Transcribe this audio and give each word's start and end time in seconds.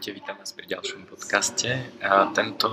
Ahojte, 0.00 0.16
vítam 0.16 0.40
vás 0.40 0.56
pri 0.56 0.64
ďalšom 0.64 1.12
podcaste. 1.12 1.92
A 2.00 2.32
tento 2.32 2.72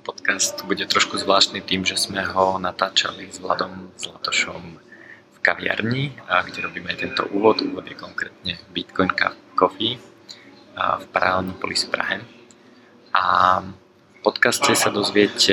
podcast 0.00 0.64
bude 0.64 0.88
trošku 0.88 1.20
zvláštny 1.20 1.60
tým, 1.60 1.84
že 1.84 2.00
sme 2.00 2.24
ho 2.24 2.56
natáčali 2.56 3.28
s 3.28 3.36
Vladom 3.36 3.92
Zlatošom 4.00 4.80
v 5.28 5.38
kaviarni, 5.44 6.16
a 6.24 6.40
kde 6.40 6.64
robíme 6.64 6.88
aj 6.88 7.04
tento 7.04 7.28
úvod. 7.36 7.60
Úvod 7.60 7.84
je 7.84 7.92
konkrétne 7.92 8.56
Bitcoin 8.72 9.12
Coffee 9.52 10.00
v 10.72 11.04
paralelní 11.12 11.52
polis 11.60 11.84
Prahe. 11.84 12.24
A 13.12 13.24
v 13.60 14.18
podcaste 14.24 14.72
sa 14.72 14.88
dozviete 14.88 15.52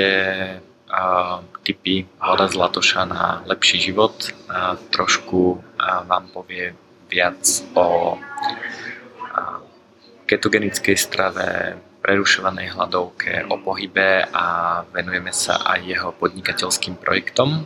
tipy 1.60 2.08
Vlada 2.24 2.48
Zlatoša 2.48 3.04
na 3.04 3.44
lepší 3.44 3.84
život. 3.84 4.32
A 4.48 4.80
trošku 4.88 5.60
vám 6.08 6.32
povie 6.32 6.72
viac 7.12 7.44
o 7.76 8.16
ketogenickej 10.26 10.96
strave, 10.96 11.76
prerušovanej 12.02 12.74
hladovke, 12.74 13.46
o 13.46 13.62
pohybe 13.62 14.26
a 14.26 14.44
venujeme 14.90 15.30
sa 15.30 15.62
aj 15.62 15.80
jeho 15.86 16.10
podnikateľským 16.18 16.98
projektom. 16.98 17.62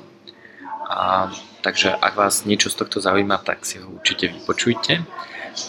A, 0.87 1.33
takže 1.65 1.97
ak 1.97 2.15
vás 2.15 2.45
niečo 2.45 2.69
z 2.69 2.85
tohto 2.85 3.01
zaujíma, 3.01 3.41
tak 3.41 3.65
si 3.65 3.81
ho 3.81 3.89
určite 3.97 4.29
vypočujte. 4.29 5.01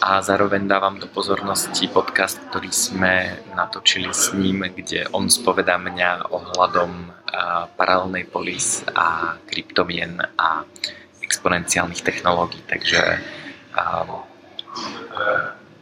A 0.03 0.19
zároveň 0.19 0.67
dávam 0.67 0.99
do 0.99 1.07
pozornosti 1.07 1.87
podcast, 1.87 2.43
ktorý 2.51 2.75
sme 2.75 3.39
natočili 3.55 4.11
s 4.11 4.35
ním, 4.35 4.67
kde 4.67 5.07
on 5.15 5.31
spovedá 5.31 5.79
mňa 5.79 6.27
ohľadom 6.27 6.91
paralelnej 7.79 8.27
polis 8.27 8.83
a 8.91 9.39
kryptomien 9.47 10.19
a 10.35 10.67
exponenciálnych 11.23 12.03
technológií. 12.03 12.67
Takže 12.67 12.99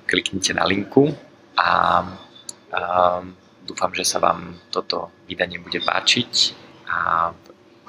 kliknite 0.06 0.54
na 0.54 0.66
linku 0.70 1.12
a, 1.58 2.02
a 2.72 2.82
dúfam, 3.66 3.92
že 3.98 4.06
sa 4.06 4.22
vám 4.22 4.58
toto 4.70 5.10
vydanie 5.26 5.58
bude 5.58 5.82
páčiť 5.82 6.34
a 6.90 7.30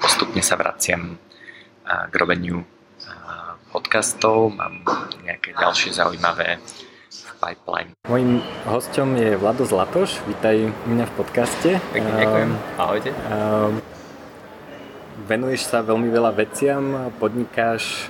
postupne 0.01 0.41
sa 0.41 0.57
vraciam 0.57 1.21
k 1.85 2.13
robeniu 2.17 2.65
podcastov, 3.69 4.49
mám 4.51 4.81
nejaké 5.21 5.53
ďalšie 5.53 5.93
zaujímavé 5.93 6.57
v 7.07 7.31
pipeline. 7.37 7.91
Mojím 8.09 8.41
hostom 8.65 9.13
je 9.15 9.37
Vlado 9.37 9.63
Zlatoš, 9.63 10.17
vítaj 10.25 10.67
u 10.67 10.89
mňa 10.89 11.05
v 11.05 11.13
podcaste. 11.13 11.69
Pekne 11.93 12.11
ďakujem, 12.17 12.51
ahojte. 12.81 13.09
venuješ 15.27 15.67
sa 15.67 15.83
veľmi 15.83 16.07
veľa 16.07 16.31
veciam, 16.33 17.11
podnikáš 17.19 18.09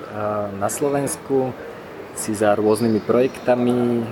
na 0.56 0.70
Slovensku, 0.70 1.52
si 2.18 2.34
za 2.34 2.58
rôznymi 2.58 3.00
projektami. 3.06 4.04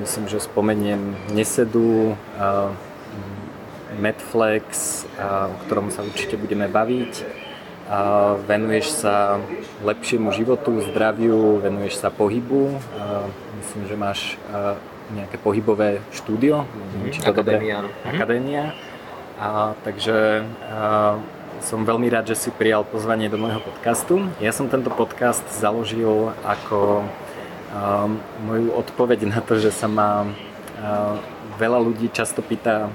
Myslím, 0.00 0.24
že 0.30 0.40
spomeniem 0.40 1.18
Nesedu, 1.34 2.14
Netflix, 4.00 5.02
o 5.18 5.56
ktorom 5.66 5.90
sa 5.90 6.06
určite 6.06 6.38
budeme 6.38 6.70
baviť. 6.70 7.12
Venuješ 8.50 9.06
sa 9.06 9.38
lepšiemu 9.86 10.34
životu, 10.34 10.82
zdraviu, 10.90 11.62
venuješ 11.62 12.02
sa 12.02 12.10
pohybu. 12.10 12.74
Myslím, 13.62 13.82
že 13.86 13.96
máš 13.96 14.20
nejaké 15.14 15.38
pohybové 15.38 16.02
štúdio. 16.10 16.66
Mm, 16.66 17.30
akadémia. 17.30 17.76
Dobre? 17.86 18.10
Akadémia. 18.10 18.64
A, 19.38 19.78
takže 19.86 20.42
a, 20.66 21.14
som 21.62 21.86
veľmi 21.86 22.10
rád, 22.10 22.34
že 22.34 22.36
si 22.36 22.50
prijal 22.50 22.82
pozvanie 22.82 23.30
do 23.30 23.38
môjho 23.38 23.62
podcastu. 23.62 24.26
Ja 24.42 24.50
som 24.50 24.66
tento 24.66 24.90
podcast 24.90 25.46
založil 25.54 26.34
ako 26.42 27.06
moju 28.44 28.72
odpoveď 28.72 29.28
na 29.28 29.40
to, 29.44 29.58
že 29.60 29.74
sa 29.74 29.88
ma 29.90 30.24
uh, 30.24 31.14
veľa 31.60 31.78
ľudí 31.82 32.08
často 32.12 32.40
pýta 32.40 32.88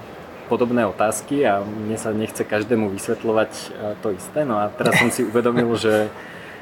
podobné 0.51 0.83
otázky 0.83 1.47
a 1.47 1.63
mne 1.63 1.95
sa 1.95 2.11
nechce 2.11 2.43
každému 2.43 2.91
vysvetľovať 2.91 3.51
uh, 3.51 3.95
to 4.03 4.11
isté. 4.15 4.43
No 4.43 4.59
a 4.59 4.67
teraz 4.71 4.99
som 4.99 5.09
si 5.13 5.25
uvedomil, 5.29 5.69
že 5.77 6.09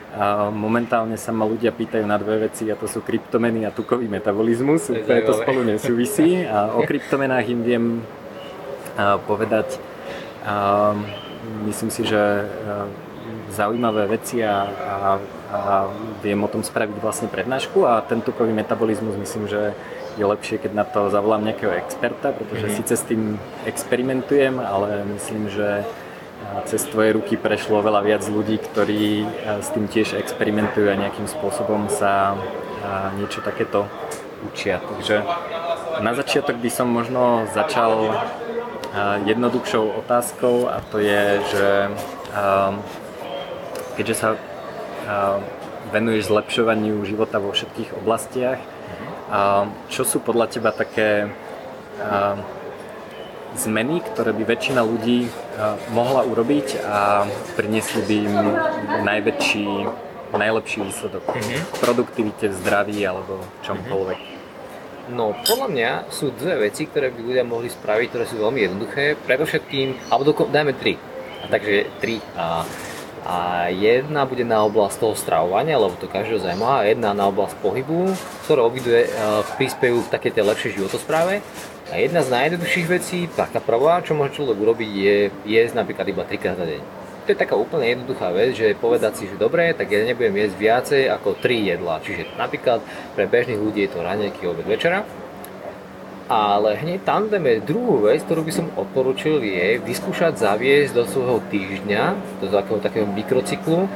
a 0.09 0.49
momentálne 0.49 1.21
sa 1.21 1.29
ma 1.29 1.45
ľudia 1.45 1.69
pýtajú 1.69 2.01
na 2.01 2.17
dve 2.17 2.49
veci 2.49 2.65
a 2.65 2.73
to 2.73 2.89
sú 2.89 3.05
kryptomeny 3.05 3.61
a 3.61 3.69
tukový 3.69 4.09
metabolizmus. 4.09 4.89
Úplne 4.89 5.21
to 5.21 5.37
spolu 5.37 5.61
nesúvisí 5.61 6.41
a 6.49 6.73
o 6.73 6.81
kryptomenách 6.81 7.45
im 7.53 7.61
viem 7.61 7.85
povedať 9.29 9.77
myslím 11.65 11.89
si, 11.91 12.05
že 12.05 12.19
e, 12.19 12.45
zaujímavé 13.51 14.07
veci 14.07 14.43
a, 14.43 14.67
a, 14.67 14.95
a 15.49 15.89
viem 16.21 16.37
o 16.37 16.49
tom 16.49 16.61
spraviť 16.61 17.01
vlastne 17.01 17.25
prednášku 17.25 17.81
a 17.85 18.05
ten 18.05 18.21
tukový 18.21 18.53
metabolizmus 18.53 19.17
myslím, 19.17 19.49
že 19.49 19.73
je 20.17 20.25
lepšie, 20.25 20.61
keď 20.61 20.71
na 20.77 20.85
to 20.85 21.09
zavolám 21.09 21.41
nejakého 21.41 21.73
experta, 21.73 22.29
pretože 22.29 22.69
mm-hmm. 22.69 22.79
síce 22.85 22.93
s 22.93 23.03
tým 23.07 23.41
experimentujem, 23.65 24.61
ale 24.61 25.05
myslím, 25.17 25.49
že 25.49 25.87
cez 26.65 26.81
tvoje 26.85 27.13
ruky 27.13 27.37
prešlo 27.37 27.81
veľa 27.81 28.01
viac 28.03 28.23
ľudí, 28.25 28.57
ktorí 28.57 29.25
s 29.61 29.69
tým 29.69 29.85
tiež 29.85 30.17
experimentujú 30.17 30.89
a 30.89 30.97
nejakým 30.97 31.29
spôsobom 31.29 31.87
sa 31.93 32.35
niečo 33.21 33.41
takéto 33.45 33.85
učia. 34.49 34.81
Takže 34.81 35.23
na 36.01 36.11
začiatok 36.15 36.57
by 36.57 36.69
som 36.73 36.89
možno 36.89 37.45
začal 37.53 38.17
jednoduchšou 39.29 40.01
otázkou 40.03 40.67
a 40.67 40.81
to 40.89 40.97
je, 40.97 41.23
že 41.53 41.67
keďže 43.99 44.15
sa 44.17 44.27
venuješ 45.89 46.29
zlepšovaniu 46.29 47.01
života 47.05 47.41
vo 47.41 47.49
všetkých 47.55 47.97
oblastiach, 47.97 48.61
čo 49.89 50.01
sú 50.05 50.21
podľa 50.21 50.45
teba 50.49 50.69
také 50.69 51.29
zmeny, 53.57 54.05
ktoré 54.05 54.29
by 54.37 54.43
väčšina 54.45 54.81
ľudí 54.85 55.25
mohla 55.93 56.21
urobiť 56.21 56.85
a 56.85 57.25
priniesli 57.57 58.01
by 58.05 58.15
im 58.21 58.35
najväčší, 59.03 59.67
najlepší 60.29 60.79
výsledok 60.85 61.25
v 61.25 61.77
produktivite, 61.81 62.53
v 62.53 62.55
zdraví 62.61 63.01
alebo 63.01 63.41
čomkoľvek. 63.65 64.19
No, 65.09 65.33
podľa 65.41 65.67
mňa 65.73 65.91
sú 66.13 66.29
dve 66.37 66.69
veci, 66.69 66.85
ktoré 66.85 67.09
by 67.09 67.17
ľudia 67.25 67.41
mohli 67.41 67.65
spraviť, 67.65 68.07
ktoré 68.13 68.25
sú 68.29 68.37
veľmi 68.45 68.61
jednoduché. 68.61 69.17
Predovšetkým, 69.17 70.13
alebo 70.13 70.37
dajme 70.45 70.77
tri. 70.77 71.01
A 71.41 71.49
takže 71.49 71.89
tri. 71.97 72.21
A, 72.37 72.61
a 73.25 73.67
jedna 73.73 74.23
bude 74.23 74.43
na 74.43 74.63
oblasť 74.63 74.95
toho 74.99 75.15
stravovania, 75.15 75.79
lebo 75.79 75.95
to 75.99 76.07
každého 76.07 76.43
zaujíma, 76.43 76.83
a 76.83 76.87
jedna 76.87 77.11
na 77.11 77.27
oblasť 77.27 77.59
pohybu, 77.59 78.15
ktoré 78.47 78.61
obidve 78.63 78.99
uh, 79.07 79.43
prispejú 79.57 80.05
v 80.05 80.11
takej 80.11 80.31
tej 80.35 80.43
lepšej 80.47 80.71
životospráve. 80.79 81.43
A 81.89 81.93
jedna 81.97 82.21
z 82.21 82.29
najjednoduchších 82.29 82.87
vecí, 82.87 83.25
taká 83.33 83.57
prvá, 83.57 84.05
čo 84.05 84.13
môže 84.13 84.37
človek 84.37 84.57
urobiť, 84.61 84.89
je 84.93 85.17
jesť 85.49 85.73
napríklad 85.73 86.05
iba 86.05 86.23
trikrát 86.23 86.57
za 86.59 86.67
deň 86.69 86.99
to 87.29 87.37
je 87.37 87.45
taká 87.45 87.53
úplne 87.53 87.85
jednoduchá 87.85 88.33
vec, 88.33 88.57
že 88.57 88.73
povedať 88.73 89.21
si, 89.21 89.29
že 89.29 89.37
dobre, 89.37 89.69
tak 89.77 89.93
ja 89.93 90.01
nebudem 90.01 90.33
jesť 90.33 90.55
viacej 90.57 91.01
ako 91.13 91.37
3 91.37 91.77
jedlá. 91.77 92.01
Čiže 92.01 92.33
napríklad 92.33 92.81
pre 93.13 93.29
bežných 93.29 93.61
ľudí 93.61 93.85
je 93.85 93.93
to 93.93 94.01
raňajky, 94.01 94.49
obed, 94.49 94.65
večera. 94.65 95.05
Ale 96.29 96.77
hneď 96.77 97.01
tam 97.09 97.25
dáme 97.25 97.57
druhú 97.65 98.05
vec, 98.05 98.21
ktorú 98.21 98.45
by 98.45 98.53
som 98.53 98.69
odporučil, 98.77 99.41
je 99.41 99.81
vyskúšať 99.81 100.37
zaviesť 100.37 100.93
do 100.93 101.03
svojho 101.09 101.41
týždňa, 101.49 102.03
do 102.37 102.53
takého, 102.53 102.77
takého 102.77 103.07
mikrocyklu, 103.09 103.89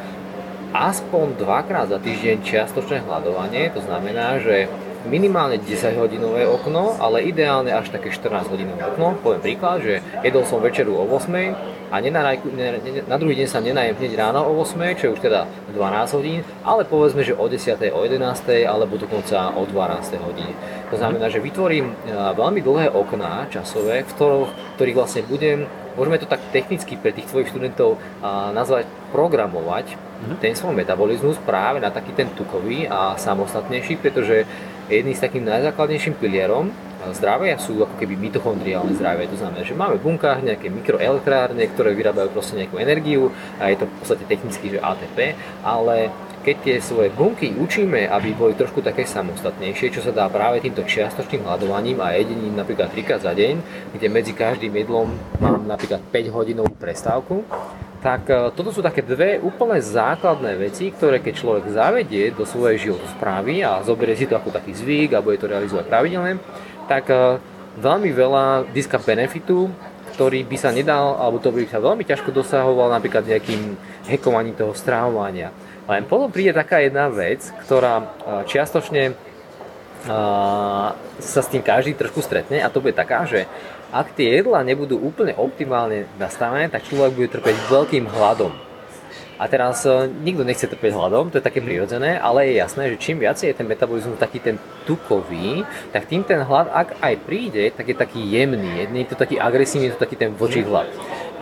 aspoň 0.73 1.37
dvakrát 1.37 1.93
za 1.93 2.01
týždeň 2.01 2.41
čiastočné 2.41 3.05
hľadovanie. 3.05 3.69
To 3.77 3.85
znamená, 3.85 4.41
že 4.41 4.65
minimálne 5.05 5.61
10 5.61 5.93
hodinové 6.01 6.49
okno, 6.49 6.97
ale 6.97 7.21
ideálne 7.27 7.69
až 7.69 7.93
také 7.93 8.09
14 8.09 8.49
hodinové 8.49 8.81
okno. 8.81 9.13
Poviem 9.21 9.43
príklad, 9.43 9.85
že 9.85 10.01
jedol 10.25 10.41
som 10.49 10.57
večeru 10.57 10.97
o 10.97 11.05
8 11.05 11.82
a 11.93 12.01
nenarajku, 12.01 12.49
ne, 12.57 12.81
ne, 12.81 13.05
na 13.05 13.21
druhý 13.21 13.37
deň 13.37 13.47
sa 13.47 13.61
nenajem 13.61 13.93
hneď 14.01 14.17
ráno 14.17 14.41
o 14.49 14.57
8, 14.65 14.97
čo 14.97 15.03
je 15.05 15.13
už 15.13 15.21
teda 15.21 15.45
12 15.77 16.17
hodín, 16.17 16.41
ale 16.65 16.89
povedzme, 16.89 17.21
že 17.21 17.37
o 17.37 17.45
10, 17.45 17.77
o 17.93 18.01
11 18.01 18.65
alebo 18.65 18.97
dokonca 18.97 19.53
o 19.53 19.61
12 19.61 20.17
hodine. 20.25 20.57
To 20.89 20.97
znamená, 20.97 21.29
že 21.29 21.37
vytvorím 21.37 21.93
e, 21.93 21.93
veľmi 22.33 22.65
dlhé 22.65 22.89
okná 22.97 23.45
časové, 23.53 24.09
v 24.09 24.13
ktorých, 24.17 24.51
ktorých 24.81 24.97
vlastne 24.97 25.21
budem, 25.29 25.69
môžeme 25.93 26.17
to 26.17 26.25
tak 26.25 26.41
technicky 26.49 26.97
pre 26.97 27.13
tých 27.13 27.29
tvojich 27.29 27.53
študentov 27.53 28.01
nazvať 28.57 28.89
programovať 29.13 29.93
mm-hmm. 29.93 30.37
ten 30.41 30.57
svoj 30.57 30.73
metabolizmus 30.73 31.37
práve 31.45 31.77
na 31.77 31.93
taký 31.93 32.17
ten 32.17 32.33
tukový 32.33 32.89
a 32.89 33.13
samostatnejší, 33.21 34.01
pretože 34.01 34.49
jedným 34.89 35.13
z 35.13 35.21
takým 35.21 35.45
najzákladnejším 35.45 36.17
pilierom 36.17 36.73
zdravia 37.11 37.59
sú 37.59 37.83
ako 37.83 37.99
keby 37.99 38.15
mitochondriálne 38.15 38.95
zdravie. 38.95 39.27
To 39.33 39.37
znamená, 39.41 39.67
že 39.67 39.75
máme 39.75 39.99
v 39.99 40.05
bunkách 40.07 40.39
nejaké 40.45 40.71
mikroelektrárne, 40.71 41.67
ktoré 41.75 41.91
vyrábajú 41.91 42.31
proste 42.31 42.55
nejakú 42.55 42.79
energiu 42.79 43.33
a 43.59 43.67
je 43.67 43.83
to 43.83 43.85
v 43.89 43.93
podstate 43.99 44.23
technicky, 44.31 44.65
že 44.71 44.79
ATP, 44.79 45.35
ale 45.65 46.13
keď 46.43 46.55
tie 46.59 46.77
svoje 46.83 47.07
bunky 47.15 47.55
učíme, 47.55 48.03
aby 48.11 48.35
boli 48.35 48.51
trošku 48.53 48.83
také 48.83 49.07
samostatnejšie, 49.07 49.95
čo 49.95 50.03
sa 50.03 50.11
dá 50.11 50.27
práve 50.27 50.59
týmto 50.59 50.83
čiastočným 50.83 51.47
hľadovaním 51.47 52.03
a 52.03 52.19
jedením 52.19 52.59
napríklad 52.59 52.91
3 52.91 53.07
krát 53.07 53.23
za 53.23 53.31
deň, 53.31 53.55
kde 53.95 54.07
medzi 54.11 54.35
každým 54.35 54.75
jedlom 54.75 55.07
mám 55.39 55.63
napríklad 55.63 56.03
5 56.11 56.35
hodinovú 56.35 56.75
prestávku, 56.75 57.47
tak 58.03 58.27
e, 58.27 58.51
toto 58.51 58.75
sú 58.75 58.83
také 58.83 58.99
dve 58.99 59.39
úplne 59.39 59.79
základné 59.79 60.59
veci, 60.59 60.91
ktoré 60.91 61.23
keď 61.23 61.33
človek 61.39 61.65
zavedie 61.71 62.35
do 62.35 62.43
svojej 62.43 62.91
životosprávy 62.91 63.63
a 63.63 63.79
zoberie 63.79 64.19
si 64.19 64.27
to 64.27 64.35
ako 64.35 64.51
taký 64.51 64.75
zvyk 64.75 65.15
a 65.15 65.23
bude 65.23 65.39
to 65.39 65.47
realizovať 65.47 65.87
pravidelne, 65.87 66.43
tak 66.85 67.09
uh, 67.09 67.41
veľmi 67.77 68.09
veľa 68.13 68.69
získa 68.73 69.01
benefitu, 69.01 69.71
ktorý 70.13 70.45
by 70.45 70.57
sa 70.61 70.69
nedal, 70.69 71.17
alebo 71.17 71.41
to 71.41 71.49
by 71.49 71.65
sa 71.65 71.81
veľmi 71.81 72.05
ťažko 72.05 72.29
dosahoval 72.29 72.93
napríklad 72.93 73.25
nejakým 73.25 73.73
hekovaním 74.05 74.53
toho 74.53 74.77
strávovania. 74.77 75.49
Len 75.89 76.05
potom 76.05 76.29
príde 76.29 76.53
taká 76.53 76.85
jedna 76.85 77.09
vec, 77.09 77.49
ktorá 77.65 78.13
čiastočne 78.45 79.17
sa 81.17 81.41
s 81.41 81.49
tým 81.49 81.65
každý 81.65 81.97
trošku 81.97 82.21
stretne 82.21 82.61
a 82.61 82.69
to 82.69 82.77
bude 82.77 82.93
taká, 82.93 83.25
že 83.25 83.49
ak 83.89 84.13
tie 84.13 84.37
jedlá 84.37 84.61
nebudú 84.61 85.01
úplne 85.01 85.33
optimálne 85.33 86.05
nastavené, 86.21 86.69
tak 86.69 86.85
človek 86.85 87.17
bude 87.17 87.29
trpeť 87.33 87.55
veľkým 87.73 88.05
hladom. 88.05 88.53
A 89.43 89.51
teraz 89.51 89.83
uh, 89.83 90.07
nikto 90.07 90.47
nechce 90.47 90.63
trpeť 90.71 90.95
hladom, 90.95 91.27
to 91.27 91.43
je 91.43 91.43
také 91.43 91.59
prirodzené, 91.59 92.15
ale 92.15 92.47
je 92.47 92.63
jasné, 92.63 92.95
že 92.95 93.01
čím 93.03 93.19
viac 93.19 93.35
je 93.35 93.51
ten 93.51 93.67
metabolizmus 93.67 94.15
taký 94.15 94.39
ten 94.39 94.55
tukový, 94.87 95.67
tak 95.91 96.07
tým 96.07 96.23
ten 96.23 96.39
hlad, 96.47 96.71
ak 96.71 96.95
aj 97.03 97.13
príde, 97.27 97.67
tak 97.75 97.91
je 97.91 97.95
taký 97.99 98.23
jemný, 98.23 98.87
nie 98.87 99.03
je 99.03 99.11
to 99.11 99.19
taký 99.19 99.35
agresívny, 99.35 99.91
je 99.91 99.99
to 99.99 100.03
taký 100.07 100.15
ten 100.15 100.31
vočí 100.31 100.63
hlad. 100.63 100.87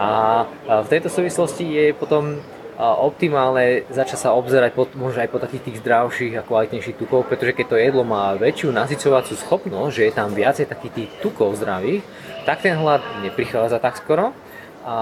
A 0.01 0.49
v 0.81 0.87
tejto 0.89 1.13
súvislosti 1.13 1.61
je 1.61 1.85
potom 1.93 2.41
optimálne 2.81 3.85
začať 3.93 4.17
sa 4.25 4.29
obzerať 4.33 4.73
po, 4.73 4.89
možno 4.97 5.21
aj 5.21 5.29
po 5.29 5.37
takých 5.37 5.69
tých 5.69 5.77
zdravších 5.85 6.33
a 6.41 6.45
kvalitnejších 6.45 6.97
tukov, 6.97 7.29
pretože 7.29 7.53
keď 7.53 7.65
to 7.69 7.77
jedlo 7.77 8.01
má 8.01 8.33
väčšiu 8.33 8.73
nasycovacú 8.73 9.37
schopnosť, 9.37 9.93
že 9.93 10.05
je 10.09 10.13
tam 10.17 10.33
viacej 10.33 10.65
takých 10.65 10.93
tých 10.97 11.09
tukov 11.21 11.53
zdravých, 11.61 12.01
tak 12.49 12.65
ten 12.65 12.73
hlad 12.81 13.05
neprichádza 13.21 13.77
tak 13.77 14.01
skoro 14.01 14.33
a 14.85 14.95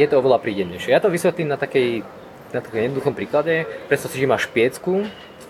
je 0.00 0.06
to 0.08 0.18
oveľa 0.20 0.40
príjemnejšie. 0.40 0.92
Ja 0.92 1.02
to 1.02 1.12
vysvetlím 1.12 1.52
na 1.52 1.60
takej 1.60 2.04
na 2.54 2.62
takom 2.62 2.78
jednoduchom 2.78 3.14
príklade. 3.14 3.66
Predstav 3.90 4.08
si, 4.14 4.22
že 4.22 4.30
máš 4.30 4.46
piecku 4.46 5.04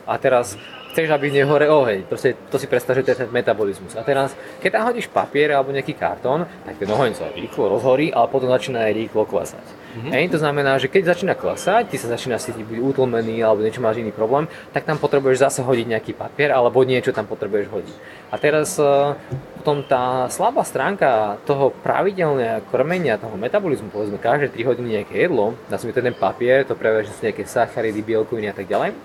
a 0.08 0.16
teraz 0.16 0.56
chceš, 0.96 1.12
aby 1.12 1.28
nehore 1.28 1.68
oheň. 1.68 2.08
Proste 2.08 2.32
to 2.48 2.56
si 2.56 2.64
predstav, 2.64 2.96
že 2.96 3.04
to 3.04 3.12
je 3.12 3.20
ten 3.20 3.28
metabolizmus. 3.28 3.92
A 4.00 4.00
teraz, 4.00 4.32
keď 4.64 4.80
tam 4.80 4.88
hodíš 4.88 5.12
papier 5.12 5.52
alebo 5.52 5.68
nejaký 5.68 5.92
kartón, 5.92 6.48
tak 6.64 6.80
ten 6.80 6.88
oheň 6.88 7.12
sa 7.12 7.28
rýchlo 7.36 7.68
rozhorí, 7.68 8.08
ale 8.08 8.32
potom 8.32 8.48
začína 8.48 8.88
aj 8.88 8.92
rýchlo 8.96 9.28
kvasať. 9.28 9.60
Mm-hmm. 9.60 10.12
Hej, 10.16 10.24
to 10.32 10.38
znamená, 10.40 10.80
že 10.80 10.88
keď 10.88 11.12
začína 11.12 11.36
klasať, 11.36 11.92
ty 11.92 12.00
sa 12.00 12.08
začína 12.08 12.40
cítiť 12.40 12.64
byť 12.64 12.80
utlmený 12.80 13.44
alebo 13.44 13.60
niečo 13.60 13.84
máš 13.84 14.00
iný 14.00 14.08
problém, 14.08 14.48
tak 14.72 14.88
tam 14.88 14.96
potrebuješ 14.96 15.44
zase 15.44 15.60
hodiť 15.60 15.86
nejaký 15.92 16.12
papier 16.16 16.48
alebo 16.56 16.80
niečo 16.80 17.12
tam 17.12 17.28
potrebuješ 17.28 17.68
hodiť. 17.68 17.96
A 18.32 18.34
teraz 18.40 18.80
uh, 18.80 19.16
potom 19.60 19.84
tá 19.84 20.32
slabá 20.32 20.64
stránka 20.64 21.36
toho 21.44 21.76
pravidelného 21.80 22.64
krmenia, 22.72 23.20
toho 23.20 23.36
metabolizmu, 23.36 23.92
povedzme 23.92 24.16
každé 24.16 24.52
3 24.52 24.68
hodiny 24.68 24.88
nejaké 25.00 25.28
jedlo, 25.28 25.56
na 25.68 25.76
to 25.76 25.88
ten 25.92 26.16
papier, 26.16 26.64
to 26.64 26.72
prevažne 26.72 27.12
sú 27.12 27.20
nejaké 27.20 27.44
sacharidy, 27.44 28.00
bielkoviny 28.00 28.48
a 28.48 28.56
tak 28.56 28.68
ďalej, 28.68 28.96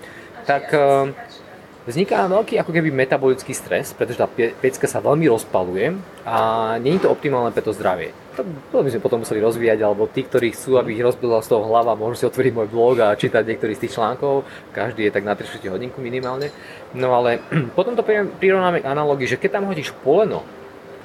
tak 0.44 0.64
uh, 0.76 1.08
vzniká 1.86 2.30
veľký 2.30 2.58
ako 2.62 2.70
keby 2.70 2.94
metabolický 2.94 3.50
stres, 3.54 3.90
pretože 3.90 4.22
tá 4.22 4.30
pecka 4.30 4.86
sa 4.86 5.02
veľmi 5.02 5.26
rozpaluje 5.26 5.98
a 6.22 6.36
nie 6.78 6.94
je 6.96 7.06
to 7.06 7.10
optimálne 7.10 7.50
pre 7.50 7.64
to 7.64 7.74
zdravie. 7.74 8.14
To, 8.72 8.80
by 8.80 8.88
sme 8.88 9.04
potom 9.04 9.20
museli 9.20 9.44
rozvíjať, 9.44 9.84
alebo 9.84 10.08
tí, 10.08 10.24
ktorí 10.24 10.56
chcú, 10.56 10.80
aby 10.80 10.96
ich 10.96 11.04
rozbila 11.04 11.44
z 11.44 11.52
toho 11.52 11.68
hlava, 11.68 11.92
môžu 11.92 12.24
si 12.24 12.24
otvoriť 12.24 12.52
môj 12.54 12.68
blog 12.72 12.96
a 13.04 13.12
čítať 13.12 13.44
niektorý 13.44 13.76
z 13.76 13.82
tých 13.84 13.94
článkov, 14.00 14.48
každý 14.72 15.04
je 15.04 15.12
tak 15.12 15.26
na 15.26 15.36
3 15.36 15.52
hodinku 15.68 16.00
minimálne. 16.00 16.48
No 16.96 17.12
ale 17.12 17.44
potom 17.76 17.92
to 17.92 18.06
prirovnáme 18.40 18.80
k 18.80 18.88
analógii, 18.88 19.28
že 19.28 19.40
keď 19.40 19.60
tam 19.60 19.68
hodíš 19.68 19.92
poleno, 20.00 20.46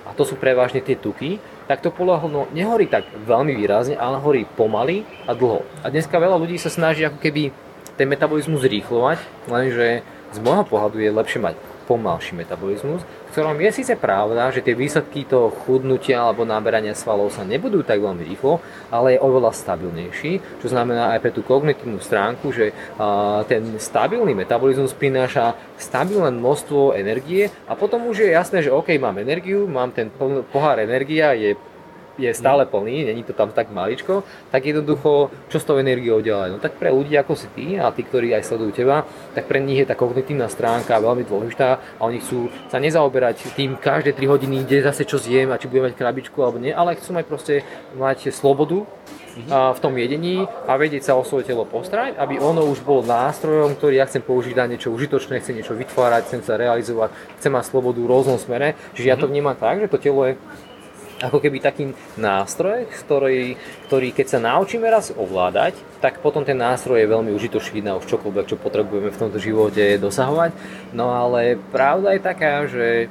a 0.08 0.16
to 0.16 0.24
sú 0.24 0.40
prevažne 0.40 0.80
tie 0.80 0.96
tuky, 0.96 1.36
tak 1.68 1.84
to 1.84 1.92
poleno 1.92 2.48
nehorí 2.56 2.88
tak 2.88 3.04
veľmi 3.28 3.52
výrazne, 3.60 4.00
ale 4.00 4.24
horí 4.24 4.48
pomaly 4.48 5.04
a 5.28 5.36
dlho. 5.36 5.68
A 5.84 5.92
dneska 5.92 6.16
veľa 6.16 6.40
ľudí 6.40 6.56
sa 6.56 6.72
snaží 6.72 7.04
ako 7.04 7.20
keby 7.20 7.52
ten 8.00 8.08
metabolizmus 8.08 8.64
zrýchlovať, 8.64 9.20
lenže 9.52 10.06
z 10.34 10.40
môjho 10.44 10.68
pohľadu 10.68 11.00
je 11.00 11.10
lepšie 11.12 11.40
mať 11.40 11.56
pomalší 11.88 12.36
metabolizmus, 12.36 13.00
v 13.00 13.32
ktorom 13.32 13.56
je 13.64 13.72
síce 13.72 13.96
pravda, 13.96 14.52
že 14.52 14.60
tie 14.60 14.76
výsledky 14.76 15.24
toho 15.24 15.56
chudnutia 15.64 16.20
alebo 16.20 16.44
naberania 16.44 16.92
svalov 16.92 17.32
sa 17.32 17.48
nebudú 17.48 17.80
tak 17.80 18.04
veľmi 18.04 18.28
rýchlo, 18.28 18.60
ale 18.92 19.16
je 19.16 19.24
oveľa 19.24 19.56
stabilnejší, 19.56 20.60
čo 20.60 20.68
znamená 20.68 21.16
aj 21.16 21.24
pre 21.24 21.32
tú 21.32 21.48
kognitívnu 21.48 22.04
stránku, 22.04 22.52
že 22.52 22.76
ten 23.48 23.80
stabilný 23.80 24.36
metabolizmus 24.36 24.92
prináša 24.92 25.56
stabilné 25.80 26.28
množstvo 26.36 26.92
energie 26.92 27.48
a 27.72 27.80
potom 27.80 28.12
už 28.12 28.28
je 28.28 28.36
jasné, 28.36 28.68
že 28.68 28.74
OK, 28.76 28.92
mám 29.00 29.16
energiu, 29.24 29.64
mám 29.64 29.96
ten 29.96 30.12
pohár 30.52 30.84
energia, 30.84 31.32
je 31.40 31.56
je 32.18 32.34
stále 32.34 32.66
plný, 32.66 33.06
není 33.06 33.24
to 33.24 33.34
tam 33.34 33.54
tak 33.54 33.70
maličko, 33.70 34.26
tak 34.52 34.66
jednoducho, 34.66 35.30
čo 35.50 35.58
s 35.62 35.66
tou 35.66 35.78
energiou 35.78 36.20
ďalej? 36.22 36.50
No 36.54 36.58
tak 36.58 36.76
pre 36.82 36.90
ľudí 36.90 37.14
ako 37.18 37.34
si 37.38 37.48
ty 37.54 37.78
a 37.78 37.94
tí, 37.94 38.02
ktorí 38.04 38.34
aj 38.34 38.50
sledujú 38.50 38.72
teba, 38.74 39.06
tak 39.38 39.46
pre 39.46 39.62
nich 39.62 39.78
je 39.80 39.88
tá 39.88 39.94
kognitívna 39.94 40.50
stránka 40.50 40.98
veľmi 40.98 41.24
dôležitá 41.24 41.78
a 41.98 42.02
oni 42.02 42.20
chcú 42.20 42.50
sa 42.68 42.82
nezaoberať 42.82 43.54
tým 43.54 43.78
každé 43.78 44.18
3 44.18 44.34
hodiny, 44.34 44.66
kde 44.66 44.86
zase 44.86 45.06
čo 45.06 45.22
zjem 45.22 45.54
a 45.54 45.62
či 45.62 45.70
budem 45.70 45.94
mať 45.94 45.96
krabičku 45.96 46.38
alebo 46.42 46.58
nie, 46.58 46.74
ale 46.74 46.98
chcú 46.98 47.14
mať 47.14 47.26
proste 47.30 47.56
mať 47.96 48.34
slobodu 48.34 48.84
v 49.48 49.80
tom 49.80 49.94
jedení 49.94 50.50
a 50.66 50.74
vedieť 50.74 51.12
sa 51.12 51.14
o 51.14 51.22
svoje 51.22 51.46
telo 51.46 51.62
postarať, 51.62 52.18
aby 52.18 52.42
ono 52.42 52.66
už 52.66 52.82
bolo 52.82 53.06
nástrojom, 53.06 53.78
ktorý 53.78 54.02
ja 54.02 54.10
chcem 54.10 54.26
použiť 54.26 54.58
na 54.58 54.66
niečo 54.66 54.90
užitočné, 54.90 55.38
chcem 55.40 55.62
niečo 55.62 55.78
vytvárať, 55.78 56.26
chcem 56.26 56.42
sa 56.42 56.58
realizovať, 56.58 57.14
chcem 57.38 57.54
mať 57.54 57.70
slobodu 57.70 58.02
v 58.02 58.10
rôznom 58.10 58.42
smere. 58.42 58.74
Čiže 58.98 59.08
ja 59.08 59.18
to 59.20 59.30
mhm. 59.30 59.32
vnímam 59.38 59.56
tak, 59.58 59.86
že 59.86 59.92
to 59.92 60.02
telo 60.02 60.26
je 60.26 60.34
ako 61.18 61.42
keby 61.42 61.58
taký 61.58 61.84
nástroj, 62.18 62.86
ktorý, 63.06 63.58
ktorý 63.90 64.14
keď 64.14 64.38
sa 64.38 64.40
naučíme 64.42 64.86
raz 64.86 65.10
ovládať, 65.10 65.74
tak 65.98 66.22
potom 66.22 66.46
ten 66.46 66.58
nástroj 66.58 67.02
je 67.02 67.10
veľmi 67.10 67.34
užitočný 67.34 67.82
na 67.82 67.98
už 67.98 68.06
čokoľvek, 68.06 68.50
čo 68.54 68.62
potrebujeme 68.62 69.10
v 69.10 69.22
tomto 69.22 69.42
živote 69.42 69.98
dosahovať. 69.98 70.54
No 70.94 71.10
ale 71.10 71.58
pravda 71.74 72.14
je 72.14 72.22
taká, 72.22 72.54
že 72.70 73.10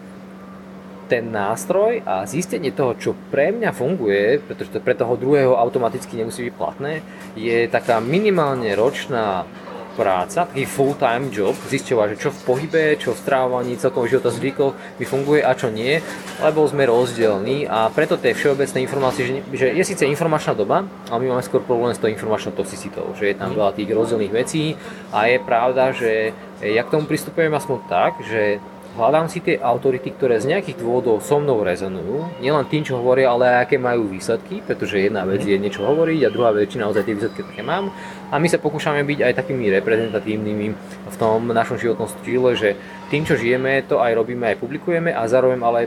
ten 1.06 1.30
nástroj 1.30 2.02
a 2.02 2.26
zistenie 2.26 2.74
toho, 2.74 2.98
čo 2.98 3.14
pre 3.30 3.54
mňa 3.54 3.70
funguje, 3.70 4.42
pretože 4.42 4.74
to 4.74 4.82
pre 4.82 4.94
toho 4.94 5.14
druhého 5.14 5.54
automaticky 5.54 6.18
nemusí 6.18 6.50
byť 6.50 6.54
platné, 6.58 7.02
je 7.38 7.70
taká 7.70 8.02
minimálne 8.02 8.74
ročná 8.74 9.46
práca, 9.96 10.44
taký 10.44 10.68
full-time 10.68 11.32
job, 11.32 11.56
zisťovať, 11.56 12.06
že 12.12 12.28
čo 12.28 12.30
v 12.30 12.40
pohybe, 12.44 12.82
čo 13.00 13.16
v 13.16 13.22
strávovaní, 13.24 13.80
celkom 13.80 14.04
života 14.04 14.28
zvykoch 14.28 15.00
mi 15.00 15.04
funguje 15.08 15.40
a 15.40 15.56
čo 15.56 15.72
nie, 15.72 15.98
lebo 16.44 16.68
sme 16.68 16.84
rozdielní 16.84 17.64
a 17.64 17.88
preto 17.88 18.20
tie 18.20 18.36
všeobecné 18.36 18.78
informácie, 18.84 19.24
že, 19.24 19.32
že 19.56 19.66
je 19.72 19.84
síce 19.88 20.04
informačná 20.04 20.52
doba, 20.52 20.84
ale 21.08 21.18
my 21.24 21.32
máme 21.32 21.44
skôr 21.48 21.64
problém 21.64 21.96
s 21.96 21.98
tou 21.98 22.12
informačnou 22.12 22.52
toxicitou, 22.52 23.16
že 23.16 23.32
je 23.32 23.36
tam 23.40 23.56
veľa 23.56 23.72
tých 23.72 23.88
rozdielných 23.88 24.36
vecí 24.36 24.76
a 25.10 25.26
je 25.32 25.40
pravda, 25.40 25.96
že 25.96 26.36
ja 26.60 26.84
k 26.84 26.92
tomu 26.92 27.08
pristupujem 27.08 27.52
aspoň 27.52 27.78
tak, 27.88 28.12
že 28.20 28.60
hľadám 28.96 29.28
si 29.28 29.44
tie 29.44 29.60
autority, 29.60 30.16
ktoré 30.16 30.40
z 30.40 30.56
nejakých 30.56 30.80
dôvodov 30.80 31.20
so 31.20 31.36
mnou 31.36 31.60
rezonujú, 31.60 32.40
nielen 32.40 32.64
tým, 32.66 32.82
čo 32.82 32.96
hovoria, 32.96 33.30
ale 33.30 33.44
aj 33.52 33.56
aké 33.68 33.76
majú 33.76 34.08
výsledky, 34.08 34.64
pretože 34.64 34.96
jedna 34.96 35.28
vec 35.28 35.44
je 35.44 35.60
niečo 35.60 35.84
hovoriť 35.84 36.20
a 36.24 36.32
druhá 36.32 36.50
vec, 36.56 36.72
či 36.72 36.80
naozaj 36.80 37.04
tie 37.04 37.14
výsledky 37.14 37.44
také 37.44 37.60
mám. 37.60 37.92
A 38.32 38.40
my 38.40 38.48
sa 38.48 38.56
pokúšame 38.56 39.04
byť 39.04 39.18
aj 39.22 39.32
takými 39.36 39.68
reprezentatívnymi 39.68 40.66
v 41.12 41.16
tom 41.20 41.52
našom 41.52 41.76
životnom 41.76 42.08
štýle, 42.08 42.56
že 42.56 42.74
tým, 43.12 43.22
čo 43.28 43.36
žijeme, 43.36 43.84
to 43.84 44.00
aj 44.00 44.16
robíme, 44.16 44.48
aj 44.48 44.58
publikujeme 44.58 45.12
a 45.12 45.22
zároveň 45.28 45.60
ale 45.62 45.80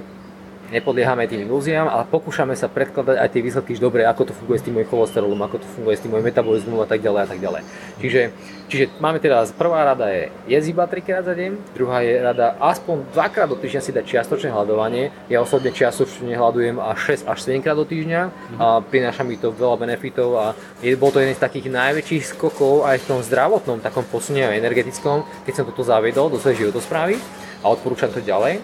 nepodliehame 0.69 1.25
tým 1.25 1.45
ilúziám, 1.45 1.89
ale 1.89 2.05
pokúšame 2.07 2.53
sa 2.53 2.69
predkladať 2.69 3.17
aj 3.17 3.29
tie 3.29 3.41
výsledky, 3.41 3.71
že 3.77 3.81
dobre, 3.81 4.05
ako 4.05 4.29
to 4.29 4.33
funguje 4.38 4.57
s 4.61 4.65
tým 4.65 4.77
môjim 4.77 4.89
cholesterolom, 4.89 5.39
ako 5.41 5.57
to 5.61 5.67
funguje 5.77 5.95
s 5.97 6.01
tým 6.05 6.11
môjim 6.13 6.25
metabolizmom 6.29 6.79
a 6.81 6.88
tak 6.88 7.01
ďalej 7.01 7.21
a 7.25 7.27
tak 7.27 7.39
ďalej. 7.41 7.61
Čiže, 7.99 8.21
čiže 8.69 8.83
máme 9.01 9.17
teda, 9.17 9.43
prvá 9.57 9.83
rada 9.83 10.07
je 10.13 10.29
jesť 10.45 10.67
iba 10.69 10.85
3 10.85 11.05
krát 11.05 11.23
za 11.25 11.33
deň, 11.33 11.51
druhá 11.73 12.05
je 12.05 12.13
rada 12.21 12.55
aspoň 12.61 13.09
2 13.11 13.33
krát 13.33 13.49
do 13.49 13.57
týždňa 13.57 13.81
si 13.81 13.91
dať 13.91 14.05
čiastočné 14.05 14.49
hľadovanie. 14.53 15.09
Ja 15.27 15.41
osobne 15.41 15.73
čiastočne 15.73 16.33
hľadujem 16.38 16.77
až 16.77 17.17
6 17.25 17.29
až 17.29 17.38
7 17.43 17.65
krát 17.65 17.77
do 17.77 17.85
týždňa 17.85 18.21
a 18.61 18.79
prináša 18.85 19.25
mi 19.25 19.35
to 19.35 19.49
veľa 19.49 19.81
benefitov 19.81 20.38
a 20.38 20.45
je, 20.85 20.93
bol 20.93 21.09
to 21.09 21.19
jeden 21.19 21.33
z 21.33 21.41
takých 21.41 21.73
najväčších 21.73 22.38
skokov 22.38 22.85
aj 22.85 23.01
v 23.01 23.07
tom 23.09 23.19
zdravotnom 23.25 23.81
takom 23.81 24.05
posune 24.05 24.45
energetickom, 24.45 25.25
keď 25.43 25.53
som 25.53 25.65
toto 25.65 25.81
zaviedol 25.81 26.29
do 26.29 26.38
svojej 26.38 26.67
životosprávy 26.67 27.17
a 27.59 27.65
odporúčam 27.67 28.13
to 28.13 28.21
ďalej. 28.21 28.61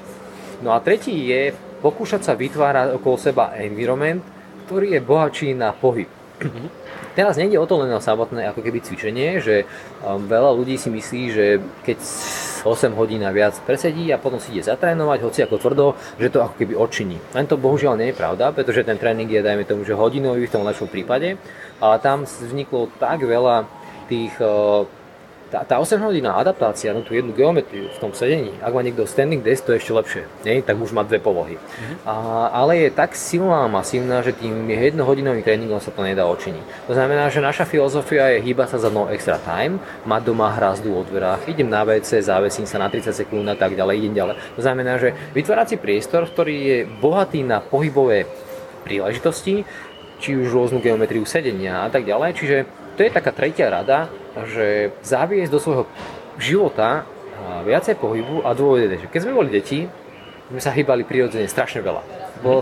No 0.63 0.71
a 0.71 0.79
tretí 0.79 1.12
je 1.12 1.51
pokúšať 1.79 2.22
sa 2.27 2.34
vytvárať 2.38 2.96
okolo 3.00 3.15
seba 3.17 3.55
environment, 3.60 4.22
ktorý 4.65 4.98
je 4.98 5.01
bohatší 5.01 5.50
na 5.55 5.72
pohyb. 5.72 6.10
Teraz 7.15 7.39
nejde 7.39 7.55
o 7.55 7.63
to 7.63 7.79
len 7.79 7.96
o 7.96 8.03
samotné 8.03 8.44
ako 8.51 8.60
keby 8.60 8.84
cvičenie, 8.84 9.39
že 9.39 9.63
um, 10.03 10.20
veľa 10.27 10.51
ľudí 10.51 10.75
si 10.75 10.91
myslí, 10.91 11.24
že 11.32 11.46
keď 11.88 11.98
8 12.67 12.91
hodín 12.98 13.24
a 13.24 13.32
viac 13.32 13.55
presedí 13.63 14.12
a 14.12 14.20
potom 14.20 14.36
si 14.41 14.51
ide 14.51 14.67
zatrénovať, 14.67 15.20
hoci 15.24 15.39
ako 15.48 15.55
tvrdo, 15.55 15.86
že 16.20 16.27
to 16.27 16.44
ako 16.44 16.60
keby 16.60 16.75
odčiní. 16.75 17.15
Len 17.32 17.48
to 17.48 17.55
bohužiaľ 17.55 17.96
nie 17.96 18.12
je 18.12 18.20
pravda, 18.20 18.51
pretože 18.51 18.84
ten 18.84 19.00
tréning 19.00 19.32
je, 19.32 19.39
dajme 19.39 19.63
tomu, 19.63 19.88
že 19.88 19.96
hodinový 19.96 20.44
v 20.50 20.53
tom 20.60 20.67
lepšom 20.67 20.91
prípade, 20.91 21.39
ale 21.79 21.96
tam 22.03 22.27
vzniklo 22.27 22.91
tak 23.00 23.24
veľa 23.24 23.63
tých 24.12 24.36
uh, 24.44 24.84
tá, 25.55 25.63
tá 25.63 25.75
8 25.79 26.03
hodinová 26.03 26.43
adaptácia 26.43 26.91
na 26.91 27.00
tú 27.00 27.15
jednu 27.15 27.31
geometriu 27.31 27.88
v 27.88 28.00
tom 28.03 28.12
sedení, 28.12 28.51
ak 28.59 28.75
má 28.75 28.83
niekto 28.83 29.07
standing 29.07 29.39
desk, 29.39 29.63
to 29.63 29.71
je 29.71 29.79
ešte 29.79 29.93
lepšie, 29.95 30.24
nie? 30.43 30.59
tak 30.59 30.75
už 30.75 30.91
má 30.91 31.07
dve 31.07 31.24
polohy. 31.24 31.55
Mm-hmm. 31.55 31.97
A, 32.03 32.15
ale 32.51 32.83
je 32.83 32.89
tak 32.91 33.15
silná 33.15 33.63
a 33.63 33.71
masívna, 33.71 34.19
že 34.19 34.35
tým 34.35 34.67
jednohodinovým 34.67 35.47
tréningom 35.47 35.79
sa 35.79 35.95
to 35.95 36.03
nedá 36.03 36.27
očiniť. 36.27 36.91
To 36.91 36.93
znamená, 36.93 37.31
že 37.31 37.39
naša 37.39 37.63
filozofia 37.63 38.35
je 38.35 38.43
hýbať 38.43 38.75
sa 38.75 38.77
za 38.83 38.89
no 38.91 39.07
extra 39.07 39.39
time, 39.39 39.79
mať 40.03 40.21
doma 40.27 40.51
hrazdu 40.51 40.91
o 40.91 41.01
dverách, 41.07 41.47
idem 41.47 41.71
na 41.71 41.88
WC, 41.88 42.19
závesím 42.19 42.67
sa 42.67 42.75
na 42.75 42.91
30 42.91 43.15
sekúnd 43.15 43.47
a 43.47 43.55
tak 43.55 43.79
ďalej, 43.79 44.03
idem 44.03 44.13
ďalej. 44.19 44.35
To 44.59 44.62
znamená, 44.62 45.00
že 45.00 45.15
vytvárať 45.31 45.67
si 45.71 45.75
priestor, 45.79 46.27
ktorý 46.27 46.55
je 46.59 46.77
bohatý 47.00 47.47
na 47.47 47.63
pohybové 47.63 48.27
príležitosti, 48.83 49.63
či 50.19 50.29
už 50.35 50.51
rôznu 50.51 50.83
geometriu 50.83 51.24
sedenia 51.24 51.88
a 51.88 51.89
tak 51.91 52.03
ďalej. 52.03 52.29
Čiže 52.35 52.57
to 52.95 53.03
je 53.03 53.12
taká 53.12 53.35
tretia 53.35 53.67
rada, 53.67 54.07
že 54.43 54.91
zaviesť 54.99 55.51
do 55.51 55.59
svojho 55.63 55.83
života 56.35 57.07
viacej 57.63 57.95
pohybu 57.95 58.43
a 58.43 58.51
dôvod 58.51 58.83
je, 58.83 58.99
že 58.99 59.11
keď 59.11 59.19
sme 59.23 59.37
boli 59.37 59.49
deti, 59.51 59.87
sme 60.45 60.61
sa 60.61 60.69
hýbali 60.69 61.01
prirodzene 61.01 61.49
strašne 61.49 61.81
veľa. 61.81 62.01
Bolo, 62.45 62.61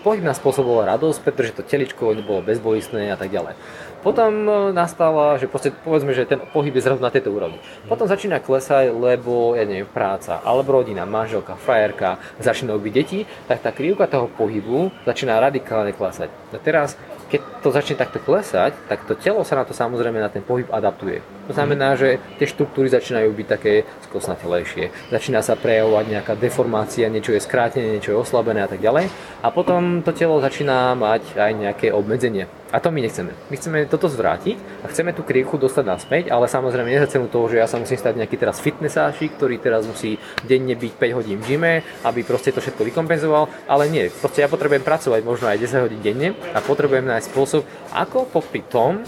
pohyb 0.00 0.24
nás 0.24 0.40
spôsoboval 0.40 0.88
radosť, 0.96 1.18
pretože 1.20 1.52
to 1.52 1.60
teličko 1.60 2.16
bolo 2.24 2.40
bezbolistné 2.40 3.12
a 3.12 3.18
tak 3.20 3.28
ďalej. 3.28 3.52
Potom 4.00 4.30
e, 4.46 4.52
nastala, 4.72 5.36
že 5.36 5.50
proste, 5.50 5.74
povedzme, 5.74 6.14
že 6.16 6.24
ten 6.24 6.40
pohyb 6.40 6.72
je 6.72 6.86
zrovna 6.86 7.10
na 7.10 7.12
tejto 7.12 7.34
úrovni. 7.34 7.60
Potom 7.90 8.08
začína 8.08 8.40
klesať, 8.40 8.94
lebo, 8.94 9.58
ja 9.58 9.68
neviem, 9.68 9.90
práca, 9.90 10.40
alebo 10.40 10.80
rodina, 10.80 11.04
manželka, 11.04 11.58
frajerka, 11.58 12.16
začínajú 12.40 12.78
byť 12.78 12.92
deti, 12.94 13.26
tak 13.50 13.60
tá 13.60 13.74
krivka 13.74 14.08
toho 14.08 14.30
pohybu 14.32 14.94
začína 15.04 15.42
radikálne 15.42 15.92
klesať. 15.92 16.30
A 16.54 16.56
teraz 16.62 16.96
keď 17.28 17.40
to 17.60 17.68
začne 17.68 17.96
takto 18.00 18.18
klesať, 18.18 18.72
tak 18.88 19.04
to 19.04 19.12
telo 19.12 19.44
sa 19.44 19.60
na 19.60 19.64
to 19.68 19.76
samozrejme 19.76 20.16
na 20.16 20.32
ten 20.32 20.40
pohyb 20.40 20.66
adaptuje. 20.72 21.20
To 21.48 21.52
znamená, 21.52 21.96
že 21.96 22.20
tie 22.40 22.48
štruktúry 22.48 22.88
začínajú 22.88 23.28
byť 23.32 23.46
také 23.48 23.84
skosnatelejšie. 24.08 25.12
Začína 25.12 25.44
sa 25.44 25.56
prejavovať 25.56 26.04
nejaká 26.08 26.32
deformácia, 26.36 27.12
niečo 27.12 27.36
je 27.36 27.44
skrátené, 27.44 28.00
niečo 28.00 28.16
je 28.16 28.20
oslabené 28.20 28.64
a 28.64 28.68
tak 28.68 28.80
ďalej. 28.80 29.12
A 29.44 29.48
potom 29.52 30.00
to 30.00 30.12
telo 30.12 30.40
začína 30.40 30.96
mať 30.96 31.36
aj 31.36 31.52
nejaké 31.56 31.86
obmedzenie. 31.92 32.48
A 32.68 32.84
to 32.84 32.92
my 32.92 33.00
nechceme. 33.00 33.32
My 33.48 33.56
chceme 33.56 33.78
toto 33.88 34.12
zvrátiť 34.12 34.84
a 34.84 34.92
chceme 34.92 35.16
tú 35.16 35.24
krivku 35.24 35.56
dostať 35.56 35.84
naspäť, 35.88 36.24
ale 36.28 36.52
samozrejme 36.52 36.92
nie 36.92 37.00
za 37.00 37.16
cenu 37.16 37.24
toho, 37.32 37.48
že 37.48 37.56
ja 37.56 37.64
sa 37.64 37.80
musím 37.80 37.96
stať 37.96 38.20
nejaký 38.20 38.36
teraz 38.36 38.60
fitnessášik, 38.60 39.40
ktorý 39.40 39.56
teraz 39.56 39.88
musí 39.88 40.20
denne 40.44 40.76
byť 40.76 40.92
5 41.00 41.16
hodín 41.16 41.40
v 41.40 41.46
gyme, 41.48 41.72
aby 42.04 42.20
proste 42.28 42.52
to 42.52 42.60
všetko 42.60 42.84
vykompenzoval, 42.92 43.48
ale 43.64 43.88
nie. 43.88 44.12
Proste 44.12 44.44
ja 44.44 44.52
potrebujem 44.52 44.84
pracovať 44.84 45.20
možno 45.24 45.48
aj 45.48 45.64
10 45.64 45.84
hodín 45.88 46.00
denne 46.04 46.36
a 46.52 46.60
potrebujem 46.60 47.08
nájsť 47.08 47.26
spôsob, 47.32 47.64
ako 47.96 48.28
popri 48.28 48.60
tom 48.68 49.00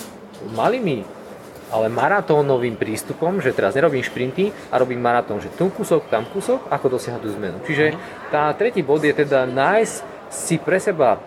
malými 0.56 1.20
ale 1.70 1.86
maratónovým 1.86 2.74
prístupom, 2.74 3.38
že 3.38 3.54
teraz 3.54 3.78
nerobím 3.78 4.02
šprinty 4.02 4.50
a 4.74 4.74
robím 4.74 4.98
maratón, 4.98 5.38
že 5.38 5.54
tu 5.54 5.70
kúsok, 5.70 6.10
tam 6.10 6.26
kúsok, 6.26 6.66
ako 6.66 6.98
dosiahnuť 6.98 7.22
tú 7.22 7.30
zmenu. 7.38 7.56
Čiže 7.62 7.94
tá 8.34 8.50
tretí 8.58 8.82
bod 8.82 9.06
je 9.06 9.14
teda 9.14 9.46
nájsť 9.46 9.94
si 10.34 10.58
pre 10.58 10.82
seba 10.82 11.22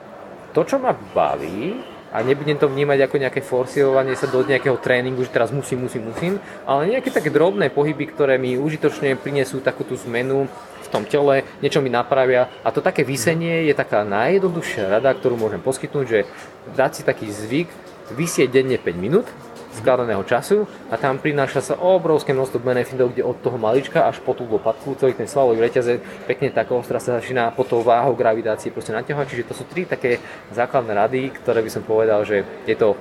to, 0.51 0.67
čo 0.67 0.83
ma 0.83 0.91
baví, 0.91 1.92
a 2.13 2.21
nebudem 2.21 2.53
to 2.61 2.69
vnímať 2.69 3.09
ako 3.09 3.15
nejaké 3.17 3.41
forsiovanie 3.41 4.13
sa 4.13 4.29
do 4.29 4.45
nejakého 4.45 4.77
tréningu, 4.77 5.25
že 5.25 5.33
teraz 5.33 5.49
musím, 5.49 5.89
musím, 5.89 6.13
musím, 6.13 6.33
ale 6.69 6.93
nejaké 6.93 7.09
také 7.09 7.33
drobné 7.33 7.73
pohyby, 7.73 8.13
ktoré 8.13 8.37
mi 8.37 8.53
užitočne 8.53 9.17
prinesú 9.17 9.65
takú 9.65 9.81
tú 9.81 9.97
zmenu 10.05 10.45
v 10.85 10.87
tom 10.93 11.09
tele, 11.09 11.41
niečo 11.65 11.81
mi 11.81 11.89
napravia. 11.89 12.53
A 12.61 12.69
to 12.69 12.85
také 12.85 13.01
vysenie 13.01 13.65
je 13.65 13.73
taká 13.73 14.05
najjednoduchšia 14.05 14.93
rada, 14.93 15.09
ktorú 15.09 15.41
môžem 15.41 15.57
poskytnúť, 15.57 16.05
že 16.05 16.29
dať 16.77 16.91
si 16.93 17.01
taký 17.01 17.33
zvyk, 17.33 17.69
vysieť 18.13 18.53
denne 18.53 18.77
5 18.77 18.93
minút, 18.93 19.25
skladaného 19.73 20.21
času 20.23 20.69
a 20.87 20.95
tam 20.95 21.17
prináša 21.17 21.73
sa 21.73 21.75
obrovské 21.77 22.31
množstvo 22.31 22.61
benefitov, 22.61 23.11
kde 23.11 23.25
od 23.25 23.37
toho 23.41 23.57
malička 23.57 24.05
až 24.05 24.21
po 24.21 24.37
tú 24.37 24.45
lopatku, 24.45 24.93
celý 24.97 25.17
ten 25.17 25.25
svalový 25.25 25.65
reťazec 25.65 26.29
pekne 26.29 26.53
tak 26.53 26.69
ostra 26.69 27.01
sa 27.01 27.17
začína 27.17 27.51
po 27.51 27.65
tou 27.65 27.81
váhou 27.81 28.13
gravitácie 28.13 28.69
proste 28.69 28.93
naťahovať. 28.93 29.25
Čiže 29.29 29.47
to 29.49 29.57
sú 29.57 29.63
tri 29.65 29.89
také 29.89 30.21
základné 30.53 30.93
rady, 30.93 31.21
ktoré 31.41 31.65
by 31.65 31.71
som 31.73 31.83
povedal, 31.83 32.21
že 32.23 32.45
je 32.69 32.75
to 32.77 32.93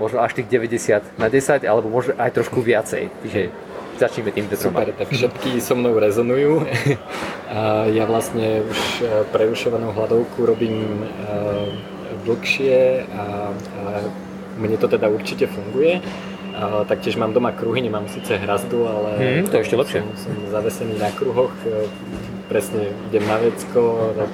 možno 0.00 0.24
až 0.24 0.32
tých 0.32 0.48
90 0.48 1.20
na 1.20 1.28
10, 1.28 1.62
alebo 1.68 1.92
možno 1.92 2.16
aj 2.16 2.32
trošku 2.32 2.64
viacej. 2.64 3.12
Čiže 3.22 3.40
začneme 4.00 4.32
týmto 4.32 4.56
troma. 4.56 4.80
Super, 4.80 4.96
tak 4.96 5.08
všetky 5.12 5.60
so 5.60 5.76
mnou 5.76 6.00
rezonujú. 6.00 6.64
Ja 7.92 8.08
vlastne 8.08 8.64
už 8.64 8.80
e, 9.02 9.04
preušovanú 9.28 9.92
hľadovku 9.92 10.46
robím 10.46 11.04
e, 11.04 11.06
dlhšie 12.24 13.04
a 13.12 13.50
mne 14.60 14.76
to 14.76 14.86
teda 14.86 15.08
určite 15.08 15.48
funguje. 15.48 16.04
A, 16.54 16.84
taktiež 16.84 17.16
mám 17.16 17.32
doma 17.32 17.56
kruhy, 17.56 17.80
nemám 17.80 18.04
síce 18.12 18.36
hrazdu, 18.36 18.84
ale 18.84 19.10
hmm, 19.16 19.48
to 19.48 19.56
je 19.56 19.62
ešte 19.64 19.76
lepšie. 19.80 20.00
Som, 20.04 20.12
som 20.14 20.34
zavesený 20.52 20.94
na 21.00 21.10
kruhoch, 21.10 21.54
e, 21.64 21.88
presne 22.52 22.92
idem 23.08 23.24
na 23.24 23.40
vecko, 23.40 24.12
tak 24.18 24.32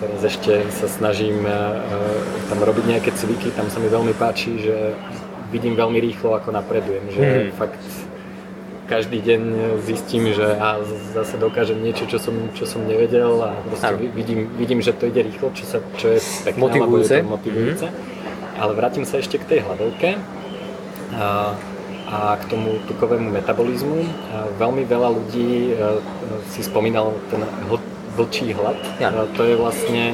teraz 0.00 0.20
ešte 0.24 0.64
sa 0.72 0.88
snažím 0.88 1.44
uh, 1.44 1.76
tam 2.48 2.64
robiť 2.64 2.84
nejaké 2.88 3.10
cviky, 3.12 3.52
tam 3.52 3.68
sa 3.68 3.76
mi 3.84 3.92
veľmi 3.92 4.16
páči, 4.16 4.56
že 4.56 4.96
vidím 5.52 5.76
veľmi 5.76 6.00
rýchlo, 6.00 6.40
ako 6.40 6.56
napredujem, 6.56 7.04
že 7.12 7.20
hmm. 7.20 7.52
fakt 7.60 7.82
každý 8.90 9.22
deň 9.22 9.42
zistím, 9.86 10.34
že 10.34 10.58
a 10.58 10.82
zase 11.14 11.38
dokážem 11.38 11.78
niečo, 11.78 12.10
čo 12.10 12.18
som, 12.18 12.34
čo 12.58 12.66
som 12.66 12.82
nevedel 12.90 13.38
a 13.38 13.54
proste 13.70 13.94
vidím, 14.10 14.50
vidím, 14.58 14.82
že 14.82 14.90
to 14.90 15.06
ide 15.06 15.22
rýchlo, 15.22 15.54
čo, 15.54 15.62
sa, 15.62 15.78
čo 15.94 16.10
je 16.10 16.18
pekné, 16.42 16.58
motivujúce. 16.58 17.14
Je 17.14 17.22
to 17.22 17.30
motivujúce. 17.30 17.86
Hmm. 17.86 18.09
Ale 18.60 18.76
vrátim 18.76 19.08
sa 19.08 19.16
ešte 19.16 19.40
k 19.40 19.48
tej 19.48 19.60
hladovke 19.64 20.20
a, 21.16 21.56
a 22.12 22.18
k 22.36 22.44
tomu 22.52 22.76
tukovému 22.84 23.32
metabolizmu. 23.32 24.04
Veľmi 24.60 24.84
veľa 24.84 25.08
ľudí 25.16 25.72
a, 25.72 25.96
e, 25.96 26.44
si 26.52 26.60
spomínal 26.60 27.16
ten 27.32 27.40
vlčí 28.20 28.52
hlad. 28.52 28.76
Ja. 29.00 29.08
To 29.16 29.42
je 29.48 29.56
vlastne, 29.56 30.12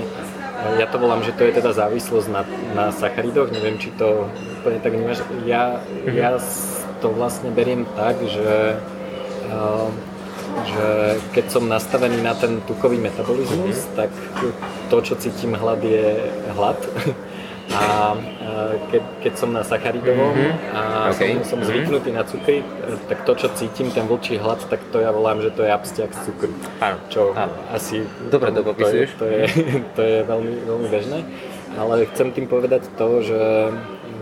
ja 0.79 0.87
to 0.87 1.03
volám, 1.03 1.27
že 1.27 1.35
to 1.35 1.43
je 1.43 1.59
teda 1.59 1.75
závislosť 1.75 2.29
na, 2.31 2.43
na 2.73 2.85
sacharidoch. 2.95 3.51
Neviem, 3.51 3.83
či 3.83 3.91
to 3.99 4.31
úplne 4.63 4.79
tak 4.79 4.95
nemáš. 4.95 5.27
Ja, 5.43 5.83
mm-hmm. 5.83 6.15
ja 6.15 6.39
to 7.03 7.11
vlastne 7.11 7.51
beriem 7.51 7.83
tak, 7.99 8.23
že 8.23 8.79
a, 9.51 9.91
že 10.65 10.87
keď 11.37 11.47
som 11.53 11.69
nastavený 11.69 12.23
na 12.23 12.33
ten 12.33 12.63
tukový 12.65 12.97
metabolizmus, 12.97 13.85
mm-hmm. 13.85 13.97
tak 13.99 14.11
to, 14.89 14.97
čo 15.03 15.15
cítim 15.19 15.53
hlad, 15.59 15.83
je 15.83 16.31
hlad. 16.55 16.79
A 17.75 18.15
keď, 18.91 19.03
keď 19.27 19.33
som 19.35 19.51
na 19.51 19.67
sacharidovom 19.67 20.33
mm-hmm. 20.39 20.55
a 20.71 20.81
okay. 21.11 21.35
som, 21.43 21.57
som 21.57 21.59
mhm. 21.61 21.67
zvyknutý 21.67 22.11
mm-hmm. 22.15 22.27
na 22.27 22.31
cukry, 22.31 22.57
tak 23.11 23.19
to, 23.27 23.33
čo 23.35 23.47
cítim, 23.59 23.91
ten 23.91 24.07
vlčí 24.07 24.39
hlad, 24.39 24.63
tak 24.71 24.79
to 24.95 25.03
ja 25.03 25.11
volám, 25.11 25.43
že 25.43 25.51
to 25.51 25.67
je 25.67 25.71
abstiak 25.75 26.11
z 26.15 26.21
cukru. 26.31 26.53
Áno. 26.79 26.97
Čo 27.11 27.35
Áno. 27.35 27.55
asi... 27.75 28.07
Dobre 28.31 28.55
to 28.55 28.63
popisuješ. 28.63 29.11
To 29.19 29.27
je, 29.27 29.43
to 29.51 29.59
je, 29.59 29.77
to 29.97 30.03
je 30.03 30.19
veľmi, 30.23 30.53
veľmi 30.63 30.89
bežné. 30.89 31.19
Ale 31.77 32.09
chcem 32.15 32.33
tým 32.33 32.47
povedať 32.49 32.89
to, 32.97 33.21
že 33.21 33.41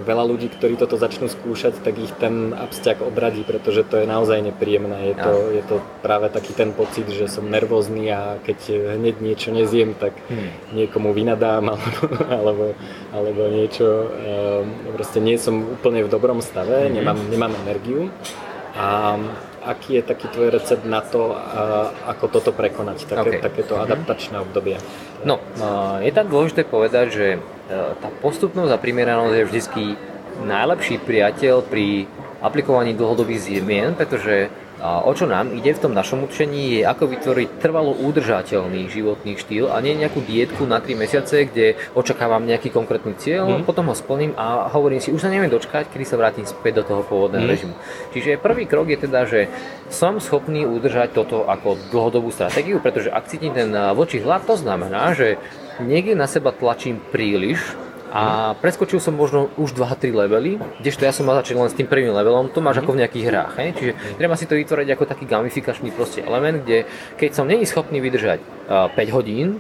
veľa 0.05 0.25
ľudí, 0.29 0.53
ktorí 0.53 0.77
toto 0.77 1.01
začnú 1.01 1.27
skúšať, 1.27 1.81
tak 1.81 1.97
ich 1.97 2.13
ten 2.21 2.53
abstiak 2.53 3.01
odradí, 3.01 3.43
pretože 3.43 3.83
to 3.89 4.05
je 4.05 4.07
naozaj 4.07 4.45
nepríjemné. 4.45 5.11
Je 5.11 5.17
to, 5.17 5.33
je 5.51 5.63
to 5.65 5.77
práve 6.05 6.29
taký 6.29 6.53
ten 6.53 6.71
pocit, 6.77 7.09
že 7.09 7.27
som 7.27 7.49
nervózny 7.49 8.13
a 8.13 8.37
keď 8.45 8.93
hneď 9.01 9.17
niečo 9.25 9.49
nezjem, 9.51 9.97
tak 9.97 10.13
hmm. 10.29 10.77
niekomu 10.77 11.17
vynadám 11.17 11.65
alebo, 11.75 12.05
alebo, 12.29 12.65
alebo 13.11 13.43
niečo. 13.49 13.89
Um, 13.89 14.95
proste 14.95 15.19
nie 15.19 15.41
som 15.41 15.65
úplne 15.81 16.05
v 16.05 16.13
dobrom 16.13 16.45
stave, 16.45 16.87
hmm. 16.87 16.93
nemám, 16.93 17.19
nemám 17.33 17.53
energiu. 17.65 18.13
A 18.75 19.17
aký 19.65 19.99
je 19.99 20.03
taký 20.05 20.29
tvoj 20.29 20.53
recept 20.53 20.85
na 20.85 21.01
to, 21.01 21.33
ako 22.05 22.29
toto 22.29 22.51
prekonať, 22.53 23.09
také, 23.09 23.39
okay. 23.39 23.41
takéto 23.41 23.75
mhm. 23.79 23.83
adaptačné 23.89 24.37
obdobie? 24.39 24.77
No, 25.25 25.41
je 26.05 26.13
tam 26.13 26.29
dôležité 26.29 26.69
povedať, 26.69 27.07
že 27.09 27.27
tá 27.71 28.09
postupnosť 28.21 28.73
a 28.77 28.83
primeranosť 28.83 29.35
je 29.35 29.49
vždy 29.49 29.85
najlepší 30.45 31.01
priateľ 31.01 31.65
pri 31.65 32.05
aplikovaní 32.45 32.93
dlhodobých 32.93 33.63
zmien, 33.63 33.97
pretože 33.97 34.53
o 34.85 35.13
čo 35.17 35.25
nám 35.25 35.57
ide 35.57 35.73
v 35.73 35.81
tom 35.81 35.97
našom 35.97 36.29
učení 36.29 36.77
je 36.77 36.81
ako 36.85 37.09
vytvoriť 37.09 37.49
trvalo 37.57 37.97
udržateľný 38.05 38.93
životný 38.93 39.41
štýl 39.41 39.73
a 39.73 39.81
nie 39.81 39.97
nejakú 39.97 40.21
dietku 40.21 40.69
na 40.69 40.77
3 40.77 40.93
mesiace, 40.93 41.49
kde 41.49 41.73
očakávam 41.97 42.45
nejaký 42.45 42.69
konkrétny 42.69 43.17
cieľ, 43.17 43.49
mm. 43.49 43.65
potom 43.65 43.89
ho 43.89 43.97
splním 43.97 44.37
a 44.37 44.69
hovorím 44.69 45.01
si, 45.01 45.09
už 45.09 45.25
sa 45.25 45.33
neviem 45.33 45.49
dočkať, 45.49 45.89
kedy 45.89 46.05
sa 46.05 46.21
vrátim 46.21 46.45
späť 46.45 46.85
do 46.85 46.91
toho 46.91 47.01
pôvodného 47.01 47.49
mm. 47.49 47.53
režimu. 47.55 47.75
Čiže 48.13 48.37
prvý 48.37 48.69
krok 48.69 48.93
je 48.93 48.99
teda, 49.01 49.25
že 49.25 49.49
som 49.89 50.21
schopný 50.21 50.69
udržať 50.69 51.17
toto 51.17 51.49
ako 51.49 51.81
dlhodobú 51.89 52.29
stratégiu, 52.29 52.77
pretože 52.77 53.09
ak 53.09 53.25
cítim 53.31 53.57
ten 53.57 53.73
voči 53.97 54.21
hlad, 54.21 54.45
to 54.45 54.53
znamená, 54.59 55.17
že 55.17 55.41
niekde 55.83 56.15
na 56.15 56.31
seba 56.31 56.55
tlačím 56.55 57.03
príliš 57.11 57.63
a 58.15 58.55
preskočil 58.63 59.03
som 59.03 59.19
možno 59.19 59.51
už 59.59 59.75
2-3 59.75 60.15
levely, 60.15 60.63
kdežto 60.79 61.03
ja 61.03 61.11
som 61.11 61.27
mal 61.27 61.35
začať 61.43 61.59
len 61.59 61.67
s 61.67 61.75
tým 61.75 61.91
prvým 61.91 62.15
levelom, 62.15 62.47
to 62.47 62.63
máš 62.63 62.79
mm. 62.79 62.83
ako 62.87 62.91
v 62.95 63.01
nejakých 63.03 63.27
hrách. 63.27 63.53
Hej? 63.59 63.69
Čiže 63.75 63.93
treba 64.15 64.39
si 64.39 64.47
to 64.47 64.55
vytvoriť 64.55 64.89
ako 64.95 65.05
taký 65.11 65.25
gamifikačný 65.27 65.91
proste 65.91 66.23
element, 66.23 66.63
kde 66.63 66.87
keď 67.19 67.31
som 67.35 67.51
není 67.51 67.67
schopný 67.67 67.99
vydržať 67.99 68.39
uh, 68.71 68.87
5 68.95 69.17
hodín, 69.19 69.59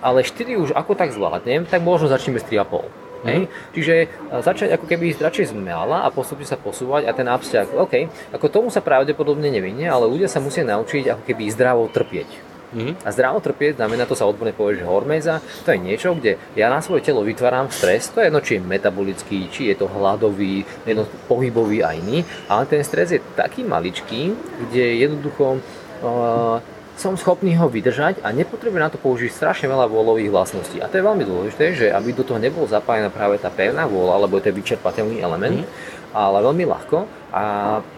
ale 0.00 0.24
4 0.24 0.56
už 0.56 0.72
ako 0.72 0.96
tak 0.96 1.12
zvládnem, 1.12 1.68
tak 1.68 1.84
možno 1.84 2.08
začneme 2.08 2.40
s 2.40 2.48
3,5. 2.48 3.10
Hej? 3.28 3.52
Čiže 3.76 3.94
e, 4.00 4.06
začať 4.40 4.80
ako 4.80 4.88
keby 4.88 5.12
radšej 5.20 5.52
z 5.52 5.54
mála 5.60 6.08
a 6.08 6.08
postupne 6.08 6.48
sa 6.48 6.56
posúvať 6.56 7.04
a 7.04 7.12
ten 7.12 7.28
absťah, 7.28 7.76
OK, 7.76 8.08
ako 8.32 8.46
tomu 8.48 8.68
sa 8.72 8.80
pravdepodobne 8.80 9.52
nevinie, 9.52 9.84
ale 9.92 10.08
ľudia 10.08 10.24
sa 10.24 10.40
musia 10.40 10.64
naučiť 10.64 11.12
ako 11.12 11.22
keby 11.28 11.52
zdravo 11.52 11.84
trpieť. 11.92 12.49
Mm-hmm. 12.70 13.02
A 13.02 13.08
zdravo 13.10 13.42
trpieť 13.42 13.82
znamená, 13.82 14.06
to 14.06 14.14
sa 14.14 14.30
odborne 14.30 14.54
povie, 14.54 14.78
že 14.78 14.86
horméza, 14.86 15.42
to 15.66 15.74
je 15.74 15.78
niečo, 15.82 16.14
kde 16.14 16.38
ja 16.54 16.70
na 16.70 16.78
svoje 16.78 17.02
telo 17.02 17.26
vytváram 17.26 17.66
stres, 17.70 18.10
to 18.14 18.22
je 18.22 18.30
jedno, 18.30 18.40
či 18.40 18.56
je 18.58 18.62
metabolický, 18.62 19.50
či 19.50 19.74
je 19.74 19.82
to 19.82 19.90
hladový, 19.90 20.62
jedno 20.86 21.06
pohybový 21.26 21.82
a 21.82 21.98
iný, 21.98 22.22
ale 22.46 22.70
ten 22.70 22.86
stres 22.86 23.10
je 23.10 23.20
taký 23.34 23.66
maličký, 23.66 24.30
kde 24.70 24.84
jednoducho 25.02 25.58
uh, 25.58 26.62
som 27.00 27.16
schopný 27.16 27.56
ho 27.56 27.64
vydržať 27.64 28.20
a 28.20 28.28
nepotrebujem 28.28 28.84
na 28.84 28.92
to 28.92 29.00
použiť 29.00 29.32
strašne 29.32 29.72
veľa 29.72 29.88
vôľových 29.88 30.28
vlastností. 30.28 30.84
A 30.84 30.86
to 30.86 31.00
je 31.00 31.08
veľmi 31.08 31.24
dôležité, 31.24 31.64
že 31.72 31.86
aby 31.88 32.12
do 32.12 32.28
toho 32.28 32.36
nebol 32.36 32.68
zapájená 32.68 33.08
práve 33.08 33.40
tá 33.40 33.48
pevná 33.48 33.88
vôľa, 33.88 34.20
alebo 34.20 34.36
to 34.36 34.52
je 34.52 34.58
vyčerpateľný 34.60 35.24
element, 35.24 35.64
mm 35.64 35.98
ale 36.10 36.42
veľmi 36.42 36.64
ľahko. 36.66 36.98
A 37.30 37.42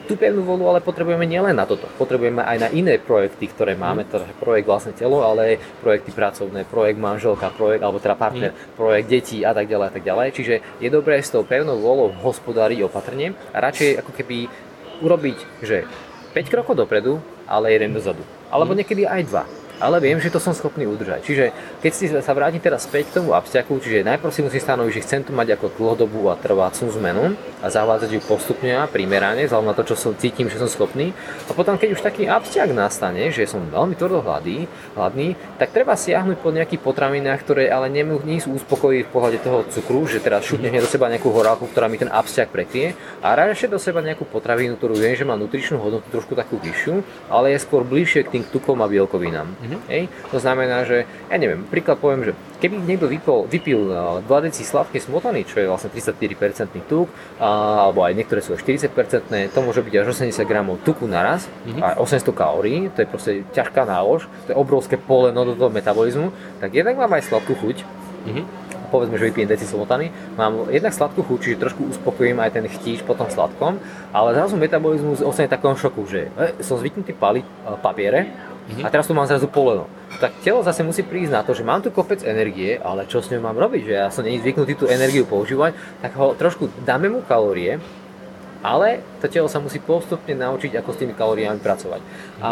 tú 0.05 0.13
pevnú 0.21 0.45
volu 0.45 0.69
ale 0.69 0.85
potrebujeme 0.85 1.25
nielen 1.25 1.57
na 1.57 1.65
toto. 1.65 1.89
Potrebujeme 1.97 2.45
aj 2.45 2.57
na 2.61 2.69
iné 2.69 3.01
projekty, 3.01 3.49
ktoré 3.49 3.73
máme, 3.73 4.05
teda 4.05 4.29
projekt 4.37 4.69
vlastne 4.69 4.93
telo, 4.93 5.25
ale 5.25 5.57
aj 5.57 5.81
projekty 5.81 6.13
pracovné, 6.13 6.69
projekt 6.69 7.01
manželka, 7.01 7.49
projekt, 7.57 7.81
alebo 7.81 7.97
teda 7.97 8.17
partner, 8.21 8.53
mm. 8.53 8.77
projekt 8.77 9.09
detí 9.09 9.41
a 9.41 9.57
tak 9.57 9.73
ďalej 9.73 9.87
a 9.89 9.93
tak 9.97 10.05
ďalej. 10.05 10.29
Čiže 10.37 10.55
je 10.85 10.89
dobré 10.93 11.17
s 11.25 11.33
tou 11.33 11.49
pevnou 11.49 11.81
volou 11.81 12.13
hospodáriť 12.13 12.85
opatrne 12.85 13.33
a 13.57 13.59
radšej 13.65 14.05
ako 14.05 14.13
keby 14.13 14.37
urobiť, 15.01 15.39
že 15.65 15.89
5 16.37 16.53
krokov 16.53 16.77
dopredu, 16.77 17.25
ale 17.49 17.73
jeden 17.73 17.97
dozadu. 17.97 18.21
Alebo 18.53 18.77
mhm. 18.77 18.79
niekedy 18.85 19.09
aj 19.09 19.23
dva 19.33 19.45
ale 19.83 19.99
viem, 19.99 20.23
že 20.23 20.31
to 20.31 20.39
som 20.39 20.55
schopný 20.55 20.87
udržať. 20.87 21.27
Čiže 21.27 21.45
keď 21.83 21.93
si 21.93 22.07
sa 22.07 22.33
vrátim 22.33 22.63
teraz 22.63 22.87
späť 22.87 23.11
k 23.11 23.19
tomu 23.19 23.35
abstiaku, 23.35 23.83
čiže 23.83 24.07
najprv 24.07 24.31
si 24.31 24.47
musím 24.47 24.63
stanoviť, 24.63 24.93
že 24.95 25.03
chcem 25.03 25.21
to 25.27 25.35
mať 25.35 25.59
ako 25.59 25.75
dlhodobú 25.75 26.31
a 26.31 26.39
trvácnú 26.39 26.95
zmenu 27.03 27.35
a 27.59 27.67
zavádzať 27.67 28.11
ju 28.15 28.21
postupne 28.23 28.71
a 28.79 28.87
primerane, 28.87 29.51
vzhľadom 29.51 29.67
na 29.67 29.75
to, 29.75 29.83
čo 29.83 29.99
som 29.99 30.15
cítim, 30.15 30.47
že 30.47 30.63
som 30.63 30.71
schopný. 30.71 31.11
A 31.51 31.53
potom, 31.53 31.75
keď 31.75 31.99
už 31.99 32.07
taký 32.07 32.31
abstiak 32.31 32.71
nastane, 32.71 33.35
že 33.35 33.51
som 33.51 33.67
veľmi 33.67 33.99
tvrdo 33.99 34.23
hladný, 34.23 35.35
tak 35.59 35.75
treba 35.75 35.99
siahnuť 35.99 36.39
po 36.39 36.55
nejakých 36.55 36.79
potravinách, 36.79 37.43
ktoré 37.43 37.67
ale 37.67 37.91
nie 37.91 38.39
sú 38.39 38.55
uspokojivé 38.55 39.11
v 39.11 39.13
pohľade 39.13 39.39
toho 39.43 39.67
cukru, 39.67 40.07
že 40.07 40.23
teraz 40.23 40.47
šutne 40.47 40.71
do 40.71 40.87
seba 40.87 41.11
nejakú 41.11 41.35
horálku, 41.35 41.67
ktorá 41.67 41.91
mi 41.91 41.99
ten 41.99 42.13
abstiak 42.13 42.55
prekrie 42.55 42.95
a 43.19 43.35
radšej 43.35 43.73
do 43.73 43.81
seba 43.83 43.99
nejakú 43.99 44.29
potravinu, 44.29 44.79
ktorú 44.79 44.95
viem, 44.95 45.19
že 45.19 45.27
má 45.27 45.35
nutričnú 45.35 45.81
hodnotu 45.83 46.07
trošku 46.13 46.39
takú 46.39 46.61
vyššiu, 46.61 47.27
ale 47.33 47.57
je 47.57 47.65
skôr 47.65 47.83
bližšie 47.83 48.29
k 48.29 48.39
tým 48.39 48.45
tukom 48.47 48.79
a 48.85 48.87
bielkovinám. 48.87 49.49
Mm-hmm. 49.49 49.72
Mm-hmm. 49.77 49.91
Hej? 49.91 50.03
To 50.31 50.39
znamená, 50.39 50.85
že, 50.85 51.09
ja 51.31 51.37
neviem, 51.37 51.65
príklad 51.67 51.99
poviem, 51.99 52.31
že 52.31 52.33
keby 52.63 52.79
niekto 52.83 53.07
vypil, 53.11 53.49
vypil 53.51 53.81
2 54.23 54.47
deci 54.47 54.63
sladkej 54.63 55.03
smotany, 55.03 55.43
čo 55.43 55.59
je 55.59 55.67
vlastne 55.67 55.91
34% 55.91 56.69
tuk, 56.87 57.09
a, 57.43 57.89
alebo 57.89 58.07
aj 58.07 58.13
niektoré 58.15 58.41
sú 58.45 58.55
40%, 58.55 58.93
to 59.51 59.59
môže 59.65 59.83
byť 59.83 59.95
až 59.99 60.07
80 60.15 60.47
gramov 60.47 60.79
tuku 60.87 61.11
naraz 61.11 61.51
mm-hmm. 61.67 61.83
a 61.83 61.89
800 61.99 62.33
kalórií, 62.33 62.79
to 62.95 63.03
je 63.03 63.09
proste 63.09 63.33
ťažká 63.51 63.83
nálož, 63.89 64.31
to 64.47 64.55
je 64.55 64.57
obrovské 64.57 64.95
poleno 64.95 65.43
do 65.43 65.59
toho 65.59 65.73
metabolizmu, 65.73 66.31
tak 66.63 66.71
jednak 66.77 66.95
mám 66.95 67.13
aj 67.19 67.27
sladkú 67.27 67.59
chuť, 67.59 67.77
mm-hmm 68.29 68.63
povedzme, 68.93 69.17
že 69.17 69.33
vypijem 69.33 69.49
deci 69.49 69.65
smotany, 69.65 70.13
mám 70.37 70.69
jednak 70.69 70.93
sladkú 70.93 71.25
chuť, 71.25 71.39
čiže 71.41 71.63
trošku 71.65 71.89
uspokojím 71.97 72.37
aj 72.45 72.61
ten 72.61 72.69
chtíč 72.69 73.01
po 73.09 73.17
tom 73.17 73.33
sladkom, 73.33 73.81
ale 74.13 74.37
zrazu 74.37 74.61
metabolizmus 74.61 75.25
ostane 75.25 75.49
takom 75.49 75.73
šoku, 75.73 76.05
že 76.05 76.29
e, 76.37 76.61
som 76.61 76.77
zvyknutý 76.77 77.17
paliť 77.17 77.45
e, 77.49 77.51
papiere, 77.81 78.29
Mm-hmm. 78.63 78.85
A 78.87 78.89
teraz 78.89 79.11
tu 79.11 79.15
mám 79.15 79.27
zrazu 79.27 79.51
poleno. 79.51 79.91
Tak 80.23 80.39
telo 80.45 80.63
zase 80.63 80.87
musí 80.87 81.03
prísť 81.03 81.33
na 81.35 81.43
to, 81.43 81.51
že 81.57 81.67
mám 81.67 81.83
tu 81.83 81.91
kopec 81.91 82.23
energie, 82.23 82.79
ale 82.79 83.11
čo 83.11 83.19
s 83.19 83.29
ňou 83.33 83.43
mám 83.43 83.59
robiť? 83.59 83.83
Že 83.91 83.95
ja 83.95 84.09
som 84.13 84.23
není 84.23 84.39
zvyknutý 84.39 84.79
tú 84.79 84.87
energiu 84.87 85.27
používať, 85.27 85.75
tak 85.99 86.15
ho 86.15 86.39
trošku 86.39 86.71
dáme 86.87 87.11
mu 87.11 87.27
kalórie, 87.27 87.83
ale 88.63 89.03
to 89.19 89.27
telo 89.27 89.51
sa 89.51 89.59
musí 89.59 89.83
postupne 89.83 90.39
naučiť, 90.39 90.79
ako 90.79 90.95
s 90.95 91.01
tými 91.03 91.19
kalóriami 91.19 91.59
pracovať. 91.59 92.01
A 92.39 92.51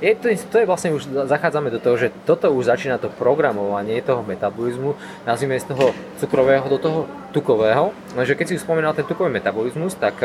je 0.00 0.16
to, 0.16 0.32
to 0.48 0.56
je 0.64 0.66
vlastne 0.66 0.96
už, 0.96 1.28
zachádzame 1.28 1.68
do 1.68 1.76
toho, 1.76 2.00
že 2.00 2.08
toto 2.24 2.48
už 2.48 2.72
začína 2.72 2.96
to 2.96 3.12
programovanie 3.12 4.00
toho 4.00 4.24
metabolizmu, 4.24 4.96
nazvime 5.28 5.60
z 5.60 5.68
toho 5.68 5.92
cukrového 6.16 6.64
do 6.64 6.80
toho 6.80 7.00
tukového. 7.36 7.92
Lenže 8.16 8.40
keď 8.40 8.46
si 8.48 8.56
spomínal 8.56 8.96
ten 8.96 9.04
tukový 9.04 9.28
metabolizmus, 9.28 10.00
tak 10.00 10.16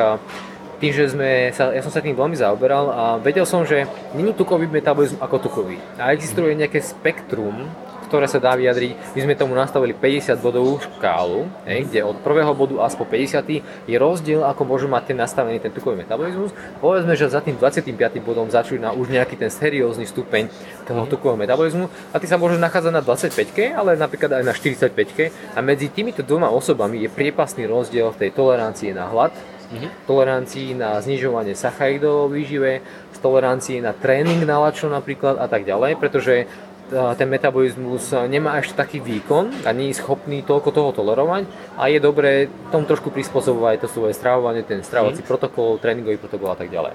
tým, 0.80 0.92
že 0.92 1.12
sme 1.12 1.52
sa, 1.56 1.72
ja 1.72 1.82
som 1.82 1.92
sa 1.92 2.04
tým 2.04 2.16
veľmi 2.16 2.36
zaoberal 2.36 2.92
a 2.92 3.04
vedel 3.20 3.48
som, 3.48 3.64
že 3.64 3.88
není 4.12 4.36
tukový 4.36 4.68
metabolizmus 4.68 5.22
ako 5.22 5.36
tukový. 5.40 5.78
A 5.96 6.12
existuje 6.12 6.56
nejaké 6.56 6.84
spektrum, 6.84 7.68
ktoré 8.06 8.30
sa 8.30 8.38
dá 8.38 8.54
vyjadriť. 8.54 9.18
My 9.18 9.20
sme 9.26 9.36
tomu 9.36 9.58
nastavili 9.58 9.92
50 9.92 10.38
bodovú 10.40 10.78
škálu, 10.78 11.50
hej, 11.66 11.90
kde 11.90 12.00
od 12.06 12.22
prvého 12.22 12.54
bodu 12.54 12.80
až 12.86 12.94
po 12.96 13.04
50 13.04 13.44
je 13.90 13.96
rozdiel, 13.98 14.46
ako 14.46 14.62
môžu 14.64 14.88
mať 14.88 15.12
ten 15.12 15.18
nastavený 15.18 15.58
ten 15.60 15.74
tukový 15.74 16.00
metabolizmus. 16.06 16.54
Povedzme, 16.80 17.18
že 17.18 17.28
za 17.28 17.42
tým 17.42 17.58
25. 17.58 17.92
bodom 18.22 18.48
začína 18.48 18.94
už 18.94 19.10
nejaký 19.10 19.36
ten 19.36 19.50
seriózny 19.50 20.06
stupeň 20.06 20.48
toho 20.86 21.10
tukového 21.10 21.42
metabolizmu 21.42 21.90
a 22.14 22.16
ty 22.22 22.30
sa 22.30 22.38
môžeš 22.38 22.62
nachádzať 22.62 22.94
na 22.94 23.02
25, 23.02 23.74
ale 23.74 23.98
napríklad 23.98 24.32
aj 24.40 24.44
na 24.46 24.54
45 24.54 25.58
a 25.58 25.60
medzi 25.66 25.90
týmito 25.90 26.22
dvoma 26.22 26.48
osobami 26.54 27.02
je 27.04 27.10
priepasný 27.10 27.66
rozdiel 27.66 28.14
v 28.14 28.20
tej 28.22 28.30
tolerancii 28.38 28.94
na 28.94 29.10
hlad 29.10 29.34
mm-hmm. 29.72 29.90
tolerancii 30.06 30.78
na 30.78 31.00
znižovanie 31.02 31.58
sacharidov 31.58 32.30
v 32.30 32.44
výžive, 32.44 32.72
z 33.14 33.18
tolerancii 33.20 33.82
na 33.82 33.96
tréning 33.96 34.44
na 34.44 34.60
lačo 34.62 34.92
napríklad 34.92 35.40
a 35.42 35.48
tak 35.50 35.66
ďalej, 35.66 35.98
pretože 35.98 36.46
ten 36.92 37.26
metabolizmus 37.26 38.14
nemá 38.30 38.62
až 38.62 38.78
taký 38.78 39.02
výkon 39.02 39.66
a 39.66 39.74
nie 39.74 39.90
je 39.90 39.98
schopný 39.98 40.46
toľko 40.46 40.70
toho 40.70 40.90
tolerovať 40.94 41.50
a 41.82 41.90
je 41.90 41.98
dobré 41.98 42.46
tomu 42.70 42.86
trošku 42.86 43.10
prispôsobovať 43.10 43.82
to 43.82 43.88
svoje 43.90 44.14
stravovanie, 44.14 44.62
ten 44.62 44.86
stravovací 44.86 45.26
mm. 45.26 45.30
protokol, 45.30 45.82
tréningový 45.82 46.22
protokol 46.22 46.54
a 46.54 46.58
tak 46.60 46.70
ďalej. 46.70 46.94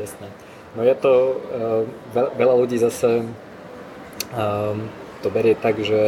Jasné. 0.00 0.28
No 0.72 0.82
je 0.82 0.96
to, 0.96 1.12
uh, 2.16 2.32
veľa 2.32 2.54
ľudí 2.64 2.80
zase 2.80 3.28
um, 4.32 4.88
to 5.20 5.28
berie 5.28 5.54
tak, 5.56 5.76
že, 5.84 6.04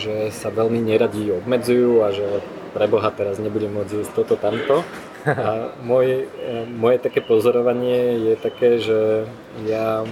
že 0.00 0.32
sa 0.32 0.48
veľmi 0.48 0.80
neradí 0.80 1.28
obmedzujú 1.32 2.00
a 2.00 2.16
že 2.16 2.40
pre 2.72 2.88
Boha 2.88 3.12
teraz 3.12 3.36
nebudem 3.38 3.70
môcť 3.72 4.02
jesť 4.02 4.12
toto, 4.16 4.34
tamto. 4.40 4.80
A 5.22 5.70
môj, 5.86 6.26
e, 6.26 6.66
moje 6.66 6.98
také 6.98 7.22
pozorovanie 7.22 8.32
je 8.32 8.34
také, 8.34 8.70
že 8.82 9.28
ja 9.68 10.02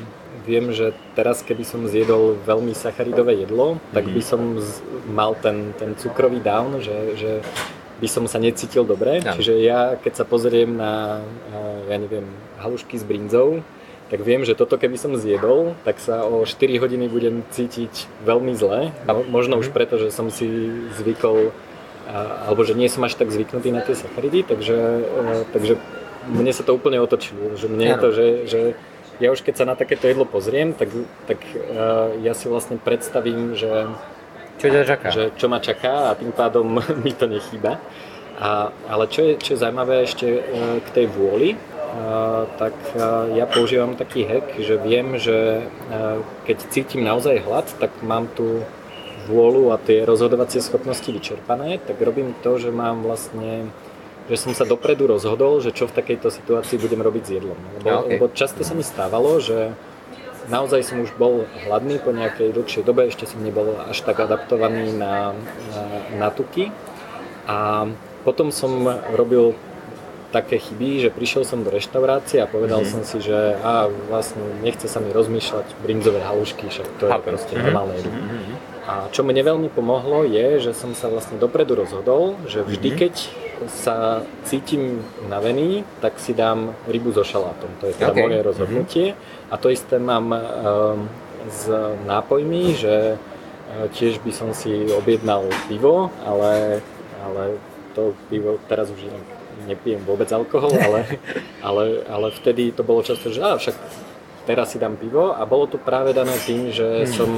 viem, 0.46 0.72
že 0.72 0.94
teraz 1.18 1.42
keby 1.42 1.64
som 1.66 1.90
zjedol 1.90 2.38
veľmi 2.46 2.72
sacharidové 2.72 3.42
jedlo, 3.44 3.82
tak 3.90 4.06
by 4.06 4.20
mhm. 4.22 4.28
som 4.28 4.40
z, 4.60 4.80
mal 5.10 5.34
ten, 5.36 5.74
ten 5.76 5.98
cukrový 5.98 6.40
down, 6.40 6.78
že, 6.80 7.18
že 7.18 7.32
by 8.00 8.08
som 8.08 8.24
sa 8.24 8.40
necítil 8.40 8.88
dobre. 8.88 9.20
Ja. 9.20 9.36
Čiže 9.36 9.54
ja 9.60 9.80
keď 10.00 10.12
sa 10.22 10.24
pozriem 10.24 10.72
na, 10.72 11.20
ja 11.90 11.96
neviem, 12.00 12.24
halušky 12.56 12.96
s 12.96 13.04
brinzou, 13.04 13.60
tak 14.10 14.26
viem, 14.26 14.42
že 14.42 14.58
toto 14.58 14.74
keby 14.74 14.98
som 14.98 15.14
zjedol, 15.14 15.78
tak 15.86 16.02
sa 16.02 16.26
o 16.26 16.42
4 16.42 16.82
hodiny 16.82 17.06
budem 17.06 17.46
cítiť 17.54 18.10
veľmi 18.26 18.58
zle. 18.58 18.90
Možno 19.30 19.60
už 19.60 19.70
mhm. 19.70 19.74
preto, 19.76 20.00
že 20.00 20.10
som 20.10 20.32
si 20.32 20.48
zvykol 20.98 21.54
alebo 22.10 22.66
že 22.66 22.74
nie 22.74 22.90
som 22.90 23.06
až 23.06 23.14
tak 23.14 23.30
zvyknutý 23.30 23.70
na 23.70 23.80
tie 23.86 23.94
sacharidy, 23.94 24.42
takže, 24.42 24.76
e, 24.76 25.32
takže 25.54 25.78
mne 26.26 26.52
sa 26.52 26.66
to 26.66 26.74
úplne 26.74 26.98
otočilo. 26.98 27.54
Že 27.54 27.66
mne 27.70 27.86
je 27.86 27.96
to, 27.96 28.08
že, 28.10 28.26
že 28.50 28.60
ja 29.22 29.28
už 29.30 29.44
keď 29.44 29.54
sa 29.56 29.68
na 29.68 29.76
takéto 29.76 30.08
jedlo 30.08 30.24
pozriem, 30.24 30.72
tak, 30.72 30.88
tak 31.28 31.38
uh, 31.54 32.16
ja 32.24 32.32
si 32.32 32.48
vlastne 32.48 32.80
predstavím, 32.80 33.52
že 33.52 33.92
čo 34.56 34.66
ťa 34.68 34.84
čaká. 34.84 35.08
Že 35.12 35.24
čo 35.36 35.46
ma 35.48 35.60
čaká 35.60 36.12
a 36.12 36.16
tým 36.16 36.32
pádom 36.32 36.80
mi 37.04 37.12
to 37.12 37.28
nechýba. 37.28 37.80
A, 38.40 38.72
ale 38.88 39.04
čo 39.12 39.20
je, 39.20 39.32
čo 39.36 39.56
je 39.56 39.60
zaujímavé 39.60 40.08
ešte 40.08 40.24
uh, 40.24 40.80
k 40.80 40.88
tej 40.92 41.06
vôli, 41.12 41.56
tak 42.54 42.74
ja 43.34 43.50
používam 43.50 43.98
taký 43.98 44.22
hack, 44.22 44.62
že 44.62 44.78
viem, 44.78 45.18
že 45.18 45.66
keď 46.46 46.56
cítim 46.70 47.02
naozaj 47.02 47.42
hlad, 47.42 47.66
tak 47.82 47.90
mám 48.06 48.30
tu 48.30 48.62
vôľu 49.30 49.70
a 49.70 49.78
tie 49.78 50.02
rozhodovacie 50.02 50.58
schopnosti 50.58 51.06
vyčerpané, 51.06 51.78
tak 51.78 52.02
robím 52.02 52.34
to, 52.42 52.58
že 52.58 52.74
mám 52.74 53.06
vlastne 53.06 53.70
že 54.30 54.38
som 54.38 54.54
sa 54.54 54.62
dopredu 54.62 55.10
rozhodol, 55.10 55.58
že 55.58 55.74
čo 55.74 55.90
v 55.90 55.96
takejto 55.98 56.30
situácii 56.30 56.78
budem 56.78 57.02
robiť 57.02 57.22
s 57.26 57.30
jedlom. 57.34 57.58
Lebo, 57.82 57.88
okay. 57.90 58.10
lebo 58.14 58.24
často 58.30 58.62
sa 58.62 58.78
mi 58.78 58.86
stávalo, 58.86 59.42
že 59.42 59.74
naozaj 60.46 60.86
som 60.86 61.02
už 61.02 61.10
bol 61.18 61.50
hladný 61.66 61.98
po 61.98 62.14
nejakej 62.14 62.54
dlhšej 62.54 62.86
dobe, 62.86 63.10
ešte 63.10 63.26
som 63.26 63.42
nebol 63.42 63.74
až 63.90 63.98
tak 64.06 64.22
adaptovaný 64.22 64.94
na, 64.94 65.34
na, 65.74 65.82
na 66.14 66.28
tuky. 66.30 66.70
A 67.50 67.90
potom 68.22 68.54
som 68.54 68.86
robil 69.10 69.58
také 70.30 70.62
chyby, 70.62 71.02
že 71.02 71.10
prišiel 71.10 71.42
som 71.42 71.66
do 71.66 71.74
reštaurácie 71.74 72.38
a 72.38 72.46
povedal 72.46 72.86
mm-hmm. 72.86 72.94
som 72.94 73.02
si, 73.02 73.18
že 73.18 73.58
a 73.66 73.90
vlastne 74.06 74.46
nechce 74.62 74.86
sa 74.86 75.02
mi 75.02 75.10
rozmýšľať 75.10 75.66
brinzové 75.82 76.22
halušky, 76.22 76.70
však 76.70 76.86
to 77.02 77.10
je 77.10 77.18
proste 77.18 77.52
normálne 77.58 77.98
mm-hmm. 77.98 78.49
A 78.90 79.06
čo 79.14 79.22
mne 79.22 79.38
veľmi 79.38 79.70
pomohlo 79.70 80.26
je, 80.26 80.58
že 80.58 80.74
som 80.74 80.98
sa 80.98 81.06
vlastne 81.06 81.38
dopredu 81.38 81.78
rozhodol, 81.78 82.34
že 82.50 82.66
vždy, 82.66 82.90
mm-hmm. 82.90 83.02
keď 83.06 83.14
sa 83.70 84.26
cítim 84.42 85.04
unavený, 85.22 85.86
tak 86.02 86.18
si 86.18 86.34
dám 86.34 86.74
rybu 86.90 87.14
so 87.14 87.22
šalátom. 87.22 87.70
To 87.78 87.86
je 87.86 87.94
teda 87.94 88.10
okay. 88.10 88.24
moje 88.26 88.40
rozhodnutie. 88.42 89.06
Mm-hmm. 89.14 89.52
A 89.52 89.54
to 89.62 89.70
isté 89.70 90.02
mám 90.02 90.34
um, 90.34 90.40
s 91.46 91.70
nápojmi, 92.02 92.74
že 92.74 93.14
uh, 93.14 93.86
tiež 93.94 94.18
by 94.26 94.32
som 94.34 94.50
si 94.50 94.90
objednal 94.90 95.46
pivo, 95.70 96.10
ale 96.26 96.82
ale 97.20 97.60
to 97.92 98.16
pivo 98.32 98.56
teraz 98.64 98.88
už 98.88 99.12
nepijem 99.68 100.00
vôbec 100.08 100.30
alkohol, 100.32 100.72
ale, 100.72 101.20
ale, 101.66 101.84
ale 102.08 102.26
vtedy 102.32 102.72
to 102.72 102.80
bolo 102.80 103.04
často, 103.04 103.28
že 103.28 103.44
á, 103.44 103.60
však 103.60 103.76
teraz 104.48 104.72
si 104.72 104.80
dám 104.80 104.96
pivo 104.96 105.36
a 105.36 105.44
bolo 105.44 105.68
to 105.68 105.76
práve 105.76 106.16
dané 106.16 106.32
tým, 106.48 106.72
že 106.72 107.04
hmm. 107.04 107.12
som, 107.12 107.30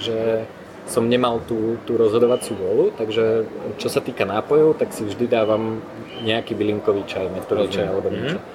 že 0.00 0.48
som 0.86 1.04
nemal 1.10 1.42
tú, 1.44 1.76
tú 1.82 1.98
rozhodovaciu 1.98 2.54
vôľu, 2.54 2.94
takže 2.94 3.44
čo 3.76 3.88
sa 3.90 3.98
týka 3.98 4.22
nápojov, 4.22 4.78
tak 4.78 4.94
si 4.94 5.02
vždy 5.02 5.26
dávam 5.26 5.82
nejaký 6.22 6.54
bylinkový 6.54 7.02
čaj, 7.04 7.26
metový 7.34 7.66
čaj 7.66 7.86
alebo 7.90 8.08
niečo. 8.08 8.38
Mm. 8.38 8.54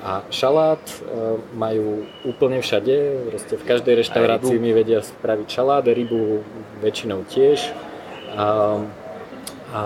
A 0.00 0.24
šalát 0.32 0.80
uh, 0.80 1.36
majú 1.52 2.08
úplne 2.24 2.64
všade, 2.64 3.28
proste 3.28 3.54
v 3.60 3.64
každej 3.68 4.00
reštaurácii 4.00 4.56
mi 4.56 4.72
vedia 4.72 5.04
spraviť 5.04 5.48
šalát, 5.48 5.84
rybu 5.84 6.40
väčšinou 6.80 7.28
tiež. 7.28 7.68
A, 8.32 8.80
a, 9.72 9.82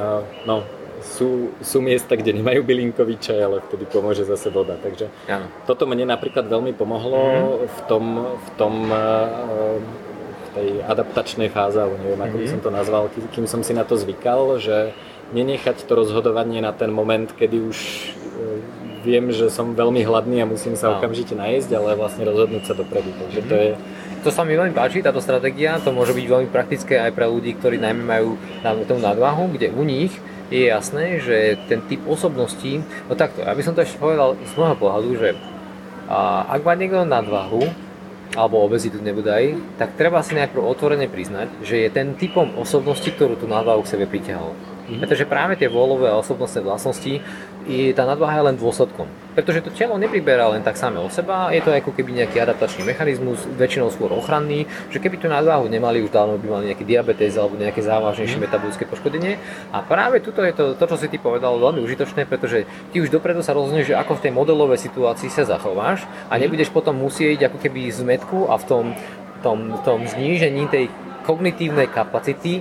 a 0.00 0.04
no, 0.48 0.64
sú, 1.04 1.52
sú 1.60 1.84
miesta, 1.84 2.16
kde 2.16 2.40
nemajú 2.40 2.64
bylinkový 2.64 3.20
čaj, 3.20 3.36
ale 3.36 3.56
vtedy 3.68 3.84
pomôže 3.84 4.24
zase 4.24 4.48
voda. 4.48 4.80
Takže 4.80 5.12
ano. 5.28 5.46
toto 5.68 5.84
mne 5.84 6.08
napríklad 6.08 6.48
veľmi 6.48 6.72
pomohlo 6.72 7.20
mm-hmm. 7.20 7.68
v 7.68 7.78
tom, 7.84 8.04
v 8.32 8.48
tom 8.56 8.74
uh, 8.88 9.76
tej 10.54 10.80
adaptačnej 10.86 11.50
fáze, 11.50 11.76
alebo 11.76 11.98
neviem, 11.98 12.22
ako 12.22 12.36
by 12.38 12.46
som 12.46 12.60
to 12.62 12.70
nazval, 12.70 13.10
kým 13.10 13.50
som 13.50 13.60
si 13.66 13.74
na 13.74 13.82
to 13.82 13.98
zvykal, 13.98 14.62
že 14.62 14.94
nenechať 15.34 15.82
to 15.84 15.92
rozhodovanie 15.98 16.62
na 16.62 16.70
ten 16.70 16.94
moment, 16.94 17.26
kedy 17.34 17.58
už 17.58 17.78
uh, 17.82 18.84
viem, 19.04 19.28
že 19.34 19.52
som 19.52 19.76
veľmi 19.76 20.00
hladný 20.06 20.40
a 20.40 20.48
musím 20.48 20.78
sa 20.78 20.94
no. 20.94 21.02
okamžite 21.02 21.36
najesť, 21.36 21.76
ale 21.76 21.98
vlastne 21.98 22.24
rozhodnúť 22.24 22.64
sa 22.64 22.74
dopredu. 22.78 23.12
Takže 23.12 23.40
to 23.44 23.54
je... 23.54 23.70
To 24.24 24.32
sa 24.32 24.40
mi 24.40 24.56
veľmi 24.56 24.72
páči, 24.72 25.04
táto 25.04 25.20
stratégia, 25.20 25.76
to 25.84 25.92
môže 25.92 26.16
byť 26.16 26.24
veľmi 26.24 26.48
praktické 26.48 26.96
aj 26.96 27.12
pre 27.12 27.28
ľudí, 27.28 27.60
ktorí 27.60 27.76
najmä 27.76 28.08
majú 28.08 28.40
tú 28.88 28.96
nadváhu, 28.96 29.52
kde 29.52 29.68
u 29.68 29.84
nich 29.84 30.16
je 30.48 30.64
jasné, 30.64 31.20
že 31.20 31.60
ten 31.68 31.84
typ 31.84 32.00
osobností, 32.08 32.80
no 33.04 33.12
takto, 33.20 33.44
aby 33.44 33.60
som 33.60 33.76
to 33.76 33.84
ešte 33.84 34.00
povedal 34.00 34.32
z 34.40 34.52
môjho 34.56 34.76
pohľadu, 34.80 35.10
že 35.20 35.28
a, 36.08 36.48
ak 36.56 36.64
má 36.64 36.72
niekto 36.72 37.04
nadvahu, 37.04 37.68
alebo 38.32 38.64
obezitu 38.64 38.98
nebudaj, 38.98 39.54
tak 39.76 40.00
treba 40.00 40.24
si 40.24 40.32
najprv 40.34 40.64
otvorene 40.64 41.06
priznať, 41.06 41.60
že 41.60 41.84
je 41.84 41.88
ten 41.92 42.16
typom 42.16 42.56
osobnosti, 42.56 43.06
ktorú 43.06 43.36
tú 43.36 43.44
nadvahu 43.44 43.84
k 43.84 43.92
sebe 43.92 44.08
pritiahol. 44.08 44.73
Mm-hmm. 44.84 45.00
Pretože 45.00 45.24
práve 45.24 45.56
tie 45.56 45.72
vôľové 45.72 46.12
a 46.12 46.20
osobnostné 46.20 46.60
vlastnosti 46.60 47.24
i 47.64 47.96
tá 47.96 48.04
nadváha 48.04 48.36
je 48.36 48.46
len 48.52 48.56
dôsledkom. 48.60 49.08
Pretože 49.32 49.64
to 49.64 49.72
telo 49.72 49.96
nepriberá 49.96 50.52
len 50.52 50.60
tak 50.60 50.76
samé 50.76 51.00
o 51.00 51.08
seba, 51.08 51.48
je 51.48 51.64
to 51.64 51.72
ako 51.72 51.96
keby 51.96 52.12
nejaký 52.12 52.36
adaptačný 52.44 52.84
mechanizmus, 52.84 53.48
väčšinou 53.56 53.88
skôr 53.88 54.12
ochranný, 54.12 54.68
že 54.92 55.00
keby 55.00 55.16
tú 55.16 55.32
nadváhu 55.32 55.64
nemali, 55.72 56.04
už 56.04 56.12
dávno 56.12 56.36
by 56.36 56.46
mali 56.60 56.64
nejaký 56.70 56.84
diabetes 56.84 57.32
alebo 57.40 57.56
nejaké 57.56 57.80
závažnejšie 57.80 58.36
mm. 58.36 58.44
metabolické 58.44 58.84
poškodenie. 58.84 59.40
A 59.72 59.80
práve 59.80 60.20
tuto 60.20 60.44
je 60.44 60.52
to, 60.52 60.76
to, 60.76 60.84
čo 60.84 60.96
si 61.00 61.08
ty 61.08 61.16
povedal, 61.16 61.56
veľmi 61.56 61.80
užitočné, 61.80 62.28
pretože 62.28 62.68
ty 62.92 63.00
už 63.00 63.08
dopredu 63.08 63.40
sa 63.40 63.56
rozhodneš, 63.56 63.96
že 63.96 63.98
ako 63.98 64.20
v 64.20 64.22
tej 64.28 64.32
modelovej 64.36 64.84
situácii 64.84 65.32
sa 65.32 65.48
zachováš 65.48 66.04
a 66.28 66.36
mhm. 66.36 66.40
nebudeš 66.44 66.68
potom 66.68 67.00
musieť 67.00 67.48
ako 67.48 67.58
keby 67.64 67.88
zmetku 67.88 68.52
a 68.52 68.60
v 68.60 68.64
tom, 68.68 68.84
tom, 69.40 69.80
tom 69.80 70.04
znížení 70.04 70.68
tej 70.68 70.92
kognitívnej 71.24 71.88
kapacity 71.88 72.60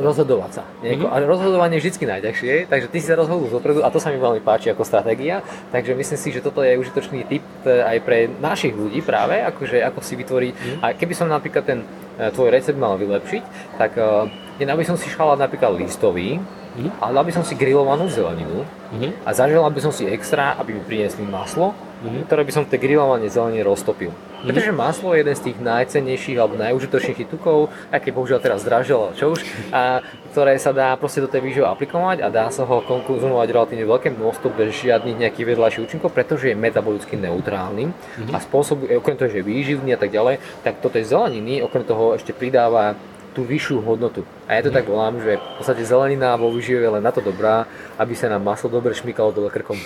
rozhodovať 0.00 0.50
sa. 0.60 0.64
Mm-hmm. 0.80 1.08
A 1.08 1.14
rozhodovanie 1.24 1.76
je 1.78 1.88
vždy 1.88 2.06
najťažšie, 2.08 2.52
takže 2.72 2.86
ty 2.88 2.96
si 2.98 3.06
sa 3.06 3.16
rozhodol 3.16 3.52
zopredu 3.52 3.84
a 3.84 3.92
to 3.92 4.00
sa 4.00 4.08
mi 4.08 4.18
veľmi 4.18 4.40
páči 4.40 4.72
ako 4.72 4.88
stratégia, 4.88 5.44
takže 5.70 5.92
myslím 5.92 6.18
si, 6.18 6.28
že 6.32 6.40
toto 6.40 6.64
je 6.64 6.80
užitočný 6.80 7.28
tip 7.28 7.44
eh, 7.68 7.84
aj 7.84 7.96
pre 8.02 8.28
našich 8.28 8.72
ľudí 8.72 9.04
práve, 9.04 9.40
akože 9.44 9.84
ako 9.84 10.00
si 10.00 10.14
vytvoriť. 10.16 10.54
Mm-hmm. 10.56 10.80
A 10.80 10.86
keby 10.96 11.14
som 11.16 11.28
napríklad 11.28 11.64
ten 11.64 11.80
eh, 11.84 12.32
tvoj 12.32 12.48
recept 12.48 12.80
mal 12.80 12.96
vylepšiť, 12.96 13.42
tak 13.76 13.96
uh, 14.00 14.28
by 14.60 14.84
som 14.84 14.96
si 14.96 15.08
šalát 15.08 15.40
napríklad 15.40 15.76
listový, 15.76 16.40
mm-hmm. 16.40 17.00
ale 17.00 17.10
dal 17.16 17.24
by 17.24 17.32
som 17.32 17.44
si 17.44 17.56
grillovanú 17.56 18.08
zeleninu 18.08 18.64
mm-hmm. 18.64 19.24
a 19.24 19.30
zaželal 19.36 19.72
by 19.72 19.80
som 19.80 19.92
si 19.92 20.08
extra, 20.08 20.56
aby 20.56 20.76
mi 20.76 20.82
priniesli 20.84 21.24
maslo, 21.24 21.76
mm-hmm. 22.00 22.26
ktoré 22.26 22.42
by 22.48 22.52
som 22.52 22.64
v 22.64 22.72
tej 22.72 22.80
grillovanej 22.80 23.30
zelenine 23.30 23.62
roztopil. 23.62 24.10
Mm-hmm. 24.10 24.46
Pretože 24.48 24.72
maslo 24.72 25.12
je 25.12 25.20
jeden 25.20 25.36
z 25.36 25.44
tých 25.52 25.58
najcennejších 25.60 26.36
alebo 26.40 26.56
najúžitočnejších 26.56 27.28
tukov, 27.28 27.68
keď 27.92 28.10
bohužiaľ 28.16 28.40
teraz 28.40 28.64
zdražil, 28.64 29.12
čo 29.14 29.36
už, 29.36 29.44
a 29.70 30.00
ktoré 30.32 30.56
sa 30.56 30.72
dá 30.72 30.96
proste 30.96 31.20
do 31.20 31.28
tej 31.28 31.44
výživy 31.44 31.66
aplikovať 31.66 32.24
a 32.24 32.32
dá 32.32 32.48
sa 32.48 32.64
ho 32.64 32.80
konzumovať 32.82 33.48
relatívne 33.52 33.84
veľké 33.84 34.14
množstvo 34.16 34.48
bez 34.56 34.72
žiadnych 34.80 35.20
nejakých 35.20 35.54
vedľajších 35.54 35.84
účinkov, 35.84 36.14
pretože 36.14 36.48
je 36.48 36.56
metabolicky 36.56 37.20
neutrálny 37.20 37.90
mm-hmm. 37.90 38.32
a 38.32 38.38
spôsobuje, 38.40 38.96
okrem 38.96 39.18
toho, 39.20 39.28
že 39.28 39.42
je 39.42 39.48
výživný 39.50 39.92
a 39.92 40.00
tak 40.00 40.14
ďalej, 40.14 40.40
tak 40.64 40.80
toto 40.80 40.96
je 40.96 41.04
zeleniny, 41.04 41.60
okrem 41.60 41.84
toho 41.84 42.16
ešte 42.16 42.32
pridáva 42.32 42.96
tú 43.30 43.46
vyššiu 43.46 43.82
hodnotu. 43.82 44.26
A 44.50 44.58
ja 44.58 44.66
to 44.66 44.74
tak 44.74 44.86
volám, 44.90 45.22
že 45.22 45.38
v 45.38 45.54
podstate 45.58 45.86
zelenina 45.86 46.34
vo 46.34 46.50
výžive 46.50 46.82
je 46.82 46.94
len 46.98 47.04
na 47.04 47.14
to 47.14 47.22
dobrá, 47.22 47.64
aby 47.96 48.14
sa 48.18 48.26
nám 48.26 48.42
maslo 48.42 48.66
dobre 48.66 48.94
šmykalo 48.94 49.30
dole 49.30 49.50
krkom. 49.50 49.78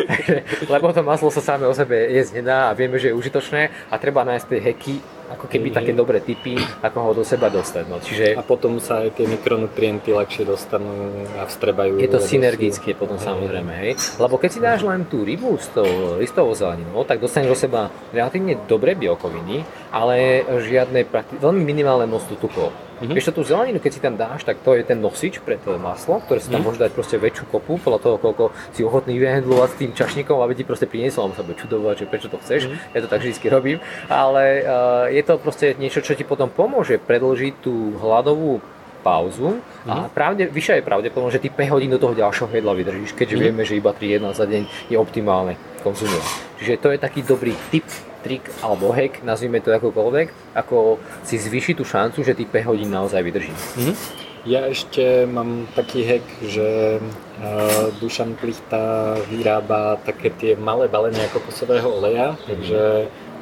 Lebo 0.72 0.94
to 0.94 1.02
maslo 1.02 1.28
sa 1.34 1.42
samé 1.42 1.66
o 1.66 1.74
sebe 1.74 1.98
jesť 2.14 2.38
nedá 2.38 2.70
a 2.70 2.76
vieme, 2.78 2.96
že 3.02 3.10
je 3.10 3.18
užitočné 3.18 3.90
a 3.90 3.94
treba 3.98 4.22
nájsť 4.22 4.46
tie 4.46 4.60
heky, 4.62 4.96
ako 5.32 5.46
keby 5.48 5.72
mm-hmm. 5.72 5.78
také 5.80 5.92
dobré 5.96 6.18
typy, 6.20 6.54
ako 6.84 6.98
ho 7.00 7.10
do 7.16 7.24
seba 7.24 7.48
dostať. 7.48 7.84
No, 7.88 7.98
čiže... 7.98 8.36
A 8.36 8.42
potom 8.44 8.76
sa 8.78 9.04
aj 9.04 9.16
tie 9.16 9.26
mikronutrienty 9.26 10.12
ľahšie 10.12 10.44
dostanú 10.44 11.26
a 11.40 11.48
vstrebajú. 11.48 11.98
Je 11.98 12.10
to 12.12 12.20
synergické 12.20 12.92
potom 12.92 13.16
hej. 13.16 13.24
samozrejme, 13.24 13.72
hej. 13.82 13.92
Lebo 14.20 14.36
keď 14.36 14.50
si 14.52 14.60
dáš 14.60 14.80
len 14.84 15.08
tú 15.08 15.24
rybu 15.24 15.56
s 15.56 15.72
tou 15.72 16.20
listovou 16.20 16.52
zeleninou, 16.52 17.02
tak 17.08 17.18
dostaneš 17.18 17.48
do 17.52 17.58
seba 17.58 17.80
relatívne 18.12 18.60
dobré 18.68 18.92
bielkoviny, 18.92 19.64
ale 19.88 20.44
žiadne, 20.62 21.08
veľmi 21.40 21.62
minimálne 21.64 22.04
množstvo 22.04 22.34
tukov. 22.38 22.70
Mm-hmm. 23.02 23.18
Vieš 23.18 23.34
tú 23.34 23.42
zeleninu, 23.42 23.82
keď 23.82 23.92
si 23.98 23.98
tam 23.98 24.14
dáš, 24.14 24.46
tak 24.46 24.62
to 24.62 24.78
je 24.78 24.86
ten 24.86 25.02
nosič 25.02 25.42
pre 25.42 25.58
to 25.58 25.74
maslo, 25.74 26.22
ktoré 26.22 26.38
si 26.38 26.46
tam 26.46 26.62
mm-hmm. 26.62 26.70
môže 26.70 26.78
dať 26.78 26.90
proste 26.94 27.18
väčšiu 27.18 27.50
kopu, 27.50 27.82
podľa 27.82 27.98
toho, 27.98 28.16
koľko 28.22 28.44
si 28.70 28.86
ochotný 28.86 29.18
vyhendlovať 29.18 29.68
s 29.74 29.78
tým 29.82 29.90
čašníkom, 29.90 30.38
aby 30.38 30.54
ti 30.54 30.62
proste 30.62 30.86
priniesol, 30.86 31.26
on 31.26 31.34
sa 31.34 31.42
bude 31.42 31.58
čudovať, 31.58 31.98
že 31.98 32.06
prečo 32.06 32.30
to 32.30 32.38
chceš, 32.38 32.70
mm-hmm. 32.70 32.94
ja 32.94 32.98
to 33.02 33.08
tak 33.10 33.26
vždy 33.26 33.46
robím, 33.50 33.78
ale 34.06 34.62
uh, 34.62 35.10
je 35.10 35.21
to 35.22 35.38
proste 35.38 35.78
niečo, 35.78 36.02
čo 36.02 36.18
ti 36.18 36.26
potom 36.26 36.50
pomôže 36.50 36.98
predlžiť 36.98 37.54
tú 37.62 37.96
hladovú 37.98 38.62
pauzu 39.02 39.58
a 39.82 40.06
mhm. 40.06 40.14
pravde, 40.14 40.42
vyššia 40.46 40.78
je 40.78 40.86
pravdepodobnosť, 40.86 41.34
že 41.36 41.42
ty 41.42 41.48
5 41.50 41.74
hodín 41.74 41.90
do 41.90 41.98
toho 41.98 42.14
ďalšieho 42.14 42.54
jedla 42.54 42.72
vydržíš, 42.72 43.18
keďže 43.18 43.34
mm-hmm. 43.34 43.46
vieme, 43.50 43.62
že 43.66 43.74
iba 43.74 43.90
3 43.90 44.14
jedla 44.16 44.30
za 44.30 44.46
deň 44.46 44.62
je 44.88 44.96
optimálne 44.96 45.58
konzumovať. 45.82 46.30
Čiže 46.62 46.78
to 46.78 46.88
je 46.94 46.98
taký 47.02 47.20
dobrý 47.26 47.52
tip 47.74 47.84
trik 48.22 48.46
alebo 48.62 48.94
hack, 48.94 49.26
nazvime 49.26 49.58
to 49.58 49.74
akokoľvek, 49.74 50.54
ako 50.54 51.02
si 51.26 51.42
zvýši 51.42 51.74
tú 51.74 51.82
šancu, 51.82 52.22
že 52.22 52.38
tých 52.38 52.46
5 52.46 52.70
hodín 52.70 52.94
naozaj 52.94 53.18
vydrží. 53.18 53.50
Mm-hmm. 53.50 53.96
Ja 54.42 54.66
ešte 54.66 55.22
mám 55.30 55.70
taký 55.74 56.02
hack, 56.02 56.26
že 56.46 56.98
uh, 56.98 57.94
Dušan 58.02 58.34
Plichta 58.34 59.14
vyrába 59.30 60.02
také 60.02 60.34
tie 60.34 60.58
malé 60.58 60.90
balenia 60.90 61.30
kokosového 61.30 61.86
oleja, 61.86 62.34
mm-hmm. 62.34 62.46
takže 62.46 62.82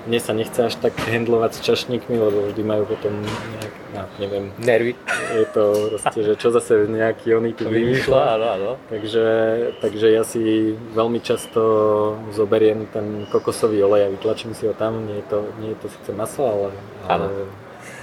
mne 0.07 0.21
sa 0.21 0.33
nechce 0.33 0.61
až 0.61 0.75
tak 0.81 0.97
handlovať 0.97 1.57
s 1.57 1.61
čašníkmi, 1.61 2.17
lebo 2.17 2.39
vždy 2.53 2.63
majú 2.65 2.85
potom 2.89 3.13
nejak, 3.21 3.75
no, 3.93 4.03
neviem, 4.17 4.45
nervy. 4.61 4.93
Je 5.35 5.47
to 5.53 5.65
proste, 5.93 6.21
že 6.25 6.33
čo 6.41 6.49
zase 6.55 6.89
nejaký 6.89 7.37
oný 7.37 7.53
tu 7.53 7.69
vymýšľa. 7.69 8.21
Áno, 8.37 8.47
áno. 8.47 8.71
Takže, 8.89 9.25
takže 9.85 10.07
ja 10.09 10.23
si 10.25 10.75
veľmi 10.97 11.21
často 11.21 11.61
zoberiem 12.33 12.89
ten 12.89 13.29
kokosový 13.29 13.85
olej 13.85 14.09
a 14.09 14.13
vytlačím 14.13 14.57
si 14.57 14.65
ho 14.69 14.75
tam. 14.75 15.05
Nie 15.05 15.21
je 15.21 15.27
to, 15.29 15.39
nie 15.61 15.71
je 15.77 15.79
to 15.85 15.87
síce 15.93 16.11
maso, 16.17 16.43
ale, 16.45 16.69
ale 17.07 17.27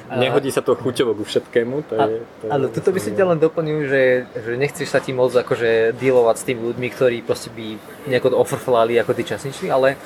Nehodí 0.07 0.47
sa 0.55 0.63
to 0.63 0.71
chuťovo 0.79 1.19
ku 1.19 1.23
všetkému. 1.27 1.83
To 1.91 1.93
je, 1.99 2.23
to 2.23 2.43
je 2.47 2.51
ale 2.51 2.65
toto 2.71 2.95
by 2.95 2.99
si 3.03 3.11
ťa 3.11 3.27
len 3.27 3.39
doplnil, 3.43 3.91
že, 3.91 4.03
že 4.39 4.55
nechceš 4.55 4.87
sa 4.87 5.03
ti 5.03 5.11
môcť 5.11 5.43
akože 5.43 5.71
dealovať 5.99 6.35
s 6.39 6.47
tými 6.47 6.61
ľuďmi, 6.63 6.87
ktorí 6.95 7.17
proste 7.27 7.51
by 7.51 7.75
nejako 8.07 8.39
ofrflali 8.39 8.95
ako 9.03 9.11
tí 9.11 9.27
časnični, 9.27 9.67
ale 9.67 9.99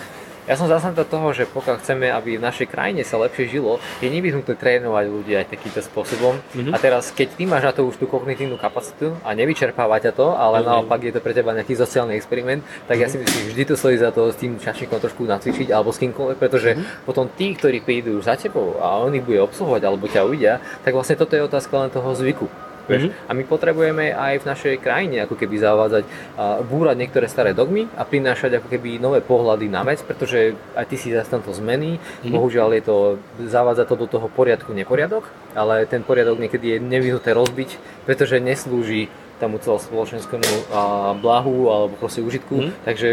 ja 0.49 0.57
som 0.57 0.65
zastanca 0.65 1.05
toho, 1.05 1.29
že 1.37 1.45
pokiaľ 1.45 1.75
chceme, 1.85 2.09
aby 2.09 2.41
v 2.41 2.45
našej 2.45 2.67
krajine 2.69 3.05
sa 3.05 3.21
lepšie 3.21 3.45
žilo, 3.59 3.77
je 4.01 4.09
nevyhnutné 4.09 4.57
trénovať 4.57 5.05
ľudí 5.05 5.33
aj 5.37 5.53
takýmto 5.53 5.85
spôsobom. 5.85 6.41
Mm-hmm. 6.57 6.73
A 6.73 6.77
teraz, 6.81 7.13
keď 7.13 7.37
ty 7.37 7.43
máš 7.45 7.69
na 7.69 7.73
to 7.77 7.85
už 7.85 8.01
tú 8.01 8.09
kognitívnu 8.09 8.57
kapacitu 8.57 9.13
a 9.21 9.37
nevyčerpáva 9.37 10.01
ťa 10.01 10.17
to, 10.17 10.33
ale 10.33 10.61
mm-hmm. 10.61 10.71
naopak 10.73 10.99
je 11.05 11.13
to 11.13 11.21
pre 11.21 11.37
teba 11.37 11.53
nejaký 11.53 11.77
sociálny 11.77 12.17
experiment, 12.17 12.65
tak 12.89 12.97
mm-hmm. 12.97 13.03
ja 13.05 13.07
si 13.07 13.17
mhm. 13.17 13.23
myslím, 13.25 13.41
že 13.45 13.51
vždy 13.53 13.63
to 13.69 13.75
stojí 13.77 13.95
za 14.01 14.09
to 14.09 14.21
s 14.33 14.37
tým 14.41 14.57
čašníkom 14.57 14.97
trošku 14.97 15.21
nacvičiť 15.29 15.67
alebo 15.69 15.93
s 15.93 16.01
kýmkoľvek, 16.01 16.37
pretože 16.41 16.69
mm-hmm. 16.73 17.05
potom 17.05 17.29
tí, 17.29 17.53
ktorí 17.53 17.85
prídu 17.85 18.17
za 18.25 18.33
tebou 18.33 18.81
a 18.81 18.97
on 18.97 19.13
ich 19.13 19.25
bude 19.25 19.37
obsluhovať 19.45 19.81
alebo 19.85 20.09
ťa 20.09 20.25
uvidia, 20.25 20.57
tak 20.81 20.97
vlastne 20.97 21.19
toto 21.21 21.37
je 21.37 21.45
otázka 21.45 21.73
len 21.77 21.93
toho 21.93 22.09
zvyku. 22.17 22.70
Mm-hmm. 22.87 23.27
A 23.27 23.31
my 23.33 23.43
potrebujeme 23.45 24.05
aj 24.13 24.41
v 24.41 24.47
našej 24.47 24.75
krajine 24.81 25.23
ako 25.25 25.35
keby 25.37 25.55
zavádzať, 25.61 26.03
a 26.37 26.61
búrať 26.65 26.95
niektoré 26.97 27.25
staré 27.29 27.51
dogmy 27.53 27.89
a 27.97 28.03
prinášať 28.05 28.61
ako 28.61 28.67
keby 28.71 28.97
nové 28.97 29.19
pohľady 29.21 29.67
na 29.69 29.85
vec, 29.85 30.01
pretože 30.01 30.57
aj 30.73 30.85
ty 30.89 30.95
si 30.97 31.09
to 31.11 31.51
zmeny, 31.53 31.97
mm-hmm. 31.97 32.31
bohužiaľ 32.31 32.69
je 32.77 32.83
to, 32.83 32.97
zavádza 33.45 33.85
to 33.85 33.95
do 33.97 34.07
toho 34.07 34.27
poriadku 34.31 34.73
neporiadok, 34.73 35.27
ale 35.53 35.85
ten 35.85 36.01
poriadok 36.05 36.37
niekedy 36.37 36.77
je 36.77 36.83
nevyhnuté 36.83 37.33
rozbiť, 37.33 37.77
pretože 38.05 38.41
neslúži 38.41 39.09
tomu 39.41 39.57
celospoločenskému 39.57 40.69
blahu 41.17 41.55
alebo 41.73 41.93
proste 41.97 42.21
užitku, 42.21 42.55
mm-hmm. 42.55 42.85
takže 42.85 43.09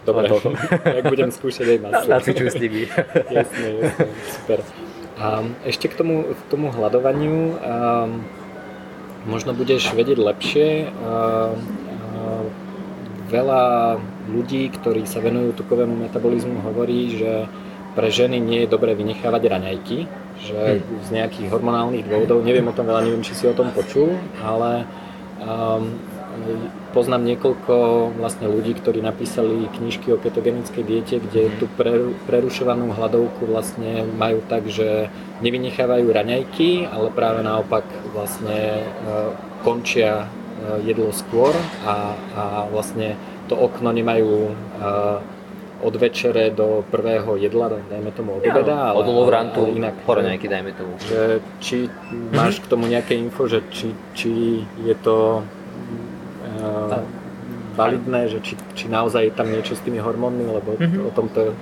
Dobre, 0.00 0.32
jak 0.72 1.04
budem 1.12 1.28
skúšať 1.28 1.66
aj 1.76 1.78
maslo. 1.84 2.08
Nacvičuj 2.16 2.48
s 2.48 2.56
nimi. 2.56 2.88
jasne, 3.28 3.68
jasne, 3.84 4.04
super. 4.32 4.58
A 5.20 5.44
ešte 5.68 5.92
k 5.92 5.94
tomu, 6.00 6.32
k 6.32 6.40
tomu 6.48 6.72
hľadovaniu. 6.72 7.60
Um, 7.60 8.24
možno 9.28 9.52
budeš 9.52 9.92
vedieť 9.92 10.18
lepšie. 10.20 10.88
Veľa 13.30 13.62
ľudí, 14.26 14.66
ktorí 14.74 15.06
sa 15.06 15.22
venujú 15.22 15.54
tukovému 15.54 15.94
metabolizmu, 16.08 16.66
hovorí, 16.66 17.14
že 17.14 17.46
pre 17.94 18.10
ženy 18.10 18.42
nie 18.42 18.66
je 18.66 18.72
dobré 18.72 18.94
vynechávať 18.94 19.42
raňajky, 19.50 19.98
že 20.40 20.82
hmm. 20.82 21.06
z 21.06 21.08
nejakých 21.14 21.48
hormonálnych 21.50 22.06
dôvodov, 22.06 22.42
neviem 22.42 22.66
o 22.66 22.74
tom 22.74 22.90
veľa, 22.90 23.06
neviem, 23.06 23.22
či 23.22 23.34
si 23.34 23.46
o 23.46 23.54
tom 23.54 23.70
počul, 23.74 24.14
ale 24.42 24.86
um, 25.42 25.94
poznám 26.90 27.22
niekoľko 27.24 27.74
vlastne 28.18 28.50
ľudí, 28.50 28.74
ktorí 28.74 28.98
napísali 29.00 29.70
knižky 29.78 30.10
o 30.10 30.18
ketogenickej 30.18 30.82
diete, 30.82 31.16
kde 31.22 31.50
tú 31.62 31.66
prerušovanú 32.26 32.90
hladovku 32.92 33.46
vlastne 33.46 34.04
majú 34.18 34.42
tak, 34.50 34.66
že 34.66 35.08
nevynechávajú 35.40 36.06
raňajky, 36.10 36.90
ale 36.90 37.08
práve 37.14 37.40
naopak 37.46 37.86
vlastne 38.12 38.82
e, 38.82 38.84
končia 39.62 40.26
e, 40.26 40.84
jedlo 40.84 41.14
skôr 41.14 41.54
a, 41.86 42.14
a 42.36 42.44
vlastne 42.68 43.16
to 43.48 43.54
okno 43.56 43.94
nemajú 43.94 44.50
e, 44.50 44.52
od 45.80 45.96
večere 45.96 46.50
do 46.52 46.84
prvého 46.90 47.36
jedla, 47.36 47.72
dajme 47.88 48.10
tomu 48.12 48.36
od 48.36 48.44
obeda, 48.44 48.92
ale, 48.92 49.00
od 49.00 49.06
lovrantu, 49.08 49.64
inak 49.72 49.96
nejaký, 50.04 50.46
dajme 50.48 50.72
tomu. 50.76 50.92
Že, 51.08 51.40
či 51.60 51.88
máš 52.36 52.60
k 52.60 52.68
tomu 52.68 52.84
nejaké 52.84 53.16
info, 53.16 53.48
že 53.48 53.64
či, 53.72 53.96
či 54.12 54.60
je 54.84 54.94
to 55.00 55.40
validné, 57.76 58.28
že 58.28 58.38
či, 58.44 58.54
či 58.76 58.86
naozaj 58.90 59.30
je 59.30 59.36
tam 59.36 59.48
niečo 59.48 59.78
s 59.78 59.84
tými 59.84 60.02
hormónmi, 60.02 60.44
lebo 60.44 60.76
mm-hmm. 60.76 61.08
o 61.08 61.10
tomto 61.14 61.54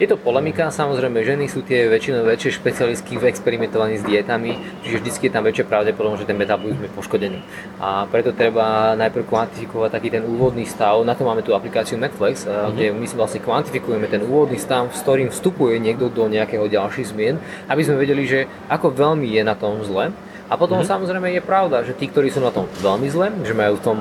je 0.00 0.10
to 0.10 0.18
polemika, 0.18 0.72
samozrejme 0.72 1.22
ženy 1.22 1.46
sú 1.46 1.62
tie 1.62 1.86
väčšinou 1.86 2.26
väčšie 2.26 2.58
špecialistky 2.58 3.22
v 3.22 3.28
experimentovaní 3.30 4.00
s 4.00 4.04
dietami, 4.08 4.58
čiže 4.82 4.98
vždy 4.98 5.10
je 5.14 5.30
tam 5.30 5.46
väčšie 5.46 5.68
pravdepodobnosť, 5.68 6.26
že 6.26 6.30
ten 6.32 6.40
metabolizmus 6.40 6.90
je 6.90 6.96
poškodený. 6.96 7.38
A 7.78 8.08
preto 8.10 8.34
treba 8.34 8.98
najprv 8.98 9.28
kvantifikovať 9.30 9.90
taký 9.94 10.08
ten 10.10 10.26
úvodný 10.26 10.66
stav, 10.66 10.98
na 11.06 11.14
to 11.14 11.22
máme 11.22 11.46
tú 11.46 11.54
aplikáciu 11.54 12.02
Netflix, 12.02 12.42
mm-hmm. 12.42 12.72
kde 12.74 12.84
my 12.98 13.06
si 13.06 13.14
vlastne 13.14 13.44
kvantifikujeme 13.44 14.10
ten 14.10 14.26
úvodný 14.26 14.58
stav, 14.58 14.90
s 14.90 15.04
ktorým 15.06 15.30
vstupuje 15.30 15.78
niekto 15.78 16.10
do 16.10 16.26
nejakého 16.26 16.66
ďalších 16.66 17.12
zmien, 17.12 17.38
aby 17.70 17.86
sme 17.86 18.00
vedeli, 18.00 18.26
že 18.26 18.50
ako 18.72 18.96
veľmi 18.96 19.28
je 19.28 19.42
na 19.44 19.54
tom 19.54 19.86
zle. 19.86 20.10
A 20.52 20.60
potom 20.60 20.84
mm-hmm. 20.84 20.92
samozrejme 20.92 21.28
je 21.32 21.40
pravda, 21.40 21.80
že 21.80 21.96
tí, 21.96 22.12
ktorí 22.12 22.28
sú 22.28 22.44
na 22.44 22.52
tom 22.52 22.68
veľmi 22.84 23.08
zle, 23.08 23.32
že 23.40 23.56
majú 23.56 23.80
v 23.80 23.84
tom 23.88 23.98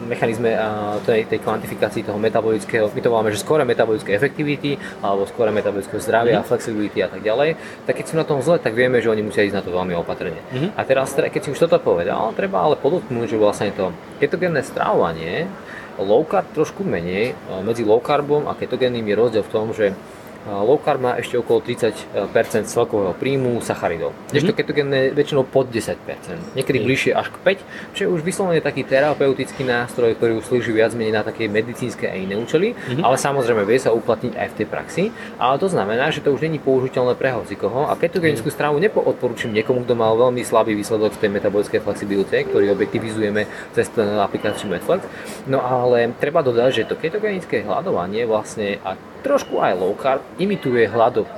mechanizme 0.00 0.56
tej, 1.04 1.28
tej 1.28 1.44
kvantifikácii 1.44 2.08
toho 2.08 2.16
metabolického, 2.16 2.88
my 2.88 3.00
to 3.04 3.12
voláme, 3.12 3.28
že 3.36 3.44
skore 3.44 3.68
metabolické 3.68 4.16
efektivity 4.16 4.80
alebo 5.04 5.28
skore 5.28 5.52
metabolického 5.52 6.00
zdravia, 6.00 6.40
mm-hmm. 6.40 6.48
flexibility 6.48 7.04
a 7.04 7.12
tak 7.12 7.20
ďalej, 7.20 7.60
tak 7.84 8.00
keď 8.00 8.04
sú 8.08 8.14
na 8.16 8.24
tom 8.24 8.40
zle, 8.40 8.56
tak 8.56 8.72
vieme, 8.72 9.04
že 9.04 9.12
oni 9.12 9.20
musia 9.20 9.44
ísť 9.44 9.60
na 9.60 9.64
to 9.64 9.76
veľmi 9.76 9.92
opatrne. 10.00 10.40
Mm-hmm. 10.40 10.70
A 10.72 10.80
teraz, 10.88 11.12
keď 11.12 11.40
si 11.44 11.52
už 11.52 11.68
toto 11.68 11.76
povedal, 11.76 12.32
treba 12.32 12.64
ale 12.64 12.80
podotknúť, 12.80 13.28
že 13.28 13.36
vlastne 13.36 13.76
to 13.76 13.92
ketogénne 14.24 14.64
stravovanie, 14.64 15.44
low 16.00 16.24
carb 16.24 16.48
trošku 16.56 16.80
menej, 16.80 17.36
medzi 17.60 17.84
low 17.84 18.00
carbom 18.00 18.48
a 18.48 18.56
ketogénnym 18.56 19.04
je 19.04 19.14
rozdiel 19.20 19.44
v 19.44 19.52
tom, 19.52 19.76
že 19.76 19.92
Low 20.48 20.80
carb 20.80 21.04
má 21.04 21.20
ešte 21.20 21.36
okolo 21.36 21.60
30% 21.60 22.16
celkového 22.64 23.12
príjmu 23.12 23.60
sacharidov. 23.60 24.16
Kdežto 24.32 24.56
mm-hmm. 24.56 24.56
ketogénne 24.56 25.00
väčšinou 25.12 25.44
pod 25.44 25.68
10%. 25.68 26.00
Niekedy 26.56 26.80
mm. 26.80 26.84
bližšie 26.88 27.12
až 27.12 27.28
k 27.28 27.60
5, 27.60 27.92
čo 27.92 28.00
je 28.04 28.08
už 28.08 28.24
vyslovene 28.24 28.64
taký 28.64 28.88
terapeutický 28.88 29.68
nástroj, 29.68 30.16
ktorý 30.16 30.40
už 30.40 30.48
slúži 30.48 30.72
viac 30.72 30.96
menej 30.96 31.20
na 31.20 31.22
také 31.22 31.44
medicínske 31.44 32.08
a 32.08 32.16
iné 32.16 32.40
účely, 32.40 32.72
mm-hmm. 32.72 33.04
ale 33.04 33.20
samozrejme 33.20 33.68
vie 33.68 33.78
sa 33.84 33.92
uplatniť 33.92 34.32
aj 34.32 34.48
v 34.48 34.56
tej 34.56 34.66
praxi. 34.66 35.04
Ale 35.36 35.60
to 35.60 35.68
znamená, 35.68 36.08
že 36.08 36.24
to 36.24 36.32
už 36.32 36.40
není 36.40 36.56
použiteľné 36.56 37.20
pre 37.20 37.36
hocikoho 37.36 37.92
a 37.92 37.94
ketogénickú 38.00 38.48
mm-hmm. 38.48 38.56
stravu 38.56 38.80
neodporúčam 38.80 39.52
niekomu, 39.52 39.84
kto 39.84 39.92
mal 39.92 40.16
veľmi 40.16 40.40
slabý 40.40 40.72
výsledok 40.72 41.20
v 41.20 41.20
tej 41.20 41.30
metabolickej 41.36 41.84
flexibilite, 41.84 42.48
ktorý 42.48 42.72
objektivizujeme 42.72 43.44
cez 43.76 43.92
aplikáciu 43.98 44.72
Netflix. 44.72 45.04
No 45.44 45.60
ale 45.60 46.16
treba 46.16 46.40
dodať, 46.40 46.70
že 46.72 46.88
to 46.88 46.96
ketogenické 46.96 47.60
hľadovanie 47.60 48.24
vlastne, 48.24 48.80
a 48.80 48.96
trošku 49.20 49.60
aj 49.60 49.76
low 49.76 49.92
carb, 50.00 50.24
imituje 50.40 50.88
hladok. 50.88 51.28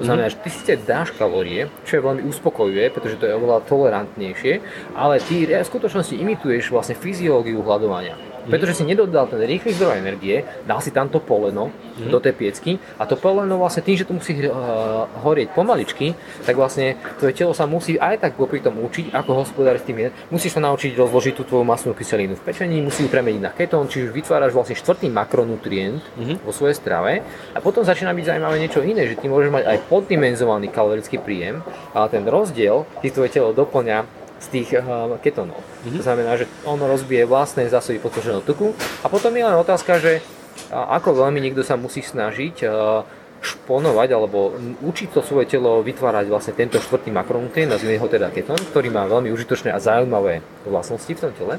To 0.00 0.08
znamená, 0.08 0.32
že 0.32 0.40
ty 0.40 0.48
síce 0.48 0.72
dáš 0.80 1.12
kalórie, 1.12 1.68
čo 1.84 2.00
je 2.00 2.04
veľmi 2.04 2.22
uspokojivé, 2.24 2.88
pretože 2.88 3.20
to 3.20 3.28
je 3.28 3.36
oveľa 3.36 3.68
tolerantnejšie, 3.68 4.54
ale 4.96 5.20
ty 5.20 5.44
v 5.44 5.60
skutočnosti 5.60 6.16
imituješ 6.16 6.72
vlastne 6.72 6.96
fyziológiu 6.96 7.60
hľadovania. 7.60 8.29
Pretože 8.48 8.80
si 8.80 8.84
nedodal 8.88 9.28
ten 9.28 9.42
rýchly 9.42 9.76
zdroj 9.76 10.00
energie, 10.00 10.46
dal 10.64 10.80
si 10.80 10.94
tamto 10.94 11.20
poleno 11.20 11.68
mm. 11.68 12.08
do 12.08 12.18
tej 12.22 12.32
piecky 12.36 12.80
a 12.96 13.04
to 13.04 13.18
poleno 13.18 13.60
vlastne 13.60 13.84
tým, 13.84 13.96
že 13.98 14.06
to 14.08 14.16
musí 14.16 14.32
uh, 14.46 15.04
horieť 15.26 15.52
pomaličky, 15.52 16.16
tak 16.46 16.56
vlastne 16.56 16.96
tvoje 17.20 17.36
telo 17.36 17.52
sa 17.52 17.68
musí 17.68 18.00
aj 18.00 18.24
tak 18.24 18.32
popri 18.40 18.64
tom 18.64 18.80
učiť, 18.80 19.12
ako 19.12 19.30
hospodáriť 19.44 19.80
s 19.80 19.86
tým 19.86 19.98
Musíš 20.32 20.56
sa 20.56 20.62
naučiť 20.64 20.96
rozložiť 20.96 21.34
tú 21.36 21.42
tvoju 21.44 21.64
masnú 21.66 21.92
kyselinu 21.92 22.38
v 22.38 22.44
pečení, 22.46 22.80
musí 22.80 23.04
ju 23.04 23.10
premeniť 23.12 23.42
na 23.42 23.52
ketón, 23.52 23.90
čiže 23.90 24.14
vytváraš 24.14 24.56
vlastne 24.56 24.78
štvrtý 24.78 25.12
makronutrient 25.12 26.00
mm-hmm. 26.00 26.36
vo 26.46 26.52
svojej 26.54 26.76
strave 26.78 27.20
a 27.52 27.58
potom 27.60 27.84
začína 27.84 28.14
byť 28.16 28.24
zaujímavé 28.24 28.56
niečo 28.62 28.80
iné, 28.80 29.04
že 29.04 29.18
ty 29.18 29.28
môžeš 29.28 29.50
mať 29.52 29.64
aj 29.66 29.78
poddimenzovaný 29.90 30.72
kalorický 30.72 31.20
príjem, 31.20 31.60
ale 31.92 32.06
ten 32.08 32.24
rozdiel 32.24 32.86
ty 33.04 33.12
tvoje 33.12 33.34
telo 33.34 33.52
doplňa 33.52 34.19
z 34.40 34.46
tých 34.48 34.68
uh, 34.80 35.14
ketónov. 35.20 35.60
Mm-hmm. 35.60 35.98
To 36.00 36.02
znamená, 36.02 36.32
že 36.40 36.48
ono 36.64 36.88
rozbije 36.88 37.28
vlastné 37.28 37.68
zásoby 37.68 38.00
podloženého 38.00 38.40
tuku 38.42 38.72
a 39.04 39.06
potom 39.06 39.30
je 39.36 39.44
len 39.44 39.56
otázka, 39.56 40.00
že 40.00 40.24
ako 40.72 41.24
veľmi 41.24 41.38
niekto 41.40 41.60
sa 41.62 41.76
musí 41.76 42.00
snažiť 42.00 42.56
uh, 42.64 43.04
šponovať 43.40 44.08
alebo 44.12 44.52
učiť 44.84 45.16
to 45.16 45.20
svoje 45.24 45.48
telo 45.48 45.80
vytvárať 45.80 46.28
vlastne 46.28 46.52
tento 46.52 46.76
štvrtý 46.76 47.08
makronutrient, 47.08 47.72
nazvime 47.72 47.96
ho 47.96 48.04
teda 48.04 48.28
ketón, 48.28 48.60
ktorý 48.60 48.92
má 48.92 49.08
veľmi 49.08 49.32
užitočné 49.32 49.72
a 49.72 49.80
zaujímavé 49.80 50.44
vlastnosti 50.68 51.08
v 51.08 51.20
tom 51.20 51.32
tele. 51.32 51.56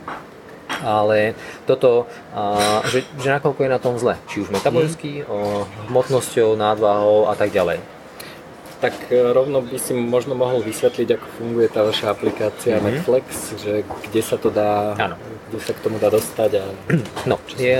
Ale 0.81 1.37
toto, 1.69 2.09
že, 2.89 3.05
že 3.21 3.29
nakoľko 3.29 3.65
je 3.65 3.69
na 3.69 3.77
tom 3.77 4.01
zle, 4.01 4.17
či 4.25 4.41
už 4.41 4.49
metabolicky, 4.49 5.21
mm. 5.21 5.89
hmotnosťou, 5.93 6.57
nadváhou 6.57 7.29
a 7.29 7.37
tak 7.37 7.53
ďalej 7.53 7.81
tak 8.81 9.13
e, 9.13 9.21
rovno 9.31 9.61
by 9.61 9.77
si 9.77 9.93
možno 9.93 10.33
mohol 10.33 10.65
vysvetliť, 10.65 11.07
ako 11.13 11.27
funguje 11.37 11.69
tá 11.69 11.85
vaša 11.85 12.09
aplikácia 12.09 12.81
mm-hmm. 12.81 12.89
Netflix, 12.89 13.25
že 13.61 13.85
kde 13.85 14.21
sa 14.25 14.41
to 14.41 14.49
dá, 14.49 14.97
ano. 14.97 15.15
kde 15.53 15.59
sa 15.61 15.71
k 15.77 15.79
tomu 15.85 16.01
dá 16.01 16.09
dostať. 16.09 16.51
A... 16.57 16.63
No, 17.29 17.37
je, 17.53 17.77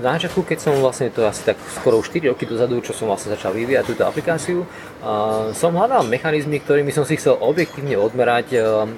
na 0.00 0.16
začiatku, 0.16 0.48
keď 0.48 0.58
som 0.64 0.72
vlastne 0.80 1.12
to 1.12 1.28
asi 1.28 1.44
tak 1.44 1.60
skoro 1.76 2.00
4 2.00 2.32
roky 2.32 2.48
dozadu, 2.48 2.80
čo 2.80 2.96
som 2.96 3.12
vlastne 3.12 3.36
začal 3.36 3.52
vyvíjať 3.52 3.84
túto 3.84 4.08
aplikáciu, 4.08 4.64
uh, 4.64 5.52
som 5.52 5.76
hľadal 5.76 6.08
mechanizmy, 6.08 6.56
ktorými 6.64 6.88
som 6.88 7.04
si 7.04 7.20
chcel 7.20 7.36
objektívne 7.36 8.00
odmerať, 8.00 8.56
uh, 8.56 8.88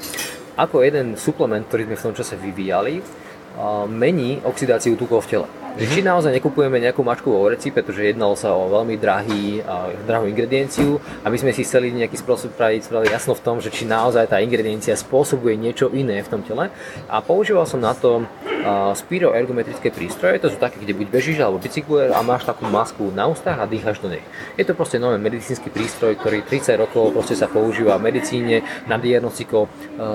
ako 0.55 0.87
jeden 0.87 1.19
suplement, 1.19 1.67
ktorý 1.67 1.91
sme 1.91 1.99
v 1.99 2.05
tom 2.07 2.15
čase 2.15 2.39
vyvíjali, 2.39 3.03
uh, 3.03 3.91
mení 3.91 4.39
oxidáciu 4.47 4.95
tukov 4.95 5.27
v 5.27 5.31
tele. 5.35 5.49
Že 5.75 5.91
či 5.91 6.01
naozaj 6.07 6.31
nekupujeme 6.39 6.79
nejakú 6.79 7.03
mačku 7.03 7.35
vo 7.35 7.51
vreci, 7.51 7.75
pretože 7.75 8.07
jednalo 8.07 8.39
sa 8.39 8.55
o 8.55 8.71
veľmi 8.71 8.95
drahý, 8.95 9.59
drahú 10.07 10.31
ingredienciu 10.31 11.03
a 11.21 11.27
my 11.27 11.35
sme 11.35 11.51
si 11.51 11.67
chceli 11.67 11.91
nejaký 11.91 12.15
spôsob 12.15 12.55
spraviť, 12.55 12.87
spraviť 12.87 13.11
jasno 13.11 13.35
v 13.35 13.43
tom, 13.43 13.59
že 13.59 13.75
či 13.75 13.83
naozaj 13.83 14.31
tá 14.31 14.39
ingrediencia 14.39 14.95
spôsobuje 14.95 15.59
niečo 15.59 15.91
iné 15.91 16.23
v 16.23 16.31
tom 16.31 16.47
tele. 16.47 16.71
A 17.11 17.19
používal 17.19 17.67
som 17.67 17.83
na 17.83 17.91
to 17.91 18.23
spiroergometrické 18.97 19.93
prístroje, 19.93 20.41
to 20.41 20.49
sú 20.49 20.57
také, 20.57 20.81
kde 20.81 20.97
buď 20.97 21.07
bežíš 21.13 21.39
alebo 21.45 21.61
bicykluješ 21.61 22.17
a 22.17 22.21
máš 22.25 22.49
takú 22.49 22.65
masku 22.67 23.13
na 23.13 23.29
ústach 23.29 23.61
a 23.61 23.69
dýcháš 23.69 24.01
do 24.01 24.09
nej. 24.09 24.25
Je 24.57 24.65
to 24.65 24.73
proste 24.73 24.97
nový 24.97 25.21
medicínsky 25.21 25.69
prístroj, 25.69 26.17
ktorý 26.17 26.43
30 26.43 26.81
rokov 26.81 27.13
proste 27.13 27.37
sa 27.37 27.47
používa 27.47 28.01
v 28.01 28.09
medicíne 28.09 28.65
na 28.89 28.97
diagnostiku 28.97 29.69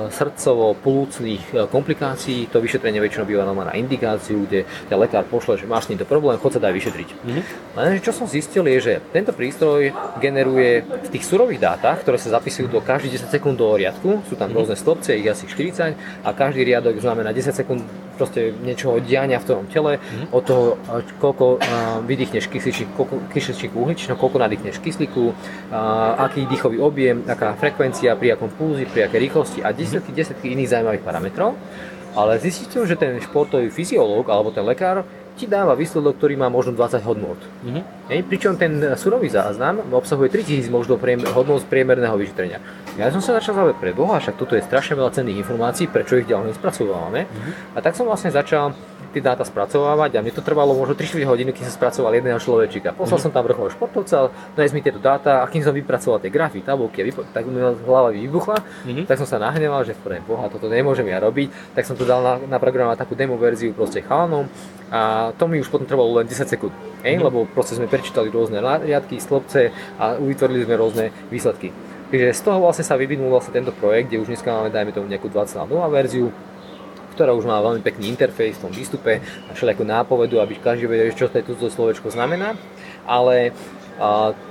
srdcovo-plúcnych 0.09 1.69
komplikácií. 1.69 2.49
To 2.49 2.57
vyšetrenie 2.57 2.97
väčšinou 2.99 3.29
býva 3.29 3.45
na 3.45 3.73
indikáciu, 3.77 4.49
kde 4.49 4.65
ten 4.89 4.97
lekár 4.97 5.29
pošle 5.29 5.61
že 5.61 5.69
máš 5.69 5.85
s 5.85 5.93
týmto 5.93 6.09
problém, 6.09 6.39
chod 6.41 6.55
sa 6.55 6.61
daj 6.63 6.73
vyšetriť. 6.73 7.09
Mm-hmm. 7.11 7.43
Lenže 7.77 7.99
čo 8.01 8.11
som 8.15 8.25
zistil 8.25 8.65
je, 8.65 8.77
že 8.79 8.93
tento 9.13 9.35
prístroj 9.35 9.93
generuje 10.23 10.81
v 10.81 11.09
tých 11.11 11.27
surových 11.27 11.61
dátach, 11.61 12.01
ktoré 12.01 12.17
sa 12.17 12.39
zapisujú 12.39 12.71
do 12.71 12.81
každých 12.81 13.21
10 13.27 13.35
sekúnd 13.35 13.55
do 13.59 13.75
riadku, 13.77 14.25
sú 14.25 14.33
tam 14.33 14.49
mm-hmm. 14.49 14.57
rôzne 14.57 14.75
stĺpce, 14.79 15.19
ich 15.19 15.27
asi 15.27 15.45
40 15.45 16.25
a 16.25 16.29
každý 16.31 16.63
riadok 16.63 16.97
znamená 16.97 17.35
10 17.35 17.53
sekúnd 17.53 17.83
proste 18.19 18.51
niečoho 18.51 18.99
diania 18.99 19.39
v 19.39 19.47
tom 19.47 19.63
tele, 19.71 19.95
mm-hmm. 19.95 20.35
od 20.35 20.43
toho, 20.43 20.75
koľko 21.23 21.63
vydýchneš 22.03 22.51
kysličník, 22.51 23.71
uhličného, 23.71 24.19
koľko 24.19 24.37
nadýchneš 24.43 24.83
kyslíku, 24.83 25.31
aký 26.19 26.43
dýchový 26.51 26.83
objem, 26.83 27.23
aká 27.23 27.55
frekvencia, 27.55 28.19
pri 28.19 28.35
akom 28.35 28.51
pulzi, 28.51 28.83
pri 28.83 29.07
akej 29.07 29.19
rýchlosti 29.23 29.59
a 29.63 29.71
desiatky, 29.71 30.11
desiatky 30.11 30.51
iných 30.51 30.75
zaujímavých 30.75 31.05
parametrov. 31.07 31.55
Ale 32.17 32.41
zistíte, 32.41 32.81
že 32.83 32.97
ten 32.97 33.21
športový 33.21 33.69
fyziológ 33.69 34.27
alebo 34.33 34.49
ten 34.49 34.65
lekár 34.65 35.05
ti 35.39 35.47
dáva 35.47 35.71
výsledok, 35.79 36.19
ktorý 36.19 36.35
má 36.35 36.51
možno 36.51 36.75
20 36.75 36.99
hodnot. 37.07 37.39
Mm-hmm. 37.39 37.83
Hej, 38.11 38.19
pričom 38.27 38.59
ten 38.59 38.75
surový 38.99 39.31
záznam 39.31 39.79
obsahuje 39.95 40.27
3000 40.27 40.67
možno 40.67 40.99
priemer, 40.99 41.31
hodnot 41.31 41.63
z 41.63 41.71
priemerného 41.71 42.19
vyšetrenia. 42.19 42.59
Ja 42.99 43.07
som 43.15 43.23
sa 43.23 43.39
začal 43.39 43.55
zaujímať 43.55 43.79
pre 43.79 43.95
Boha, 43.95 44.19
však 44.19 44.35
toto 44.35 44.59
je 44.59 44.67
strašne 44.67 44.99
veľa 44.99 45.15
cenných 45.15 45.39
informácií, 45.47 45.87
prečo 45.87 46.19
ich 46.19 46.27
ďalej 46.27 46.51
nespracovávame. 46.51 47.23
Mm-hmm. 47.23 47.53
A 47.73 47.77
tak 47.79 47.95
som 47.95 48.03
vlastne 48.03 48.35
začal 48.35 48.75
tie 49.09 49.21
dáta 49.25 49.43
spracovávať 49.43 50.17
a 50.17 50.23
mne 50.23 50.33
to 50.33 50.45
trvalo 50.45 50.77
možno 50.77 50.93
3-4 50.93 51.25
hodiny, 51.25 51.49
kým 51.51 51.65
som 51.65 51.73
spracoval 51.73 52.13
jedného 52.15 52.37
človečika. 52.37 52.93
Poslal 52.93 53.17
mm-hmm. 53.17 53.23
som 53.25 53.31
tam 53.33 53.43
vrcholového 53.45 53.75
športovca, 53.75 54.17
nájsť 54.55 54.73
mi 54.73 54.81
tieto 54.85 55.01
dáta 55.01 55.41
a 55.41 55.49
kým 55.49 55.65
som 55.65 55.73
vypracoval 55.73 56.21
tie 56.21 56.31
grafy, 56.31 56.61
tabulky, 56.61 57.01
vypo- 57.01 57.27
tak 57.29 57.43
mi 57.49 57.59
hlava 57.59 58.13
vybuchla, 58.13 58.57
mm-hmm. 58.61 59.05
tak 59.09 59.17
som 59.17 59.27
sa 59.27 59.41
nahneval, 59.41 59.81
že 59.83 59.97
v 59.97 60.21
boha, 60.23 60.47
toto 60.47 60.69
nemôžem 60.69 61.09
ja 61.09 61.17
robiť, 61.19 61.73
tak 61.73 61.83
som 61.89 61.97
to 61.97 62.05
dal 62.05 62.21
na, 62.21 62.33
naprogramovať 62.59 63.01
takú 63.01 63.17
demo 63.17 63.35
verziu 63.35 63.73
proste 63.73 64.05
chalanom 64.05 64.45
a 64.93 65.31
to 65.37 65.45
mi 65.45 65.61
už 65.61 65.69
potom 65.69 65.89
trvalo 65.89 66.21
len 66.21 66.25
10 66.29 66.45
sekúnd, 66.45 66.73
mm-hmm. 66.73 67.21
lebo 67.25 67.49
proste 67.49 67.75
sme 67.75 67.89
prečítali 67.89 68.29
rôzne 68.29 68.61
riadky, 68.61 69.17
stĺpce 69.17 69.73
a 69.97 70.15
vytvorili 70.17 70.65
sme 70.65 70.75
rôzne 70.77 71.05
výsledky. 71.33 71.73
Takže 72.09 72.33
z 72.33 72.41
toho 72.41 72.57
vlastne 72.57 72.81
sa 72.81 72.97
vyvinul 72.97 73.29
vlastne 73.29 73.53
tento 73.53 73.69
projekt, 73.69 74.09
kde 74.09 74.25
už 74.25 74.33
dneska 74.33 74.49
máme, 74.49 74.73
dajme 74.73 74.97
tomu 74.97 75.05
nejakú 75.05 75.29
2.0 75.29 75.69
verziu, 75.93 76.33
ktorá 77.19 77.35
už 77.35 77.43
má 77.43 77.59
veľmi 77.59 77.83
pekný 77.83 78.15
interfejs 78.15 78.55
v 78.55 78.63
tom 78.63 78.71
výstupe 78.71 79.19
a 79.19 79.51
všelijakú 79.51 79.83
nápovedu, 79.83 80.39
aby 80.39 80.55
každý 80.55 80.87
vedel, 80.87 81.11
čo 81.11 81.27
to 81.27 81.67
slovečko 81.67 82.07
znamená. 82.07 82.55
Ale 83.03 83.51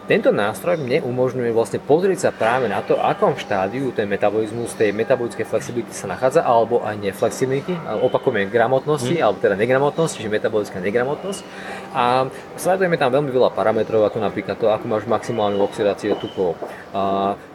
tento 0.09 0.33
nástroj 0.33 0.81
mne 0.81 1.05
umožňuje 1.05 1.53
vlastne 1.53 1.85
pozrieť 1.85 2.19
sa 2.19 2.31
práve 2.33 2.65
na 2.65 2.81
to, 2.81 2.97
akom 2.97 3.37
štádiu 3.37 3.93
ten 3.93 4.09
metabolizmus 4.09 4.73
tej 4.73 4.97
metabolickej 4.97 5.45
flexibility 5.45 5.93
sa 5.93 6.09
nachádza, 6.09 6.41
alebo 6.49 6.81
aj 6.81 6.97
neflexibility, 6.97 7.77
opakujeme 8.01 8.49
gramotnosti, 8.49 9.21
mm. 9.21 9.23
alebo 9.23 9.39
teda 9.39 9.61
negramotnosti, 9.61 10.17
čiže 10.17 10.33
metabolická 10.33 10.81
negramotnosť. 10.81 11.41
A 11.93 12.25
sledujeme 12.57 12.97
tam 12.97 13.13
veľmi 13.13 13.29
veľa 13.29 13.53
parametrov, 13.53 14.09
ako 14.09 14.25
napríklad 14.25 14.57
to, 14.57 14.73
ako 14.73 14.89
máš 14.89 15.05
maximálnu 15.05 15.61
oxidáciu 15.61 16.17
tukov, 16.17 16.57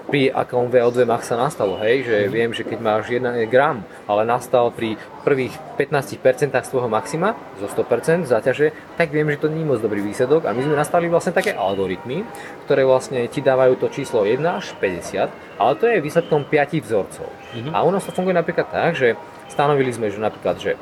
pri 0.04 0.30
akom 0.30 0.68
VO2 0.68 1.08
max 1.08 1.32
sa 1.32 1.40
nastalo, 1.40 1.80
hej, 1.80 2.06
že 2.06 2.18
mm. 2.28 2.30
viem, 2.30 2.52
že 2.52 2.68
keď 2.68 2.80
máš 2.84 3.10
1 3.10 3.24
gram, 3.48 3.82
ale 4.06 4.28
nastal 4.28 4.70
pri 4.70 5.00
prvých 5.24 5.56
15% 5.80 6.52
z 6.52 6.70
tvojho 6.70 6.92
maxima, 6.92 7.34
zo 7.58 7.72
100% 7.72 8.28
záťaže, 8.28 8.76
tak 9.00 9.16
viem, 9.16 9.32
že 9.32 9.40
to 9.40 9.48
nie 9.48 9.64
je 9.64 9.70
moc 9.72 9.80
dobrý 9.80 10.04
výsledok 10.04 10.44
a 10.44 10.52
my 10.52 10.62
sme 10.62 10.76
nastavili 10.76 11.08
vlastne 11.08 11.32
také 11.32 11.56
algoritmy, 11.56 12.28
ktoré 12.68 12.88
vlastne 12.88 13.26
ti 13.28 13.44
dávajú 13.44 13.80
to 13.80 13.88
číslo 13.92 14.24
1 14.24 14.40
až 14.44 14.76
50, 14.80 15.60
ale 15.60 15.72
to 15.76 15.86
je 15.90 16.04
výsledkom 16.04 16.48
5 16.48 16.86
vzorcov. 16.86 17.28
Mm-hmm. 17.28 17.74
A 17.76 17.78
u 17.84 17.90
nás 17.92 18.04
to 18.04 18.16
funguje 18.16 18.36
napríklad 18.36 18.68
tak, 18.72 18.96
že 18.96 19.16
stanovili 19.52 19.94
sme, 19.94 20.10
že 20.10 20.18
napríklad, 20.18 20.58
že 20.58 20.74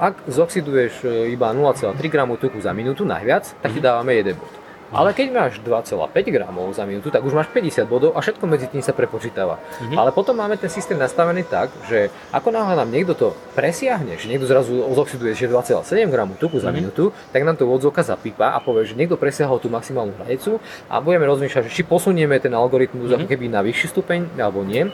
ak 0.00 0.24
zoxiduješ 0.24 1.04
e, 1.04 1.08
iba 1.36 1.52
0,3 1.52 2.00
g 2.00 2.16
tuku 2.40 2.58
za 2.64 2.72
minútu 2.72 3.04
najviac, 3.04 3.44
tak 3.60 3.76
ti 3.76 3.80
mhm. 3.80 3.86
dávame 3.86 4.16
1 4.16 4.32
bod. 4.40 4.52
Ale 4.90 5.14
keď 5.14 5.26
máš 5.30 5.52
2,5 5.62 6.10
gramov 6.34 6.74
za 6.74 6.82
minútu, 6.82 7.14
tak 7.14 7.22
už 7.22 7.30
máš 7.30 7.46
50 7.54 7.86
bodov 7.86 8.10
a 8.18 8.18
všetko 8.18 8.44
medzi 8.50 8.66
tým 8.66 8.82
sa 8.82 8.90
prepočítava. 8.90 9.62
Mm-hmm. 9.62 9.94
Ale 9.94 10.10
potom 10.10 10.34
máme 10.34 10.58
ten 10.58 10.66
systém 10.66 10.98
nastavený 10.98 11.46
tak, 11.46 11.70
že 11.86 12.10
ako 12.34 12.50
náhle 12.50 12.74
nám 12.74 12.90
niekto 12.90 13.14
to 13.14 13.28
presiahne, 13.54 14.18
že 14.18 14.26
niekto 14.26 14.50
zrazu 14.50 14.82
ozoxiduje 14.82 15.38
že 15.38 15.46
2,7 15.46 16.10
gramu 16.10 16.34
tuku 16.34 16.58
za 16.58 16.68
mm-hmm. 16.68 16.74
minútu, 16.74 17.14
tak 17.30 17.46
nám 17.46 17.54
to 17.54 17.70
odzvoka 17.70 18.02
zapípa 18.02 18.50
a 18.50 18.58
povie, 18.58 18.90
že 18.90 18.98
niekto 18.98 19.14
presiahol 19.14 19.62
tú 19.62 19.70
maximálnu 19.70 20.10
hranicu 20.18 20.58
a 20.90 20.98
budeme 20.98 21.22
rozmýšľať, 21.30 21.70
že 21.70 21.74
či 21.80 21.82
posunieme 21.86 22.42
ten 22.42 22.50
algoritmus 22.50 23.14
mm-hmm. 23.14 23.22
ako 23.22 23.26
keby 23.30 23.46
na 23.46 23.62
vyšší 23.62 23.86
stupeň 23.94 24.20
alebo 24.42 24.66
nie. 24.66 24.90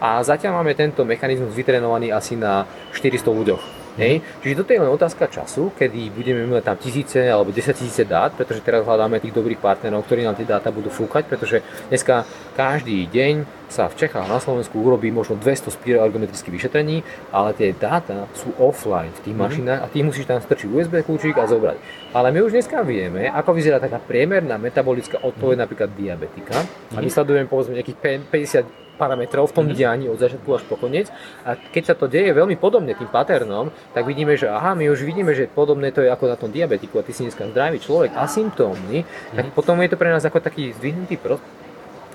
A 0.00 0.22
zatiaľ 0.24 0.62
máme 0.62 0.72
tento 0.72 1.04
mechanizmus 1.04 1.52
vytrenovaný 1.52 2.08
asi 2.14 2.32
na 2.38 2.64
400 2.94 3.20
ľuďoch. 3.28 3.79
Hej? 3.98 4.22
Čiže 4.42 4.58
toto 4.62 4.70
je 4.70 4.82
len 4.82 4.90
otázka 4.90 5.24
času, 5.26 5.74
kedy 5.74 6.14
budeme 6.14 6.46
mať 6.46 6.62
tam 6.62 6.76
tisíce 6.78 7.20
alebo 7.26 7.50
10 7.50 7.74
tisíce 7.74 8.02
dát, 8.06 8.30
pretože 8.36 8.62
teraz 8.62 8.86
hľadáme 8.86 9.18
tých 9.18 9.34
dobrých 9.34 9.58
partnerov, 9.58 10.06
ktorí 10.06 10.22
nám 10.22 10.38
tie 10.38 10.46
dáta 10.46 10.70
budú 10.70 10.92
fúkať, 10.92 11.26
pretože 11.26 11.64
dneska 11.90 12.22
každý 12.54 13.06
deň 13.10 13.60
sa 13.70 13.86
v 13.86 13.94
Čechách 14.02 14.26
na 14.26 14.42
Slovensku 14.42 14.82
urobí 14.82 15.14
možno 15.14 15.38
200 15.38 15.70
spiroergometrických 15.78 16.54
vyšetrení, 16.58 17.06
ale 17.30 17.54
tie 17.54 17.70
dáta 17.70 18.26
sú 18.34 18.50
offline 18.58 19.14
v 19.14 19.30
tých 19.30 19.36
mm. 19.38 19.42
mašinách 19.46 19.80
a 19.80 19.86
ty 19.86 20.02
musíš 20.02 20.26
tam 20.26 20.42
strčiť 20.42 20.66
USB 20.66 21.06
kľúčik 21.06 21.38
a 21.38 21.46
zobrať. 21.46 21.78
Ale 22.10 22.34
my 22.34 22.42
už 22.42 22.58
dneska 22.58 22.82
vieme, 22.82 23.30
ako 23.30 23.54
vyzerá 23.54 23.78
taká 23.78 24.02
priemerná 24.02 24.58
metabolická 24.58 25.22
odpoveď 25.22 25.56
mm. 25.56 25.62
napríklad 25.62 25.88
diabetika 25.94 26.58
a 26.94 26.98
my 26.98 27.08
sledujeme 27.08 27.46
povedzme 27.46 27.78
nejakých 27.78 28.26
50 28.26 28.89
parametrov 29.00 29.48
v 29.48 29.56
tom 29.56 29.64
mm-hmm. 29.64 29.80
dianí 29.80 30.06
od 30.12 30.20
začiatku 30.20 30.48
až 30.52 30.68
po 30.68 30.76
koniec. 30.76 31.08
A 31.48 31.56
keď 31.56 31.82
sa 31.88 31.94
to 31.96 32.04
deje 32.04 32.36
veľmi 32.36 32.60
podobne 32.60 32.92
tým 32.92 33.08
paternom, 33.08 33.72
tak 33.96 34.04
vidíme, 34.04 34.36
že 34.36 34.52
aha, 34.52 34.76
my 34.76 34.92
už 34.92 35.00
vidíme, 35.08 35.32
že 35.32 35.48
podobné 35.48 35.88
to 35.88 36.04
je 36.04 36.12
ako 36.12 36.28
na 36.28 36.36
tom 36.36 36.52
diabetiku 36.52 37.00
a 37.00 37.06
ty 37.06 37.16
si 37.16 37.24
dneska 37.24 37.48
zdravý 37.48 37.80
človek, 37.80 38.12
asymptómny, 38.12 39.00
mm-hmm. 39.00 39.36
tak 39.40 39.44
potom 39.56 39.80
je 39.80 39.88
to 39.88 39.96
pre 39.96 40.12
nás 40.12 40.20
ako 40.20 40.44
taký 40.44 40.76
zdvihnutý 40.76 41.16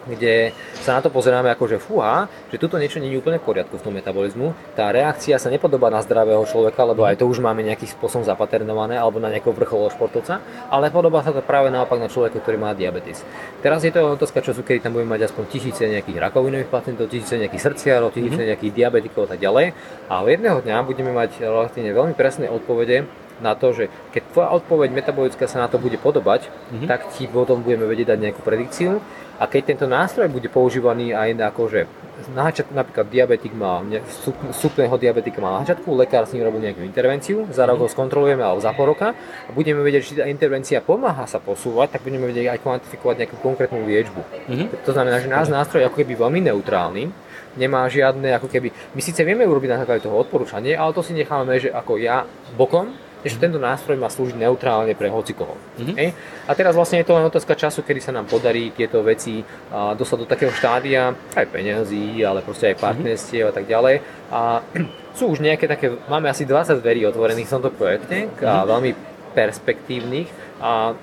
kde 0.05 0.53
sa 0.81 0.97
na 0.97 1.01
to 1.01 1.09
pozeráme 1.09 1.49
ako, 1.49 1.65
že 1.65 1.77
fúha, 1.81 2.29
že 2.53 2.61
tuto 2.61 2.77
niečo 2.77 3.01
nie 3.01 3.09
je 3.13 3.19
úplne 3.19 3.41
v 3.41 3.45
poriadku 3.45 3.77
v 3.77 3.83
tom 3.85 3.93
metabolizmu. 3.97 4.53
Tá 4.77 4.93
reakcia 4.93 5.41
sa 5.41 5.49
nepodobá 5.49 5.89
na 5.89 6.01
zdravého 6.05 6.45
človeka, 6.45 6.85
lebo 6.85 7.05
aj 7.05 7.19
to 7.19 7.25
už 7.25 7.41
máme 7.41 7.65
nejakým 7.65 7.89
spôsobom 7.89 8.23
zapaternované, 8.25 8.95
alebo 8.95 9.17
na 9.17 9.33
nejakého 9.33 9.53
vrcholového 9.53 9.93
športovca, 9.93 10.41
ale 10.69 10.93
podobá 10.93 11.25
sa 11.25 11.33
to 11.33 11.41
práve 11.41 11.73
naopak 11.73 11.97
na 11.97 12.09
človeka, 12.09 12.37
ktorý 12.39 12.61
má 12.61 12.71
diabetes. 12.77 13.25
Teraz 13.65 13.81
je 13.81 13.89
to 13.89 14.13
otázka 14.13 14.45
času, 14.45 14.61
kedy 14.61 14.85
tam 14.85 14.93
budeme 14.93 15.17
mať 15.17 15.33
aspoň 15.33 15.43
tisíce 15.49 15.83
nejakých 15.85 16.21
rakovinových 16.21 16.69
pacientov, 16.69 17.09
tisíce 17.09 17.35
nejakých 17.35 17.63
srdciarov, 17.65 18.13
tisíce 18.13 18.37
mm-hmm. 18.37 18.49
nejakých 18.53 18.73
diabetikov 18.73 19.25
a 19.25 19.29
tak 19.35 19.39
ďalej. 19.41 19.73
A 20.07 20.21
jedného 20.29 20.61
dňa 20.61 20.77
budeme 20.85 21.11
mať 21.11 21.41
relatívne 21.41 21.91
veľmi 21.91 22.13
presné 22.13 22.45
odpovede 22.45 23.09
na 23.43 23.51
to, 23.51 23.75
že 23.75 23.91
keď 24.15 24.21
tvoja 24.31 24.49
odpoveď 24.55 24.89
metabolická 24.95 25.43
sa 25.51 25.59
na 25.59 25.67
to 25.67 25.75
bude 25.75 25.99
podobať, 25.99 26.47
mm-hmm. 26.47 26.87
tak 26.87 27.11
ti 27.11 27.27
potom 27.27 27.59
budeme 27.59 27.83
vedieť 27.83 28.15
dať 28.15 28.19
nejakú 28.21 28.41
predikciu 28.45 29.03
a 29.35 29.43
keď 29.45 29.75
tento 29.75 29.85
nástroj 29.89 30.31
bude 30.31 30.47
používaný 30.47 31.11
aj 31.11 31.29
na 31.35 31.51
akože 31.51 32.05
na 32.31 32.47
začiatku 32.47 32.71
napríklad 32.71 33.11
diabetik 33.11 33.53
má, 33.53 33.83
súpneho 34.55 34.95
diabetika 34.95 35.43
má 35.43 35.61
na 35.61 35.67
lekár 35.99 36.23
s 36.23 36.31
ním 36.31 36.47
robí 36.47 36.63
nejakú 36.63 36.81
intervenciu, 36.87 37.43
za 37.51 37.67
rok 37.67 37.83
ho 37.83 37.87
skontrolujeme 37.91 38.39
alebo 38.39 38.63
za 38.63 38.71
pol 38.71 38.95
roka 38.95 39.11
a 39.15 39.49
budeme 39.51 39.83
vedieť, 39.83 40.01
či 40.01 40.13
tá 40.15 40.25
intervencia 40.25 40.79
pomáha 40.79 41.27
sa 41.27 41.43
posúvať, 41.43 41.99
tak 41.99 42.07
budeme 42.07 42.31
vedieť 42.31 42.55
aj 42.55 42.59
kvantifikovať 42.63 43.15
nejakú 43.19 43.35
konkrétnu 43.43 43.83
liečbu. 43.83 44.21
Mm-hmm. 44.47 44.67
To 44.87 44.91
znamená, 44.95 45.19
že 45.19 45.27
náš 45.27 45.51
nástroj 45.51 45.83
je 45.83 45.87
ako 45.91 45.99
keby 46.01 46.13
veľmi 46.15 46.39
neutrálny, 46.49 47.03
nemá 47.59 47.83
žiadne, 47.91 48.31
ako 48.35 48.47
keby, 48.47 48.71
my 48.95 49.01
síce 49.03 49.19
vieme 49.23 49.43
urobiť 49.43 49.69
na 49.75 49.79
základe 49.83 50.07
toho 50.07 50.15
odporúčanie, 50.15 50.75
ale 50.75 50.95
to 50.95 51.03
si 51.03 51.11
necháme, 51.11 51.59
že 51.59 51.69
ako 51.71 51.99
ja 51.99 52.23
bokom, 52.55 52.95
že 53.25 53.41
tento 53.41 53.57
nástroj 53.57 53.97
má 53.97 54.05
slúžiť 54.05 54.37
neutrálne 54.37 54.93
pre 54.93 55.09
hocikoho. 55.09 55.57
Mm-hmm. 55.81 56.13
A 56.45 56.51
teraz 56.53 56.77
vlastne 56.77 57.01
je 57.01 57.07
to 57.09 57.17
len 57.17 57.25
otázka 57.25 57.57
času, 57.57 57.81
kedy 57.81 57.97
sa 57.97 58.13
nám 58.13 58.29
podarí 58.29 58.69
tieto 58.69 59.01
veci 59.01 59.41
a, 59.73 59.97
dostať 59.97 60.17
do 60.21 60.27
takého 60.29 60.53
štádia, 60.53 61.09
aj 61.33 61.45
peňazí, 61.49 62.21
ale 62.21 62.45
proste 62.45 62.69
aj 62.73 62.77
mhm. 62.77 62.83
partnerstiev 62.85 63.43
mm-hmm. 63.49 63.51
a 63.51 63.57
tak 63.57 63.65
ďalej. 63.65 63.95
A 64.29 64.41
sú 65.17 65.33
už 65.33 65.41
nejaké 65.41 65.65
také, 65.65 65.89
máme 66.05 66.29
asi 66.29 66.45
20 66.45 66.77
dverí 66.79 67.01
otvorených 67.09 67.49
v 67.49 67.53
tomto 67.57 67.71
projekte, 67.73 68.29
mm-hmm. 68.29 68.45
a 68.45 68.53
veľmi 68.69 68.91
perspektívnych. 69.33 70.29
A 70.61 70.93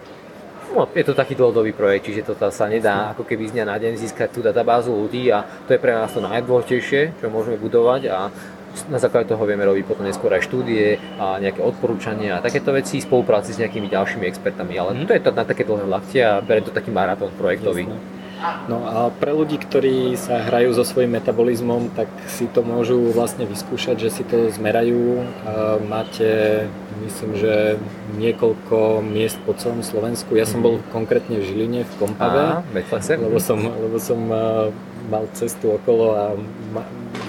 No, 0.73 0.89
je 0.89 1.05
to 1.05 1.13
taký 1.13 1.37
dlhodobý 1.37 1.77
projekt, 1.77 2.09
čiže 2.09 2.25
to 2.25 2.33
sa 2.49 2.65
nedá 2.65 3.13
ako 3.13 3.29
keby 3.29 3.45
z 3.45 3.61
dňa 3.61 3.65
na 3.69 3.77
deň 3.77 3.93
získať 3.93 4.33
tú 4.33 4.41
databázu 4.41 4.89
ľudí 4.89 5.29
a 5.29 5.45
to 5.69 5.77
je 5.77 5.83
pre 5.83 5.93
nás 5.93 6.09
to 6.09 6.25
najdôležitejšie, 6.25 7.21
čo 7.21 7.29
môžeme 7.29 7.61
budovať 7.61 8.09
a 8.09 8.33
na 8.89 8.99
základe 8.99 9.29
toho 9.29 9.45
vieme 9.45 9.65
robiť 9.65 9.85
potom 9.85 10.05
neskôr 10.05 10.33
aj 10.33 10.49
štúdie 10.49 10.97
a 11.21 11.39
nejaké 11.39 11.61
odporúčania 11.61 12.39
a 12.39 12.45
takéto 12.45 12.73
veci 12.73 12.99
v 12.99 13.07
spolupráci 13.07 13.53
s 13.53 13.61
nejakými 13.61 13.89
ďalšími 13.93 14.25
expertami, 14.27 14.75
ale 14.77 14.97
mm. 14.97 15.07
to 15.09 15.13
je 15.17 15.23
to 15.23 15.31
na 15.33 15.45
také 15.45 15.63
dlhé 15.69 15.87
lakte 15.87 16.21
a 16.21 16.41
berem 16.41 16.65
to 16.65 16.73
taký 16.75 16.91
maratón 16.91 17.31
projektový. 17.37 17.87
Jasne. 17.87 18.23
No 18.67 18.83
a 18.83 19.15
pre 19.15 19.31
ľudí, 19.31 19.55
ktorí 19.55 20.19
sa 20.19 20.43
hrajú 20.43 20.75
so 20.75 20.83
svojím 20.83 21.23
metabolizmom, 21.23 21.95
tak 21.95 22.11
si 22.27 22.51
to 22.51 22.67
môžu 22.67 23.15
vlastne 23.15 23.47
vyskúšať, 23.47 24.03
že 24.03 24.11
si 24.11 24.23
to 24.27 24.51
zmerajú. 24.51 25.23
Máte, 25.87 26.67
myslím, 27.07 27.39
že 27.39 27.79
niekoľko 28.19 29.07
miest 29.07 29.39
po 29.47 29.55
celom 29.55 29.87
Slovensku. 29.87 30.35
Ja 30.35 30.47
som 30.47 30.59
mhm. 30.59 30.67
bol 30.67 30.75
konkrétne 30.91 31.39
v 31.39 31.47
Žiline, 31.47 31.81
v 31.87 31.93
Kompave, 32.03 32.67
lebo 32.75 33.39
som, 33.39 33.59
lebo 33.63 33.99
som 34.03 34.19
mal 35.09 35.27
cestu 35.33 35.75
okolo 35.79 36.15
a 36.15 36.25
ma, 36.75 36.83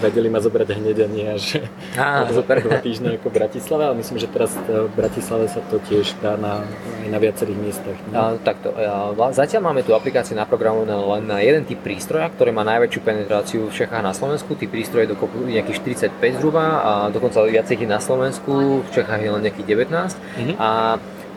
vedeli 0.03 0.27
ma 0.27 0.43
zobrať 0.43 0.75
hneď 0.75 0.97
a 1.03 1.07
nie 1.07 1.25
až 1.31 1.63
Á, 1.95 2.27
super. 2.29 2.59
dva 2.59 2.83
týždne 2.83 3.15
ako 3.17 3.31
v 3.31 3.35
Bratislave, 3.39 3.83
ale 3.87 3.95
myslím, 4.03 4.17
že 4.19 4.27
teraz 4.27 4.51
v 4.59 4.93
Bratislave 4.93 5.47
sa 5.47 5.61
to 5.71 5.79
tiež 5.87 6.17
dá 6.19 6.35
na, 6.35 6.67
aj 7.03 7.07
na 7.07 7.19
viacerých 7.19 7.57
miestach. 7.59 7.97
A, 8.11 8.35
takto, 8.41 8.73
a, 8.75 9.13
zatiaľ 9.31 9.71
máme 9.71 9.81
tu 9.85 9.95
aplikáciu 9.95 10.35
naprogramovanú 10.35 11.13
len 11.17 11.23
na 11.29 11.39
jeden 11.39 11.63
typ 11.63 11.79
prístroja, 11.81 12.27
ktorý 12.33 12.51
má 12.51 12.67
najväčšiu 12.67 12.99
penetráciu 13.01 13.59
v 13.69 13.73
Čechách 13.73 14.03
na 14.03 14.11
Slovensku. 14.11 14.55
Tí 14.59 14.67
prístroje 14.67 15.07
dokopy 15.07 15.55
nejakých 15.55 16.09
45 16.11 16.39
zhruba 16.39 16.65
a 16.83 16.91
dokonca 17.13 17.43
viac 17.47 17.67
ich 17.69 17.83
na 17.87 17.99
Slovensku, 18.01 18.83
v 18.83 18.89
Čechách 18.91 19.21
je 19.21 19.29
len 19.31 19.41
nejakých 19.43 19.67
19. 19.87 19.89
Mm-hmm. 19.93 20.55
A 20.59 20.69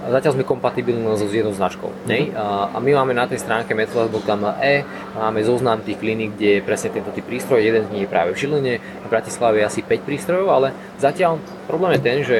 zatiaľ 0.04 0.32
sme 0.36 0.44
kompatibilní 0.44 1.02
so 1.16 1.26
jednou 1.26 1.56
značkou. 1.56 1.88
Mm-hmm. 1.88 2.36
A, 2.36 2.70
a 2.72 2.78
my 2.78 2.90
máme 3.02 3.12
na 3.16 3.24
tej 3.24 3.40
stránke 3.40 3.72
e 3.72 4.74
máme 5.16 5.40
zoznam 5.42 5.80
tých 5.80 5.98
kliník, 5.98 6.36
kde 6.36 6.60
je 6.60 6.66
presne 6.66 6.92
tento 6.92 7.10
typ 7.10 7.24
prístroj, 7.24 7.64
jeden 7.64 7.88
z 7.88 7.90
nich 7.92 8.04
je 8.04 8.12
práve 8.12 8.36
v 8.36 8.38
Žiline, 8.38 8.74
v 8.80 9.08
Bratislave 9.08 9.60
je 9.60 9.68
asi 9.68 9.80
5 9.80 10.06
prístrojov, 10.06 10.48
ale 10.52 10.68
zatiaľ 11.00 11.40
problém 11.66 11.96
je 11.96 12.02
ten, 12.04 12.18
že 12.22 12.36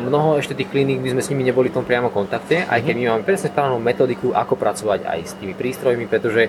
mnoho 0.00 0.40
ešte 0.40 0.56
tých 0.56 0.72
kliník, 0.72 0.98
my 0.98 1.12
sme 1.18 1.22
s 1.22 1.30
nimi 1.30 1.44
neboli 1.44 1.68
v 1.68 1.76
tom 1.80 1.84
priamo 1.86 2.08
kontakte, 2.08 2.64
aj 2.64 2.80
keď 2.80 2.94
my 2.96 3.04
máme 3.14 3.22
presne 3.28 3.52
správnu 3.52 3.78
metodiku, 3.78 4.32
ako 4.32 4.56
pracovať 4.56 5.04
aj 5.04 5.20
s 5.24 5.32
tými 5.36 5.52
prístrojmi, 5.52 6.08
pretože 6.08 6.48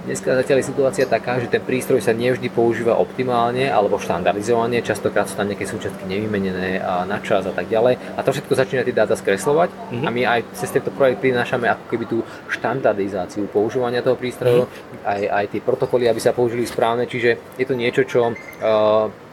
Dneska 0.00 0.32
zatiaľ 0.32 0.64
je 0.64 0.70
situácia 0.72 1.04
taká, 1.04 1.36
že 1.36 1.52
ten 1.52 1.60
prístroj 1.60 2.00
sa 2.00 2.16
nevždy 2.16 2.48
používa 2.48 2.96
optimálne 2.96 3.68
alebo 3.68 4.00
štandardizovane, 4.00 4.80
častokrát 4.80 5.28
sú 5.28 5.36
tam 5.36 5.44
nejaké 5.44 5.68
súčiastky 5.68 6.08
nevymenené 6.08 6.80
a 6.80 7.04
na 7.04 7.20
čas 7.20 7.44
a 7.44 7.52
tak 7.52 7.68
ďalej. 7.68 8.00
A 8.16 8.24
to 8.24 8.32
všetko 8.32 8.56
začína 8.56 8.80
tie 8.80 8.96
dáta 8.96 9.12
skreslovať 9.12 9.68
mm-hmm. 9.68 10.06
a 10.06 10.08
my 10.08 10.22
aj 10.24 10.40
cez 10.56 10.72
tento 10.72 10.88
projekt 10.88 11.20
prinášame 11.20 11.68
ako 11.68 11.84
keby 11.92 12.04
tú 12.08 12.18
štandardizáciu 12.48 13.44
používania 13.52 14.00
toho 14.00 14.16
prístroju, 14.16 14.64
mm-hmm. 14.64 15.04
aj, 15.04 15.22
aj 15.36 15.44
tie 15.52 15.60
protokoly, 15.60 16.08
aby 16.08 16.20
sa 16.20 16.32
použili 16.32 16.64
správne, 16.64 17.04
čiže 17.04 17.60
je 17.60 17.66
to 17.68 17.76
niečo, 17.76 18.08
čo 18.08 18.32
uh, 18.32 19.29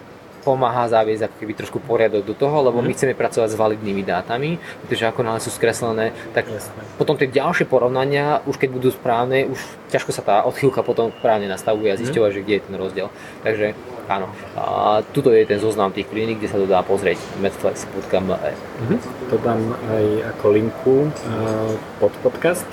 pomáha 0.48 0.88
zaviesť 0.88 1.28
ako 1.28 1.36
keby 1.44 1.54
trošku 1.60 1.84
poriadok 1.84 2.24
do 2.24 2.32
toho, 2.32 2.64
lebo 2.64 2.80
my 2.80 2.96
mhm. 2.96 2.96
chceme 2.96 3.14
pracovať 3.20 3.52
s 3.52 3.60
validnými 3.60 4.08
dátami, 4.08 4.56
pretože 4.88 5.04
ako 5.04 5.28
náhle 5.28 5.44
sú 5.44 5.52
skreslené, 5.52 6.16
tak 6.32 6.48
Jasne. 6.48 6.80
potom 6.96 7.20
tie 7.20 7.28
ďalšie 7.28 7.68
porovnania, 7.68 8.40
už 8.48 8.56
keď 8.56 8.70
budú 8.72 8.90
správne, 8.96 9.52
už 9.52 9.60
ťažko 9.92 10.16
sa 10.16 10.24
tá 10.24 10.36
odchýlka 10.48 10.88
potom 10.88 11.12
správne 11.20 11.52
nastavuje 11.52 11.92
a 11.92 12.00
mhm. 12.00 12.08
zisťovať, 12.08 12.32
že 12.32 12.44
kde 12.48 12.54
je 12.56 12.64
ten 12.64 12.76
rozdiel. 12.80 13.08
Takže 13.44 13.76
áno, 14.08 14.32
a 14.56 14.64
tuto 15.12 15.36
je 15.36 15.44
ten 15.44 15.60
zoznam 15.60 15.92
tých 15.92 16.08
kliník, 16.08 16.40
kde 16.40 16.50
sa 16.50 16.58
to 16.58 16.68
dá 16.68 16.80
pozrieť 16.82 17.20
medflex.me. 17.44 18.40
Mm-hmm. 18.40 19.00
To 19.30 19.36
dám 19.44 19.62
aj 19.92 20.06
ako 20.36 20.46
linku 20.56 20.98
uh, 21.12 21.72
pod 22.00 22.16
podcast. 22.24 22.68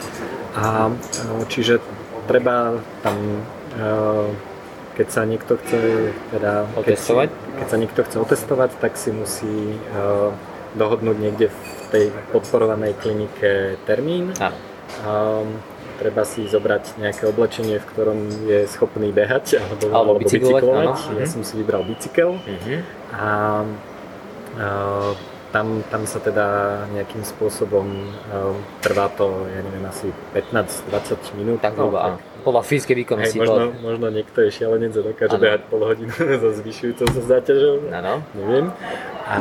A 0.55 0.95
uh, 0.95 1.43
čiže 1.51 1.83
treba 2.31 2.79
tam 3.03 3.19
uh, 3.75 4.31
keď 4.95 5.09
sa 5.11 5.23
niekto 5.27 5.59
chce 5.59 6.15
teda, 6.31 6.71
otestovať? 6.79 7.29
Keď, 7.31 7.55
keď 7.59 7.67
sa 7.67 7.77
niekto 7.77 8.01
chce 8.07 8.17
otestovať, 8.23 8.71
tak 8.79 8.93
si 8.95 9.11
musí 9.11 9.79
uh, 9.95 10.31
dohodnúť 10.79 11.17
niekde 11.19 11.47
v 11.51 11.59
tej 11.91 12.05
podporovanej 12.31 12.95
klinike 12.99 13.79
termín. 13.87 14.35
Um, 15.03 15.59
treba 15.99 16.27
si 16.27 16.47
zobrať 16.47 16.99
nejaké 16.99 17.27
oblečenie, 17.27 17.79
v 17.79 17.87
ktorom 17.95 18.19
je 18.47 18.67
schopný 18.67 19.15
behať 19.15 19.63
alebo, 19.63 19.85
alebo, 19.91 19.95
alebo 19.95 20.21
bicyklovať. 20.23 20.63
bicyklovať. 20.63 20.99
Ja 21.19 21.27
mhm. 21.27 21.33
som 21.33 21.43
si 21.47 21.53
vybral 21.59 21.83
bicykel. 21.87 22.31
Uh-huh. 22.39 22.79
A 23.15 23.27
uh, 24.59 25.34
tam, 25.55 25.87
tam 25.87 26.03
sa 26.03 26.19
teda 26.19 26.47
nejakým 26.91 27.23
spôsobom 27.23 27.87
um, 27.87 28.59
trvá 28.83 29.07
to, 29.15 29.47
ja 29.47 29.63
neviem, 29.63 29.87
asi 29.87 30.11
15-20 30.35 31.39
minút. 31.39 31.63
Tak 31.63 31.79
zhruba, 31.79 32.19
no, 32.19 32.43
podľa 32.43 32.63
fyzickej 32.67 32.97
výkonnosti. 33.07 33.39
Hej, 33.39 33.47
možno, 33.47 33.63
možno 33.79 34.07
niekto 34.11 34.43
je 34.43 34.51
šialenec 34.51 34.93
a 34.99 35.03
dokáže 35.07 35.39
behať 35.39 35.63
pol 35.71 35.81
hodinu 35.87 36.11
so 36.43 36.51
zvyšujúcou 36.59 37.07
sa 37.07 37.23
záťažou. 37.39 37.87
Ano. 37.95 38.27
Neviem. 38.35 38.75
A, 39.25 39.39
a 39.39 39.41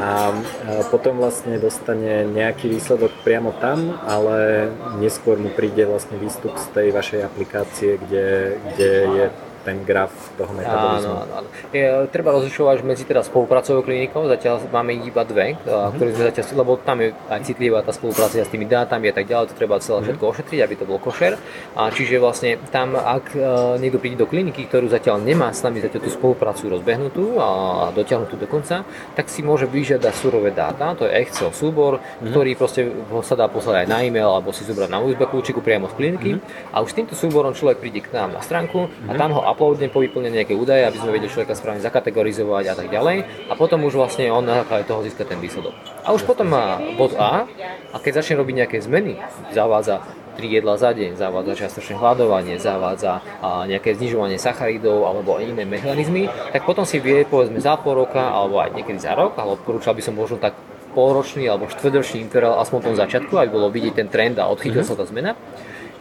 potom 0.94 1.18
vlastne 1.18 1.58
dostane 1.58 2.30
nejaký 2.30 2.72
výsledok 2.72 3.12
priamo 3.26 3.52
tam, 3.58 3.98
ale 4.06 4.70
neskôr 5.02 5.36
mu 5.36 5.50
príde 5.50 5.84
vlastne 5.84 6.16
výstup 6.22 6.56
z 6.56 6.68
tej 6.72 6.88
vašej 6.94 7.22
aplikácie, 7.26 7.98
kde, 7.98 8.56
kde 8.70 8.92
je 9.12 9.26
ten 9.64 9.82
graf 9.88 10.12
toho 10.36 10.52
metabolizmu. 10.52 11.16
Áno, 11.16 11.34
áno. 11.40 11.48
Je, 11.72 11.88
treba 12.12 12.36
rozlišovať 12.36 12.84
medzi 12.84 13.08
teda 13.08 13.24
spolupracovou 13.24 13.82
klinikou, 13.82 14.28
zatiaľ 14.28 14.68
máme 14.68 14.94
iba 15.00 15.24
dve, 15.24 15.56
mm-hmm. 15.56 15.92
ktoré 15.96 16.10
sme 16.12 16.24
zatiaľ, 16.30 16.46
lebo 16.60 16.72
tam 16.84 16.98
je 17.00 17.10
aj 17.32 17.42
citlivá 17.48 17.80
tá 17.82 17.96
spolupráca 17.96 18.44
s 18.44 18.52
tými 18.52 18.68
dátami 18.68 19.10
a 19.10 19.14
tak 19.16 19.26
ďalej, 19.26 19.52
to 19.52 19.56
treba 19.56 19.80
celé 19.80 19.88
mm-hmm. 19.88 20.06
všetko 20.12 20.24
ošetriť, 20.28 20.60
aby 20.60 20.76
to 20.76 20.86
bol 20.86 21.00
košer. 21.00 21.40
A 21.80 21.90
čiže 21.90 22.20
vlastne 22.20 22.60
tam, 22.70 23.00
ak 23.00 23.26
uh, 23.34 23.76
niekto 23.80 23.98
príde 23.98 24.20
do 24.20 24.28
kliniky, 24.28 24.68
ktorú 24.68 24.92
zatiaľ 24.92 25.24
nemá 25.24 25.56
s 25.56 25.64
nami 25.64 25.80
zatiaľ 25.80 26.02
tú 26.04 26.12
spoluprácu 26.12 26.68
rozbehnutú 26.68 27.40
a 27.40 27.48
dotiahnutú 27.96 28.36
do 28.36 28.46
konca, 28.46 28.84
tak 29.16 29.32
si 29.32 29.42
môže 29.42 29.66
vyžiadať 29.66 30.14
surové 30.14 30.52
dáta, 30.52 30.92
to 31.00 31.08
je 31.08 31.16
Excel 31.24 31.56
súbor, 31.56 32.04
mm-hmm. 32.04 32.30
ktorý 32.30 32.52
proste 32.60 32.82
sa 33.24 33.40
dá 33.40 33.48
poslať 33.48 33.86
aj 33.86 33.88
na 33.88 34.04
e-mail 34.04 34.28
alebo 34.28 34.52
si 34.52 34.68
zobrať 34.68 34.90
na 34.92 35.00
USB 35.00 35.24
kľúčiku 35.24 35.64
priamo 35.64 35.88
z 35.88 35.96
kliniky. 35.96 36.32
Mm-hmm. 36.36 36.74
A 36.76 36.84
už 36.84 36.90
s 36.92 36.98
týmto 36.98 37.16
súborom 37.16 37.56
človek 37.56 37.80
príde 37.80 38.04
k 38.04 38.12
nám 38.12 38.36
na 38.36 38.42
stránku 38.44 38.90
mm-hmm. 38.90 39.10
a 39.10 39.12
tam 39.16 39.32
ho 39.32 39.42
uploadne, 39.54 39.88
povyplne 39.88 40.34
nejaké 40.34 40.58
údaje, 40.58 40.84
aby 40.90 40.98
sme 40.98 41.14
vedeli 41.14 41.30
človeka 41.30 41.54
správne 41.54 41.86
zakategorizovať 41.86 42.64
a 42.68 42.76
tak 42.76 42.88
ďalej. 42.90 43.18
A 43.48 43.54
potom 43.54 43.86
už 43.86 43.96
vlastne 43.96 44.28
on 44.34 44.44
na 44.44 44.66
základe 44.66 44.90
toho 44.90 45.06
získa 45.06 45.24
ten 45.24 45.38
výsledok. 45.38 45.78
A 46.04 46.12
už 46.12 46.26
potom 46.26 46.50
má 46.50 46.82
bod 46.98 47.14
A 47.16 47.46
a 47.94 47.98
keď 48.02 48.26
začne 48.26 48.42
robiť 48.42 48.56
nejaké 48.66 48.78
zmeny, 48.82 49.22
zavádza 49.54 50.02
3 50.34 50.50
jedla 50.50 50.76
za 50.82 50.92
deň, 50.98 51.14
zavádza 51.14 51.54
čiastočné 51.62 51.94
hľadovanie, 52.02 52.58
zavádza 52.58 53.22
nejaké 53.70 53.94
znižovanie 53.94 54.42
sacharidov 54.42 55.06
alebo 55.06 55.38
iné 55.38 55.62
mechanizmy, 55.62 56.26
tak 56.50 56.66
potom 56.66 56.90
si 56.90 56.98
vie 56.98 57.22
povedzme 57.22 57.62
za 57.62 57.78
pol 57.78 58.02
roka 58.02 58.34
alebo 58.34 58.58
aj 58.58 58.74
niekedy 58.74 58.98
za 58.98 59.14
rok, 59.14 59.38
ale 59.38 59.62
odporúčal 59.62 59.94
by 59.94 60.02
som 60.02 60.18
možno 60.18 60.42
tak 60.42 60.58
polročný 60.98 61.46
alebo 61.50 61.70
štvrťročný 61.70 62.22
interval 62.22 62.62
aspoň 62.62 62.78
v 62.82 62.88
tom 62.90 62.98
začiatku, 62.98 63.34
aby 63.34 63.50
bolo 63.50 63.70
vidieť 63.70 63.94
ten 63.94 64.08
trend 64.10 64.38
a 64.42 64.50
odchytil 64.50 64.82
mm-hmm. 64.82 64.98
sa 64.98 65.02
tá 65.02 65.06
zmena 65.06 65.38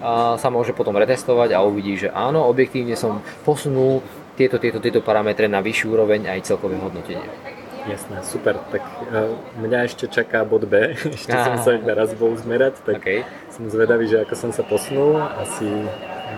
a 0.02 0.34
sa 0.36 0.50
môže 0.50 0.74
potom 0.74 0.98
retestovať 0.98 1.54
a 1.54 1.62
uvidí, 1.62 1.94
že 1.94 2.08
áno, 2.10 2.42
objektívne 2.50 2.98
som 2.98 3.22
posunul 3.46 4.02
tieto, 4.34 4.58
tieto, 4.58 4.82
tieto 4.82 4.98
parametre 4.98 5.46
na 5.46 5.62
vyššiu 5.62 5.86
úroveň 5.94 6.26
aj 6.26 6.50
celkové 6.50 6.76
hodnotenie. 6.82 7.30
Jasné, 7.82 8.22
super. 8.22 8.62
Tak 8.70 8.82
uh, 9.10 9.34
mňa 9.58 9.90
ešte 9.90 10.06
čaká 10.06 10.46
bod 10.46 10.70
B. 10.70 10.94
Ešte 11.18 11.34
Aha. 11.34 11.46
som 11.50 11.54
sa 11.58 11.70
iba 11.74 11.90
raz 11.94 12.14
bol 12.14 12.30
zmerať, 12.38 12.78
tak 12.86 13.02
okay. 13.02 13.26
som 13.50 13.66
zvedavý, 13.66 14.06
že 14.06 14.22
ako 14.22 14.34
som 14.38 14.50
sa 14.54 14.62
posunul. 14.62 15.18
Asi 15.18 15.66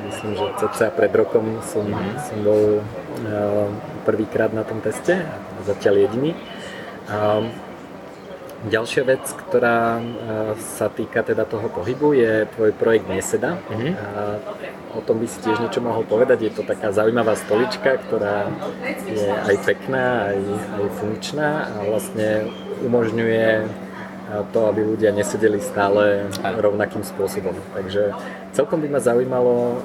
myslím, 0.08 0.40
že 0.40 0.46
cca 0.56 0.88
pred 0.88 1.12
rokom 1.12 1.60
som, 1.60 1.84
mm-hmm. 1.84 2.16
som 2.16 2.38
bol 2.40 2.62
uh, 2.80 3.68
prvýkrát 4.08 4.56
na 4.56 4.64
tom 4.64 4.80
teste, 4.80 5.20
zatiaľ 5.68 6.08
jediný. 6.08 6.32
Um, 7.12 7.52
Ďalšia 8.64 9.04
vec, 9.04 9.20
ktorá 9.28 10.00
e, 10.00 10.02
sa 10.56 10.88
týka 10.88 11.20
teda 11.20 11.44
toho 11.44 11.68
pohybu, 11.68 12.16
je 12.16 12.48
tvoj 12.56 12.72
projekt 12.72 13.12
Neseda. 13.12 13.60
Mm-hmm. 13.68 13.92
O 14.96 15.04
tom 15.04 15.20
by 15.20 15.26
si 15.28 15.36
tiež 15.44 15.60
niečo 15.60 15.84
mohol 15.84 16.08
povedať. 16.08 16.48
Je 16.48 16.52
to 16.54 16.64
taká 16.64 16.88
zaujímavá 16.88 17.36
stolička, 17.36 18.00
ktorá 18.08 18.48
je 19.04 19.28
aj 19.28 19.56
pekná, 19.68 20.32
aj, 20.32 20.40
aj 20.80 20.84
funkčná 20.96 21.50
a 21.66 21.76
vlastne 21.84 22.48
umožňuje 22.80 23.48
e, 23.60 23.64
to, 24.56 24.60
aby 24.64 24.80
ľudia 24.80 25.12
nesedeli 25.12 25.60
stále 25.60 26.32
rovnakým 26.40 27.04
spôsobom. 27.04 27.52
Takže 27.76 28.16
celkom 28.56 28.80
by 28.80 28.96
ma 28.96 29.00
zaujímalo, 29.04 29.76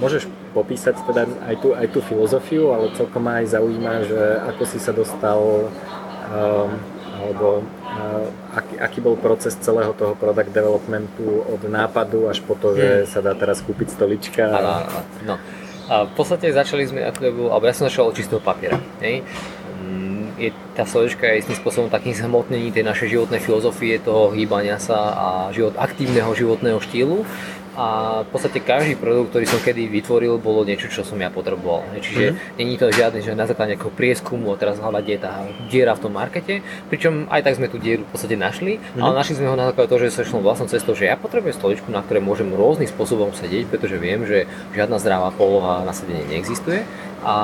môžeš 0.00 0.32
popísať 0.56 0.96
teda 1.04 1.28
aj 1.44 1.56
tú, 1.60 1.76
aj 1.76 1.86
tú 1.92 2.00
filozofiu, 2.00 2.72
ale 2.72 2.88
celkom 2.96 3.20
ma 3.20 3.44
aj 3.44 3.52
zaujíma, 3.52 3.92
že 4.08 4.20
ako 4.48 4.62
si 4.64 4.80
sa 4.80 4.96
dostal 4.96 5.68
um, 6.32 6.72
alebo 7.24 7.64
aký, 8.54 8.74
aký 8.80 8.98
bol 9.00 9.16
proces 9.18 9.54
celého 9.58 9.92
toho 9.94 10.14
product 10.14 10.50
developmentu 10.50 11.44
od 11.46 11.62
nápadu 11.66 12.28
až 12.28 12.42
po 12.42 12.54
to, 12.58 12.74
že 12.74 12.88
hmm. 13.04 13.08
sa 13.08 13.20
dá 13.22 13.32
teraz 13.34 13.60
kúpiť 13.62 13.94
stolička. 13.94 14.50
Áno, 14.50 14.70
áno. 14.84 15.00
No. 15.24 15.34
A 15.84 16.08
v 16.08 16.12
podstate 16.16 16.48
začali 16.48 16.88
sme, 16.88 17.04
ako 17.04 17.52
alebo 17.52 17.64
ja 17.68 17.76
som 17.76 17.84
začal 17.86 18.08
od 18.08 18.16
čistého 18.16 18.40
papiera. 18.40 18.80
Hej? 19.04 19.20
Mm, 19.84 20.32
je, 20.40 20.48
tá 20.72 20.88
stolička 20.88 21.28
je 21.28 21.44
istým 21.44 21.56
spôsobom 21.60 21.92
takým 21.92 22.16
zhmotnením 22.16 22.72
tej 22.72 22.88
našej 22.88 23.08
životnej 23.12 23.40
filozofie, 23.44 24.00
toho 24.00 24.32
hýbania 24.32 24.80
sa 24.80 25.12
a 25.12 25.28
život, 25.52 25.76
aktívneho 25.76 26.32
životného 26.32 26.80
štýlu 26.80 27.28
a 27.74 27.86
v 28.22 28.28
podstate 28.30 28.62
každý 28.62 28.94
produkt, 28.94 29.34
ktorý 29.34 29.46
som 29.50 29.58
kedy 29.58 29.90
vytvoril, 29.90 30.38
bolo 30.38 30.62
niečo, 30.62 30.86
čo 30.86 31.02
som 31.02 31.18
ja 31.18 31.26
potreboval. 31.26 31.82
Čiže 31.98 32.24
mm-hmm. 32.30 32.58
není 32.58 32.74
to 32.78 32.86
žiadne, 32.94 33.18
že 33.18 33.34
na 33.34 33.50
základe 33.50 33.74
nejakého 33.74 33.90
prieskumu 33.90 34.54
a 34.54 34.58
teraz 34.58 34.78
hľadať, 34.78 35.02
kde 35.02 35.16
tá 35.18 35.42
diera 35.66 35.98
v 35.98 36.02
tom 36.06 36.14
markete, 36.14 36.62
pričom 36.86 37.26
aj 37.34 37.42
tak 37.42 37.58
sme 37.58 37.66
tú 37.66 37.82
dieru 37.82 38.06
v 38.06 38.10
podstate 38.14 38.38
našli, 38.38 38.78
mm-hmm. 38.78 39.02
ale 39.02 39.12
našli 39.18 39.34
sme 39.42 39.50
ho 39.50 39.58
na 39.58 39.74
základe 39.74 39.90
toho, 39.90 40.02
že 40.06 40.14
sa 40.14 40.22
šlo 40.22 40.38
vlastnou 40.38 40.70
cestou, 40.70 40.94
že 40.94 41.10
ja 41.10 41.18
potrebujem 41.18 41.58
stoličku, 41.58 41.90
na 41.90 42.06
ktorej 42.06 42.22
môžem 42.22 42.48
rôznym 42.54 42.86
spôsobom 42.86 43.34
sedieť, 43.34 43.66
pretože 43.66 43.98
viem, 43.98 44.22
že 44.22 44.46
žiadna 44.70 45.02
zdravá 45.02 45.34
poloha 45.34 45.82
na 45.82 45.90
sedenie 45.90 46.22
neexistuje 46.30 46.86
a 47.26 47.34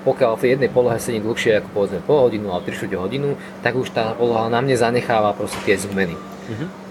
pokiaľ 0.00 0.40
v 0.40 0.56
jednej 0.56 0.72
polohe 0.72 0.96
sedím 0.96 1.28
dlhšie 1.28 1.60
ako 1.60 1.68
povedzme 1.76 2.00
pol 2.08 2.24
hodinu 2.24 2.48
alebo 2.48 2.72
3 2.72 2.88
hodinu, 2.96 3.36
tak 3.60 3.76
už 3.76 3.92
tá 3.92 4.16
poloha 4.16 4.48
na 4.48 4.64
mne 4.64 4.72
zanecháva 4.72 5.36
proste 5.36 5.60
tie 5.66 5.76
zmeny. 5.76 6.16
Mm-hmm 6.16 6.89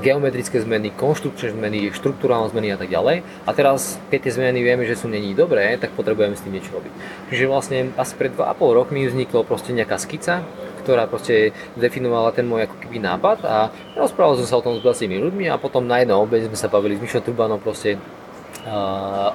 geometrické 0.00 0.60
zmeny, 0.60 0.90
konštrukčné 0.96 1.52
zmeny, 1.52 1.92
štruktúrálne 1.92 2.48
zmeny 2.48 2.72
a 2.72 2.78
tak 2.80 2.88
ďalej. 2.88 3.22
A 3.44 3.50
teraz, 3.52 4.00
keď 4.08 4.18
tie 4.28 4.32
zmeny 4.40 4.64
vieme, 4.64 4.88
že 4.88 4.96
sú 4.96 5.06
není 5.06 5.36
dobré, 5.36 5.76
tak 5.76 5.92
potrebujeme 5.92 6.36
s 6.36 6.42
tým 6.42 6.56
niečo 6.56 6.72
robiť. 6.72 6.92
Čiže 7.28 7.44
vlastne 7.50 7.78
asi 7.94 8.12
pred 8.16 8.32
2,5 8.32 8.78
rokmi 8.78 9.04
vzniklo 9.04 9.44
proste 9.44 9.76
nejaká 9.76 10.00
skica, 10.00 10.40
ktorá 10.84 11.08
proste 11.08 11.56
definovala 11.80 12.36
ten 12.36 12.44
môj 12.44 12.68
ako 12.68 12.76
keby 12.84 13.00
nápad 13.00 13.38
a 13.48 13.72
rozprával 13.96 14.36
som 14.40 14.46
sa 14.48 14.60
o 14.60 14.64
tom 14.64 14.76
s 14.76 14.84
20 14.84 15.08
ľuďmi 15.16 15.48
a 15.48 15.56
potom 15.56 15.88
na 15.88 16.04
jednom 16.04 16.20
obede 16.20 16.44
sme 16.44 16.60
sa 16.60 16.68
bavili 16.68 17.00
s 17.00 17.04
Mišom 17.04 17.24
Trubanom 17.24 17.56
proste 17.56 17.96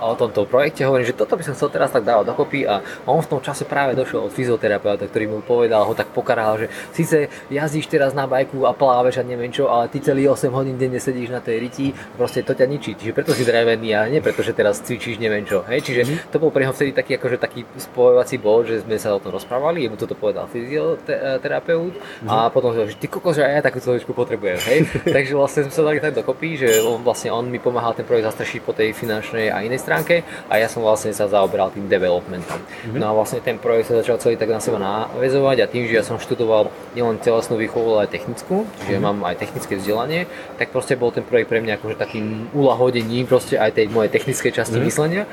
o 0.01 0.13
tomto 0.17 0.49
projekte, 0.49 0.86
hovorím, 0.86 1.05
že 1.05 1.17
toto 1.17 1.38
by 1.38 1.43
som 1.45 1.53
chcel 1.53 1.69
teraz 1.69 1.93
tak 1.93 2.01
dávať 2.01 2.34
dokopy 2.34 2.65
a 2.65 2.82
on 3.05 3.21
v 3.21 3.30
tom 3.30 3.39
čase 3.41 3.63
práve 3.69 3.93
došiel 3.93 4.25
od 4.25 4.34
fyzioterapeuta, 4.34 5.05
ktorý 5.05 5.25
mu 5.30 5.39
povedal, 5.45 5.86
ho 5.86 5.93
tak 5.93 6.09
pokaral, 6.09 6.65
že 6.65 6.67
síce 6.97 7.30
jazdíš 7.53 7.86
teraz 7.88 8.17
na 8.17 8.25
bajku 8.25 8.65
a 8.65 8.73
pláveš 8.73 9.21
a 9.21 9.23
neviem 9.23 9.53
čo, 9.53 9.69
ale 9.69 9.86
ty 9.93 10.01
celý 10.01 10.25
8 10.25 10.49
hodín 10.49 10.82
denne 10.82 10.97
sedíš 10.97 11.30
na 11.30 11.41
tej 11.45 11.61
riti, 11.61 11.93
proste 12.17 12.41
to 12.41 12.57
ťa 12.57 12.65
ničí, 12.65 12.97
čiže 12.97 13.13
preto 13.13 13.38
si 13.38 13.45
drevený 13.45 13.93
a 13.93 14.09
nie 14.09 14.17
preto, 14.17 14.41
že 14.41 14.57
teraz 14.57 14.82
cvičíš 14.82 15.21
neviem 15.21 15.45
čo, 15.45 15.61
hej, 15.69 15.86
čiže 15.86 16.01
mm. 16.09 16.17
to 16.34 16.41
bol 16.41 16.49
pre 16.49 16.65
neho 16.65 16.73
vtedy 16.73 16.97
taký, 16.97 17.21
akože 17.21 17.38
taký 17.38 17.69
spojovací 17.77 18.41
bod, 18.41 18.65
že 18.65 18.82
sme 18.82 18.97
sa 18.97 19.13
o 19.13 19.21
tom 19.21 19.30
rozprávali, 19.38 19.86
jemu 19.86 19.97
toto 19.97 20.17
povedal 20.17 20.49
fyzioterapeut 20.49 21.93
mm. 22.25 22.27
a 22.30 22.49
potom 22.49 22.73
že 22.73 22.97
ty 22.97 23.05
kokos, 23.05 23.38
že 23.38 23.45
aj 23.45 23.53
ja 23.53 23.61
takú 23.61 23.77
človečku 23.77 24.09
potrebujem, 24.09 24.57
hej, 24.73 24.80
takže 25.15 25.38
vlastne 25.38 25.69
sme 25.69 25.73
sa 25.73 25.86
dali 25.86 26.01
tak 26.01 26.17
dokopy, 26.17 26.57
že 26.57 26.69
on 26.82 27.05
vlastne 27.05 27.30
on 27.30 27.45
mi 27.45 27.61
pomáhal 27.61 27.93
ten 27.93 28.07
projekt 28.07 28.25
zastrešiť 28.34 28.59
po 28.65 28.73
tej 28.73 28.97
finálnej 28.97 29.18
finančnej 29.20 29.51
a 29.51 29.59
inej 29.67 29.84
stránke 29.84 30.24
a 30.47 30.55
ja 30.55 30.72
som 30.72 30.80
vlastne 30.80 31.11
sa 31.11 31.28
zaoberal 31.28 31.76
tým 31.76 31.91
developmentom. 31.91 32.55
Mm-hmm. 32.55 32.95
No 32.95 33.11
a 33.11 33.13
vlastne 33.13 33.43
ten 33.43 33.59
projekt 33.59 33.91
sa 33.91 33.99
začal 33.99 34.15
celý 34.24 34.39
tak 34.39 34.47
na 34.47 34.63
seba 34.63 34.80
navezovať 34.80 35.57
a 35.59 35.65
tým, 35.67 35.84
že 35.91 35.99
ja 35.99 36.03
som 36.07 36.15
študoval 36.15 36.72
nielen 36.95 37.20
telesnú 37.20 37.59
výchovu, 37.59 37.99
ale 37.99 38.07
aj 38.07 38.15
technickú, 38.15 38.63
že 38.88 38.95
mm-hmm. 38.95 39.03
mám 39.03 39.17
aj 39.28 39.36
technické 39.43 39.76
vzdelanie, 39.76 40.32
tak 40.55 40.72
proste 40.72 40.95
bol 40.95 41.11
ten 41.11 41.28
projekt 41.28 41.51
pre 41.51 41.59
mňa 41.59 41.76
akože 41.76 41.99
takým 41.99 42.47
ulahodením 42.55 43.28
proste 43.28 43.59
aj 43.59 43.76
tej 43.76 43.91
mojej 43.91 44.07
technickej 44.15 44.55
časti 44.55 44.80
mm-hmm. 44.80 44.88
myslenia 44.88 45.24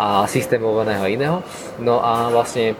a 0.00 0.24
systémovaného 0.24 1.04
iného. 1.04 1.36
No 1.76 2.00
a 2.00 2.32
vlastne 2.32 2.72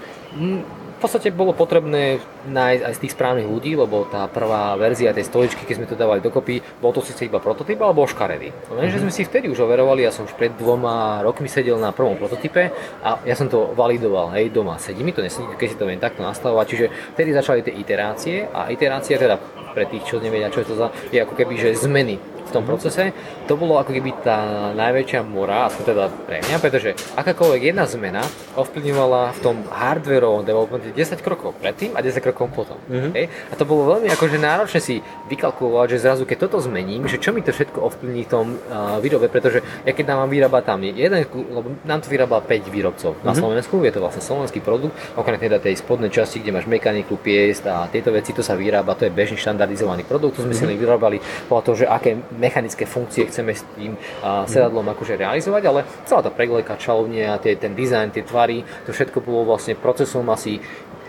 v 0.94 0.98
podstate 1.02 1.34
bolo 1.34 1.52
potrebné 1.52 2.22
nájsť 2.48 2.82
aj 2.86 2.92
z 2.94 3.02
tých 3.02 3.14
správnych 3.14 3.48
ľudí, 3.48 3.74
lebo 3.74 4.06
tá 4.08 4.30
prvá 4.30 4.78
verzia 4.78 5.12
tej 5.12 5.26
stoličky, 5.26 5.66
keď 5.66 5.74
sme 5.76 5.90
to 5.90 5.98
dávali 5.98 6.22
dokopy, 6.22 6.62
bol 6.78 6.94
to 6.94 7.02
síce 7.02 7.26
iba 7.26 7.42
prototyp, 7.42 7.82
ale 7.82 7.96
bol 7.96 8.08
škaredý. 8.08 8.54
Lenže 8.70 8.98
mm-hmm. 8.98 9.02
sme 9.04 9.12
si 9.12 9.22
vtedy 9.26 9.46
už 9.50 9.66
overovali, 9.66 10.06
ja 10.06 10.14
som 10.14 10.24
už 10.24 10.34
pred 10.38 10.54
dvoma 10.54 11.20
rokmi 11.26 11.50
sedel 11.50 11.76
na 11.76 11.90
prvom 11.90 12.14
prototype 12.14 12.70
a 13.02 13.20
ja 13.26 13.34
som 13.34 13.50
to 13.50 13.74
validoval, 13.74 14.32
hej, 14.32 14.48
doma 14.54 14.78
sedí 14.78 15.02
mi 15.02 15.12
to 15.12 15.20
nesedí, 15.20 15.48
keď 15.58 15.68
si 15.68 15.76
to 15.76 15.88
viem 15.88 16.00
takto 16.00 16.22
nastavovať, 16.22 16.66
čiže 16.70 16.86
vtedy 17.18 17.30
začali 17.34 17.60
tie 17.66 17.74
iterácie 17.74 18.36
a 18.48 18.70
iterácia 18.70 19.18
teda 19.18 19.36
pre 19.74 19.90
tých, 19.90 20.06
čo 20.06 20.22
nevedia, 20.22 20.54
čo 20.54 20.62
je 20.62 20.68
to 20.70 20.76
za, 20.78 20.94
je 21.10 21.18
ako 21.18 21.34
keby, 21.34 21.58
že 21.58 21.74
zmeny 21.74 22.16
tom 22.54 22.64
procese, 22.64 23.10
to 23.50 23.58
bolo 23.58 23.76
ako 23.82 23.90
keby 23.90 24.10
tá 24.22 24.70
najväčšia 24.78 25.20
mora, 25.26 25.66
aspoň 25.66 25.84
teda 25.90 26.04
pre 26.24 26.38
mňa, 26.46 26.56
pretože 26.62 26.90
akákoľvek 27.18 27.74
jedna 27.74 27.84
zmena 27.90 28.22
ovplyvňovala 28.54 29.34
v 29.34 29.38
tom 29.42 29.56
hardwareovom 29.66 30.46
developmente 30.46 30.94
10 30.94 31.18
krokov 31.20 31.58
predtým 31.58 31.98
a 31.98 32.00
10 32.00 32.22
krokov 32.22 32.54
potom. 32.54 32.78
Mm-hmm. 32.86 33.12
Hej? 33.18 33.26
A 33.50 33.54
to 33.58 33.66
bolo 33.66 33.98
veľmi 33.98 34.08
akože 34.14 34.38
náročné 34.38 34.80
si 34.80 35.02
vykalkulovať, 35.26 35.86
že 35.96 35.98
zrazu 36.04 36.22
keď 36.24 36.46
toto 36.46 36.62
zmením, 36.62 37.10
že 37.10 37.18
čo 37.18 37.34
mi 37.34 37.42
to 37.42 37.50
všetko 37.50 37.82
ovplyvní 37.82 38.22
v 38.24 38.30
tom 38.30 38.46
uh, 38.54 39.02
výrobe, 39.02 39.26
pretože 39.26 39.60
ja 39.82 39.92
keď 39.92 40.14
nám 40.14 40.30
vyrába 40.30 40.62
tam 40.62 40.80
jeden, 40.86 41.10
lebo 41.50 41.74
nám 41.82 42.00
to 42.04 42.08
vyrába 42.08 42.38
5 42.40 42.70
výrobcov 42.70 43.18
mm-hmm. 43.18 43.26
na 43.26 43.32
mhm. 43.34 43.40
Slovensku, 43.40 43.74
je 43.82 43.92
to 43.92 44.00
vlastne 44.00 44.22
slovenský 44.22 44.60
produkt, 44.62 44.94
okrem 45.18 45.36
teda 45.40 45.58
tej 45.58 45.74
spodnej 45.80 46.12
časti, 46.12 46.40
kde 46.40 46.54
máš 46.54 46.66
mechaniku, 46.70 47.18
piest 47.18 47.66
a 47.66 47.90
tieto 47.90 48.14
veci, 48.14 48.30
to 48.30 48.44
sa 48.44 48.54
vyrába, 48.54 48.94
to 48.94 49.08
je 49.08 49.12
bežný 49.12 49.40
štandardizovaný 49.40 50.06
produkt, 50.06 50.38
to 50.38 50.46
sme 50.46 50.54
mm-hmm. 50.54 50.70
si 50.70 50.80
vyrábali 50.80 51.16
podľa 51.50 51.62
toho, 51.64 51.76
že 51.84 51.86
aké 51.88 52.16
mechanické 52.44 52.84
funkcie 52.84 53.24
chceme 53.24 53.56
s 53.56 53.64
tým 53.72 53.96
uh, 53.96 54.44
sedadlom 54.44 54.84
akože 54.92 55.16
realizovať, 55.16 55.62
ale 55.64 55.80
celá 56.04 56.20
tá 56.20 56.28
preglejka, 56.28 56.76
čalovnia, 56.76 57.40
tie, 57.40 57.56
ten 57.56 57.72
dizajn, 57.72 58.12
tie 58.12 58.24
tvary, 58.24 58.60
to 58.84 58.92
všetko 58.92 59.24
bolo 59.24 59.56
vlastne 59.56 59.72
procesom 59.72 60.28
asi 60.28 60.60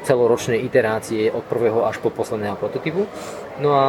celoročnej 0.08 0.64
iterácie 0.64 1.28
od 1.34 1.44
prvého 1.44 1.84
až 1.84 2.00
po 2.00 2.14
posledného 2.14 2.56
prototypu. 2.56 3.10
No 3.60 3.76
a 3.76 3.86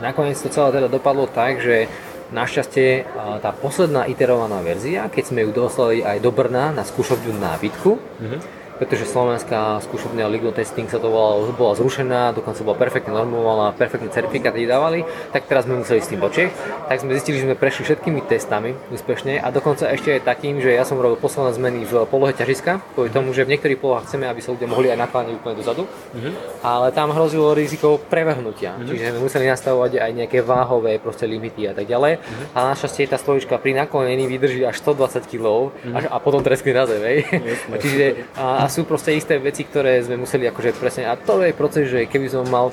nakoniec 0.00 0.40
to 0.40 0.48
celé 0.48 0.80
teda 0.80 0.88
dopadlo 0.88 1.28
tak, 1.28 1.60
že 1.60 1.90
Našťastie 2.24 3.04
tá 3.44 3.52
posledná 3.52 4.08
iterovaná 4.08 4.58
verzia, 4.64 5.12
keď 5.12 5.24
sme 5.28 5.44
ju 5.44 5.50
dostali 5.54 6.00
aj 6.00 6.18
do 6.24 6.32
Brna 6.32 6.72
na 6.72 6.82
skúšovňu 6.82 7.36
nábytku, 7.36 7.90
mm-hmm 7.94 8.63
pretože 8.78 9.06
slovenská 9.06 9.78
skúšobňa 9.86 10.26
Legal 10.26 10.50
Testing 10.50 10.90
sa 10.90 10.98
to 10.98 11.10
volalo, 11.10 11.50
bola 11.54 11.78
zrušená, 11.78 12.34
dokonca 12.34 12.60
bola 12.66 12.78
perfektne 12.78 13.14
normovaná, 13.14 13.70
perfektne 13.70 14.10
certifikáty 14.10 14.66
dávali, 14.66 15.06
tak 15.30 15.46
teraz 15.46 15.66
sme 15.68 15.80
museli 15.80 16.02
s 16.02 16.10
tým 16.10 16.22
Čech. 16.34 16.50
Tak 16.90 17.04
sme 17.04 17.14
zistili, 17.14 17.38
že 17.38 17.46
sme 17.46 17.56
prešli 17.56 17.86
všetkými 17.86 18.26
testami 18.26 18.74
úspešne 18.90 19.38
a 19.38 19.48
dokonca 19.54 19.86
ešte 19.92 20.18
aj 20.18 20.26
takým, 20.26 20.58
že 20.58 20.74
ja 20.74 20.82
som 20.82 20.98
robil 20.98 21.20
posledné 21.20 21.52
zmeny 21.54 21.80
v 21.86 22.08
polohe 22.08 22.34
ťažiska, 22.34 22.82
kvôli 22.96 23.12
tomu, 23.14 23.30
že 23.30 23.46
v 23.46 23.54
niektorých 23.54 23.78
polohách 23.78 24.10
chceme, 24.10 24.26
aby 24.26 24.40
sa 24.42 24.50
ľudia 24.56 24.66
mohli 24.66 24.90
aj 24.90 24.98
nakláňať 24.98 25.34
úplne 25.38 25.56
dozadu, 25.60 25.84
mm-hmm. 25.86 26.32
ale 26.66 26.90
tam 26.90 27.14
hrozilo 27.14 27.54
riziko 27.54 28.00
prevrhnutia, 28.02 28.74
mm-hmm. 28.74 28.88
čiže 28.90 29.02
sme 29.14 29.20
museli 29.22 29.44
nastavovať 29.46 29.92
aj 30.00 30.10
nejaké 30.10 30.38
váhové 30.42 30.98
proste 30.98 31.28
limity 31.28 31.70
a 31.70 31.72
tak 31.76 31.86
ďalej. 31.86 32.18
Mm-hmm. 32.18 32.56
A 32.56 32.58
našťastie 32.74 33.06
tá 33.06 33.16
stolička 33.20 33.60
pri 33.60 33.76
naklonení 33.78 34.26
vydrží 34.26 34.66
až 34.66 34.82
120 34.82 35.30
kg 35.30 35.70
mm-hmm. 35.70 36.10
a 36.10 36.16
potom 36.18 36.42
treskne 36.42 36.72
na 36.74 36.84
zem, 36.88 37.02
Čiže 37.84 38.26
a, 38.34 38.63
a 38.64 38.72
sú 38.72 38.88
proste 38.88 39.12
isté 39.12 39.36
veci, 39.36 39.68
ktoré 39.68 40.00
sme 40.00 40.16
museli 40.16 40.48
akože 40.48 40.72
presne, 40.80 41.04
a 41.04 41.20
to 41.20 41.44
je 41.44 41.52
proces, 41.52 41.84
že 41.84 42.08
keby 42.08 42.32
som 42.32 42.48
mal 42.48 42.72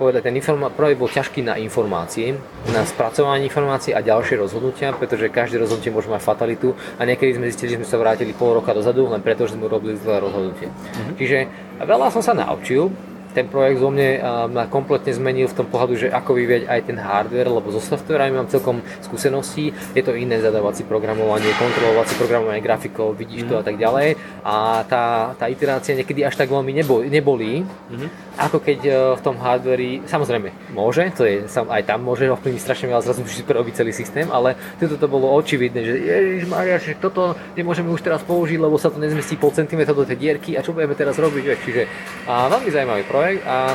povedať, 0.00 0.28
ten 0.28 0.36
informa- 0.36 0.72
projekt 0.72 1.00
bol 1.00 1.12
ťažký 1.12 1.40
na 1.44 1.60
informácie, 1.60 2.36
na 2.72 2.84
spracovanie 2.84 3.48
informácií 3.48 3.92
a 3.92 4.00
ďalšie 4.00 4.40
rozhodnutia, 4.40 4.96
pretože 4.96 5.32
každé 5.32 5.60
rozhodnutie 5.60 5.92
môže 5.92 6.08
mať 6.08 6.24
fatalitu 6.24 6.72
a 6.96 7.04
niekedy 7.04 7.36
sme 7.36 7.48
zistili, 7.48 7.76
že 7.76 7.84
sme 7.84 7.88
sa 7.88 8.00
vrátili 8.00 8.32
pol 8.32 8.60
roka 8.60 8.72
dozadu 8.76 9.08
len 9.08 9.20
preto, 9.20 9.48
že 9.48 9.56
sme 9.56 9.68
robili 9.68 9.96
zlé 10.00 10.20
rozhodnutie. 10.20 10.68
Mm-hmm. 10.68 11.16
Čiže 11.16 11.38
veľa 11.84 12.12
som 12.12 12.20
sa 12.24 12.36
naučil, 12.36 12.92
ten 13.36 13.52
projekt 13.52 13.84
zo 13.84 13.92
mne 13.92 14.24
ma 14.48 14.64
kompletne 14.64 15.12
zmenil 15.12 15.52
v 15.52 15.56
tom 15.60 15.68
pohľadu, 15.68 15.94
že 16.00 16.08
ako 16.08 16.32
vyvieť 16.32 16.72
aj 16.72 16.80
ten 16.88 16.96
hardware, 16.96 17.52
lebo 17.52 17.68
so 17.68 17.84
softverami 17.84 18.32
mám 18.32 18.48
celkom 18.48 18.80
skúsenosti, 19.04 19.76
je 19.92 20.00
to 20.00 20.16
iné 20.16 20.40
zadávací 20.40 20.88
programovanie, 20.88 21.52
kontrolovací 21.60 22.16
programovanie 22.16 22.64
grafikov, 22.64 23.12
vidíš 23.12 23.44
mm. 23.44 23.48
to 23.52 23.54
a 23.60 23.64
tak 23.64 23.76
ďalej. 23.76 24.16
A 24.40 24.80
tá, 24.88 25.36
tá 25.36 25.52
iterácia 25.52 25.92
niekedy 25.92 26.24
až 26.24 26.40
tak 26.40 26.48
veľmi 26.48 26.72
nebolí, 26.72 27.12
nebolí 27.12 27.60
mm-hmm. 27.66 28.08
ako 28.40 28.56
keď 28.64 28.80
e, 28.88 28.92
v 29.18 29.20
tom 29.20 29.36
hardveri, 29.36 30.06
samozrejme 30.08 30.72
môže, 30.72 31.04
to 31.12 31.28
je, 31.28 31.44
aj 31.44 31.82
tam 31.84 32.06
môže 32.06 32.24
ovplyvniť 32.32 32.62
strašne 32.62 32.86
veľa, 32.88 33.04
zrazu 33.04 33.20
musíš 33.20 33.44
prerobiť 33.44 33.84
celý 33.84 33.92
systém, 33.92 34.32
ale 34.32 34.56
toto 34.80 34.96
to 34.96 35.06
bolo 35.10 35.28
očividné, 35.36 35.80
že 35.84 35.94
Ježiš 36.00 36.46
Maria, 36.48 36.80
že 36.80 36.96
toto 36.96 37.36
nemôžeme 37.52 37.92
už 37.92 38.00
teraz 38.00 38.24
použiť, 38.24 38.56
lebo 38.56 38.80
sa 38.80 38.88
to 38.88 38.96
nezmestí 38.96 39.36
pol 39.36 39.52
centimetra 39.52 39.92
do 39.92 40.08
tej 40.08 40.16
dierky 40.16 40.56
a 40.56 40.64
čo 40.64 40.72
budeme 40.72 40.96
teraz 40.96 41.20
robiť, 41.20 41.44
čiže 41.60 41.82
a 42.24 42.48
veľmi 42.48 42.70
zaujímavý 42.72 43.04
projekt 43.04 43.25
projekt 43.26 43.42
a, 43.42 43.74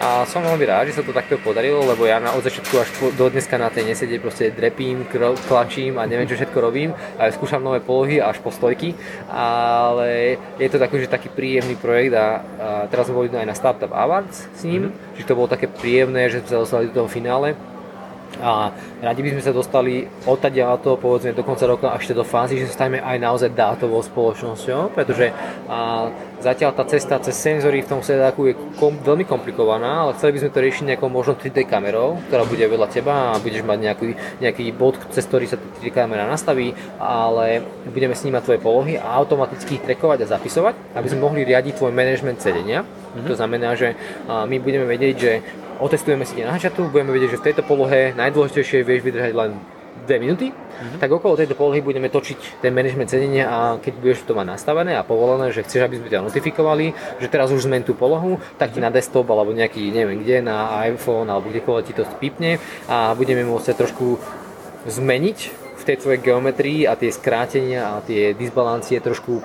a 0.00 0.08
som 0.28 0.44
veľmi 0.44 0.64
rád, 0.68 0.92
že 0.92 1.00
sa 1.00 1.04
to 1.04 1.16
takto 1.16 1.40
podarilo, 1.40 1.80
lebo 1.88 2.04
ja 2.04 2.20
na, 2.20 2.36
od 2.36 2.44
začiatku 2.44 2.74
až 2.76 2.88
po, 3.00 3.08
do 3.16 3.32
dneska 3.32 3.56
na 3.56 3.72
tej 3.72 3.88
nesede 3.88 4.20
proste 4.20 4.52
drepím, 4.52 5.08
klačím 5.48 5.96
a 5.96 6.04
neviem 6.04 6.28
čo 6.28 6.36
všetko 6.36 6.58
robím, 6.60 6.92
aj 7.16 7.36
skúšam 7.36 7.64
nové 7.64 7.80
polohy 7.80 8.20
až 8.20 8.36
po 8.44 8.52
stojky, 8.52 8.92
ale 9.32 10.36
je 10.60 10.68
to 10.68 10.76
taký, 10.76 11.00
že 11.00 11.08
taký 11.08 11.32
príjemný 11.32 11.80
projekt 11.80 12.12
a, 12.12 12.20
a 12.20 12.28
teraz 12.92 13.08
sme 13.08 13.24
boli 13.24 13.28
aj 13.32 13.48
na 13.48 13.56
Startup 13.56 13.92
Awards 13.92 14.52
s 14.52 14.68
ním, 14.68 14.92
mm-hmm. 14.92 15.16
že 15.16 15.24
to 15.24 15.36
bolo 15.36 15.48
také 15.48 15.64
príjemné, 15.64 16.28
že 16.28 16.44
sme 16.44 16.48
sa 16.52 16.60
dostali 16.60 16.92
do 16.92 17.00
toho 17.00 17.08
finále 17.08 17.56
a 18.40 18.72
radi 19.04 19.20
by 19.20 19.30
sme 19.36 19.42
sa 19.44 19.52
dostali 19.52 20.08
odtadia 20.24 20.72
to 20.80 20.96
povedzme 20.96 21.36
do 21.36 21.44
konca 21.44 21.68
roka 21.68 21.92
až 21.92 22.16
do 22.16 22.24
fázy, 22.24 22.58
že 22.58 22.72
sa 22.72 22.82
staneme 22.84 23.04
aj 23.04 23.16
naozaj 23.20 23.50
dátovou 23.52 24.00
spoločnosťou, 24.00 24.96
pretože 24.96 25.30
a, 25.68 26.08
zatiaľ 26.40 26.72
tá 26.72 26.84
cesta 26.88 27.20
cez 27.20 27.36
senzory 27.36 27.84
v 27.84 27.90
tom 27.92 28.00
sedáku 28.00 28.50
je 28.50 28.54
kom, 28.80 28.96
veľmi 28.96 29.28
komplikovaná, 29.28 30.08
ale 30.08 30.16
chceli 30.16 30.36
by 30.36 30.40
sme 30.40 30.54
to 30.56 30.64
riešiť 30.64 30.84
nejakou 30.96 31.08
možno 31.12 31.36
3D 31.36 31.68
kamerou, 31.68 32.16
ktorá 32.32 32.48
bude 32.48 32.64
vedľa 32.64 32.88
teba 32.88 33.36
a 33.36 33.40
budeš 33.40 33.62
mať 33.62 33.78
nejaký, 33.78 34.08
nejaký 34.40 34.64
bod, 34.72 34.96
cez 35.12 35.28
ktorý 35.28 35.44
sa 35.44 35.60
3D 35.60 35.92
kamera 35.92 36.24
nastaví, 36.24 36.72
ale 36.96 37.60
budeme 37.92 38.16
snímať 38.16 38.42
tvoje 38.42 38.60
polohy 38.60 38.94
a 38.96 39.20
automaticky 39.20 39.76
ich 39.76 39.84
trekovať 39.84 40.24
a 40.24 40.30
zapisovať, 40.40 40.96
aby 40.96 41.06
sme 41.12 41.24
mohli 41.28 41.44
riadiť 41.44 41.76
tvoj 41.76 41.92
management 41.92 42.40
sedenia. 42.40 42.82
Mm-hmm. 42.82 43.28
To 43.28 43.34
znamená, 43.36 43.76
že 43.76 43.94
my 44.26 44.56
budeme 44.62 44.88
vedieť, 44.88 45.14
že 45.18 45.32
otestujeme 45.80 46.28
si 46.28 46.44
na 46.44 46.54
hačatu, 46.54 46.92
budeme 46.92 47.16
vedieť, 47.16 47.36
že 47.36 47.40
v 47.40 47.46
tejto 47.50 47.62
polohe 47.64 48.12
najdôležitejšie 48.14 48.84
vieš 48.84 49.00
vydržať 49.02 49.32
len 49.32 49.56
2 50.06 50.22
minúty, 50.22 50.50
mm-hmm. 50.50 50.98
tak 50.98 51.12
okolo 51.12 51.36
tejto 51.36 51.54
polohy 51.54 51.84
budeme 51.84 52.08
točiť 52.08 52.62
ten 52.64 52.72
management 52.72 53.10
sedenia 53.10 53.46
a 53.46 53.58
keď 53.78 53.94
budeš 54.00 54.24
to 54.24 54.32
mať 54.32 54.46
nastavené 54.58 54.96
a 54.96 55.06
povolené, 55.06 55.52
že 55.52 55.62
chceš, 55.62 55.86
aby 55.86 56.00
sme 56.00 56.08
ťa 56.08 56.24
notifikovali, 56.24 56.86
že 57.20 57.28
teraz 57.28 57.52
už 57.52 57.68
zmen 57.68 57.84
tú 57.84 57.92
polohu, 57.94 58.40
tak 58.56 58.72
ti 58.72 58.80
na 58.80 58.88
desktop 58.88 59.28
alebo 59.28 59.52
nejaký, 59.52 59.92
neviem 59.92 60.24
kde, 60.24 60.42
na 60.42 60.82
iPhone 60.88 61.28
alebo 61.28 61.52
kdekoľvek 61.52 61.84
ti 61.86 61.94
to 61.94 62.04
pípne 62.18 62.58
a 62.88 63.12
budeme 63.14 63.44
môcť 63.44 63.66
sa 63.70 63.74
trošku 63.76 64.18
zmeniť 64.88 65.38
v 65.80 65.82
tej 65.84 65.96
tvojej 65.96 66.20
geometrii 66.20 66.84
a 66.84 66.96
tie 66.96 67.08
skrátenia 67.08 67.96
a 67.96 68.04
tie 68.04 68.36
disbalancie 68.36 69.00
trošku 69.00 69.40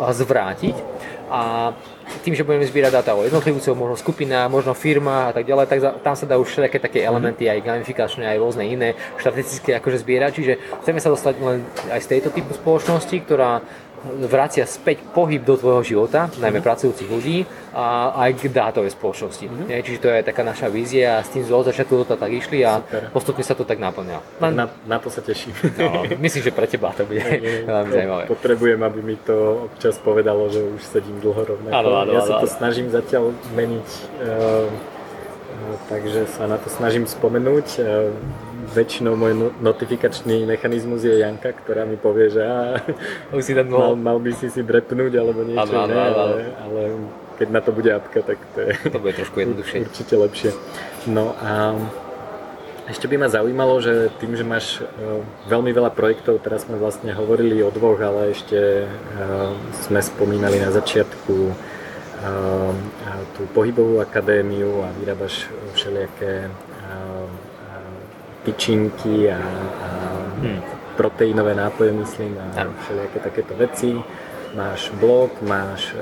zvrátiť. 0.00 0.76
A 1.30 1.72
tým, 2.20 2.34
že 2.34 2.44
budeme 2.44 2.66
zbierať 2.66 2.92
dáta 2.92 3.12
o 3.14 3.24
jednotlivcov, 3.24 3.72
možno 3.78 3.96
skupina, 3.96 4.50
možno 4.50 4.74
firma 4.74 5.30
a 5.30 5.32
tak 5.32 5.46
ďalej, 5.46 5.66
tak 5.66 5.78
tam 6.02 6.14
sa 6.14 6.24
dá 6.26 6.36
už 6.36 6.50
všetké 6.50 6.78
také 6.82 7.00
elementy, 7.06 7.46
aj 7.46 7.64
gamifikačné, 7.64 8.26
aj 8.26 8.38
rôzne 8.42 8.64
iné 8.66 8.98
štatistické 9.16 9.78
akože 9.78 10.02
zbierať, 10.02 10.30
čiže 10.34 10.52
chceme 10.84 11.00
sa 11.00 11.12
dostať 11.12 11.34
len 11.40 11.64
aj 11.90 12.00
z 12.02 12.10
tejto 12.16 12.30
typu 12.34 12.52
spoločnosti, 12.54 13.16
ktorá 13.24 13.62
vracia 14.04 14.64
späť 14.64 15.04
pohyb 15.12 15.44
do 15.44 15.60
tvojho 15.60 15.82
života, 15.84 16.32
najmä 16.40 16.60
mm. 16.60 16.66
pracujúcich 16.66 17.08
ľudí 17.08 17.44
a 17.76 18.16
aj 18.26 18.30
k 18.40 18.42
dátovej 18.48 18.96
spoločnosti. 18.96 19.44
Mm. 19.44 19.66
Nie, 19.68 19.84
čiže 19.84 20.00
to 20.00 20.08
je 20.08 20.24
taká 20.24 20.40
naša 20.40 20.72
vízia 20.72 21.20
a 21.20 21.24
s 21.24 21.28
tým 21.32 21.44
od 21.52 21.68
začiatku 21.68 22.08
to 22.08 22.16
tak 22.16 22.32
išli 22.32 22.64
a 22.64 22.80
Super. 22.80 23.12
postupne 23.12 23.44
sa 23.44 23.52
to 23.52 23.68
tak 23.68 23.76
naplňa. 23.76 24.40
Len... 24.40 24.52
Na, 24.56 24.66
na 24.88 24.96
to 24.96 25.12
sa 25.12 25.20
teším. 25.20 25.52
No, 25.76 26.08
myslím, 26.16 26.42
že 26.48 26.52
pre 26.52 26.64
teba 26.64 26.96
to 26.96 27.04
bude 27.04 27.20
veľmi 27.68 27.90
zaujímavé. 27.92 28.24
Potrebujem, 28.26 28.80
aby 28.80 29.00
mi 29.04 29.16
to 29.20 29.68
občas 29.68 30.00
povedalo, 30.00 30.48
že 30.48 30.64
už 30.64 30.80
sedím 30.80 31.20
dlho 31.20 31.40
rovnako. 31.44 31.76
Áno, 31.76 31.90
áno, 32.00 32.10
ja 32.16 32.24
sa 32.24 32.40
to 32.40 32.48
snažím 32.48 32.88
zatiaľ 32.88 33.36
meniť, 33.52 33.88
uh, 34.24 34.66
takže 35.92 36.24
sa 36.32 36.48
na 36.48 36.56
to 36.56 36.72
snažím 36.72 37.04
spomenúť. 37.04 37.68
Uh, 37.76 38.49
väčšinou 38.70 39.18
môj 39.18 39.32
no- 39.34 39.54
notifikačný 39.58 40.46
mechanizmus 40.46 41.02
je 41.02 41.18
Janka, 41.18 41.50
ktorá 41.52 41.82
mi 41.84 41.98
povie, 41.98 42.30
že 42.30 42.42
á, 42.42 42.78
si 43.42 43.52
tam 43.54 43.70
mal, 43.70 43.94
mal 43.98 44.18
by 44.22 44.30
si 44.34 44.46
si 44.50 44.62
drepnúť 44.62 45.12
alebo 45.18 45.42
niečo 45.42 45.74
ano, 45.74 45.98
ale, 45.98 46.42
ale 46.62 46.80
keď 47.40 47.48
na 47.50 47.60
to 47.60 47.70
bude 47.72 47.90
apka, 47.90 48.20
tak 48.22 48.38
to 48.54 48.58
je 48.62 48.72
to 48.90 48.98
bude 49.00 49.14
trošku 49.16 49.36
jednoduchšie. 49.42 49.76
určite 49.88 50.14
lepšie. 50.14 50.50
No 51.08 51.34
a 51.40 51.74
ešte 52.90 53.06
by 53.06 53.16
ma 53.22 53.28
zaujímalo, 53.30 53.78
že 53.78 54.10
tým, 54.18 54.34
že 54.34 54.42
máš 54.42 54.82
veľmi 55.46 55.70
veľa 55.70 55.94
projektov, 55.94 56.42
teraz 56.42 56.66
sme 56.66 56.74
vlastne 56.74 57.14
hovorili 57.14 57.62
o 57.62 57.70
dvoch, 57.70 58.02
ale 58.02 58.34
ešte 58.34 58.90
sme 59.86 60.02
spomínali 60.02 60.58
na 60.58 60.74
začiatku 60.74 61.34
tú 63.38 63.42
pohybovú 63.56 64.02
akadémiu 64.02 64.84
a 64.84 64.92
vyrábaš 64.98 65.48
všelijaké 65.78 66.50
tyčinky 68.44 69.32
a, 69.32 69.38
a 69.84 69.88
hmm. 70.40 70.60
proteínové 70.96 71.54
nápoje, 71.54 71.92
myslím, 71.92 72.38
a 72.38 72.66
všelijaké 72.84 73.18
takéto 73.18 73.54
veci. 73.54 73.96
Máš 74.54 74.90
blog, 74.98 75.30
máš 75.42 75.94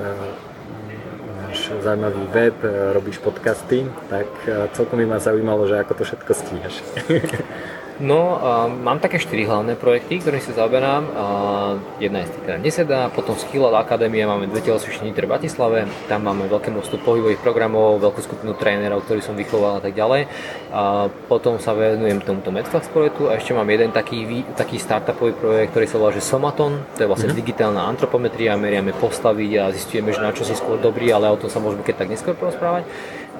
máš 1.49 1.71
zaujímavý 1.81 2.27
web, 2.29 2.53
e, 2.63 2.93
robíš 2.93 3.17
podcasty, 3.17 3.85
tak 4.09 4.29
e, 4.45 4.69
celkom 4.73 4.99
by 5.01 5.05
ma 5.05 5.19
zaujímalo, 5.19 5.65
že 5.65 5.81
ako 5.81 5.93
to 5.93 6.03
všetko 6.05 6.31
stíhaš. 6.33 6.75
No, 7.99 8.39
uh, 8.39 8.71
mám 8.71 9.03
také 9.03 9.19
štyri 9.19 9.43
hlavné 9.43 9.75
projekty, 9.75 10.23
ktorými 10.23 10.39
sa 10.39 10.55
zaoberám. 10.55 11.03
Uh, 11.03 11.83
jedna 11.99 12.23
je 12.23 12.31
teda 12.31 12.55
Neseda, 12.55 12.99
potom 13.11 13.35
Skillal 13.35 13.75
Akadémia, 13.75 14.23
máme 14.23 14.47
dve 14.47 14.63
telocvičné 14.63 15.11
v 15.11 15.27
Bratislave, 15.27 15.83
tam 16.07 16.23
máme 16.23 16.47
veľké 16.47 16.71
množstvo 16.71 16.95
pohybových 17.03 17.43
programov, 17.43 17.99
veľkú 17.99 18.23
skupinu 18.23 18.55
trénerov, 18.55 19.03
ktorí 19.03 19.19
som 19.19 19.35
vychoval 19.35 19.77
a 19.77 19.81
tak 19.83 19.99
ďalej. 19.99 20.31
Uh, 20.71 21.11
potom 21.27 21.59
sa 21.59 21.75
venujem 21.75 22.23
tomuto 22.23 22.55
Medflex 22.55 22.87
projektu 22.87 23.27
a 23.27 23.35
ešte 23.35 23.51
mám 23.51 23.67
jeden 23.67 23.91
taký, 23.91 24.47
taký 24.55 24.79
startupový 24.79 25.35
projekt, 25.35 25.75
ktorý 25.75 25.85
sa 25.91 25.99
volá 25.99 26.11
že 26.15 26.23
Somaton, 26.23 26.79
to 26.95 27.03
je 27.03 27.07
vlastne 27.11 27.35
mm-hmm. 27.35 27.43
digitálna 27.43 27.83
antropometria, 27.83 28.55
meriame 28.55 28.95
postavy 28.95 29.59
a 29.59 29.75
zistujeme, 29.75 30.15
že 30.15 30.23
na 30.23 30.31
čo 30.31 30.47
si 30.47 30.55
skôr 30.55 30.79
dobrý, 30.79 31.11
ale 31.11 31.27
o 31.27 31.35
tom 31.35 31.51
sa 31.51 31.59
môžeme 31.59 31.83
keď 31.83 32.07
tak 32.07 32.15
neskôr 32.15 32.31
porozprávať 32.31 32.87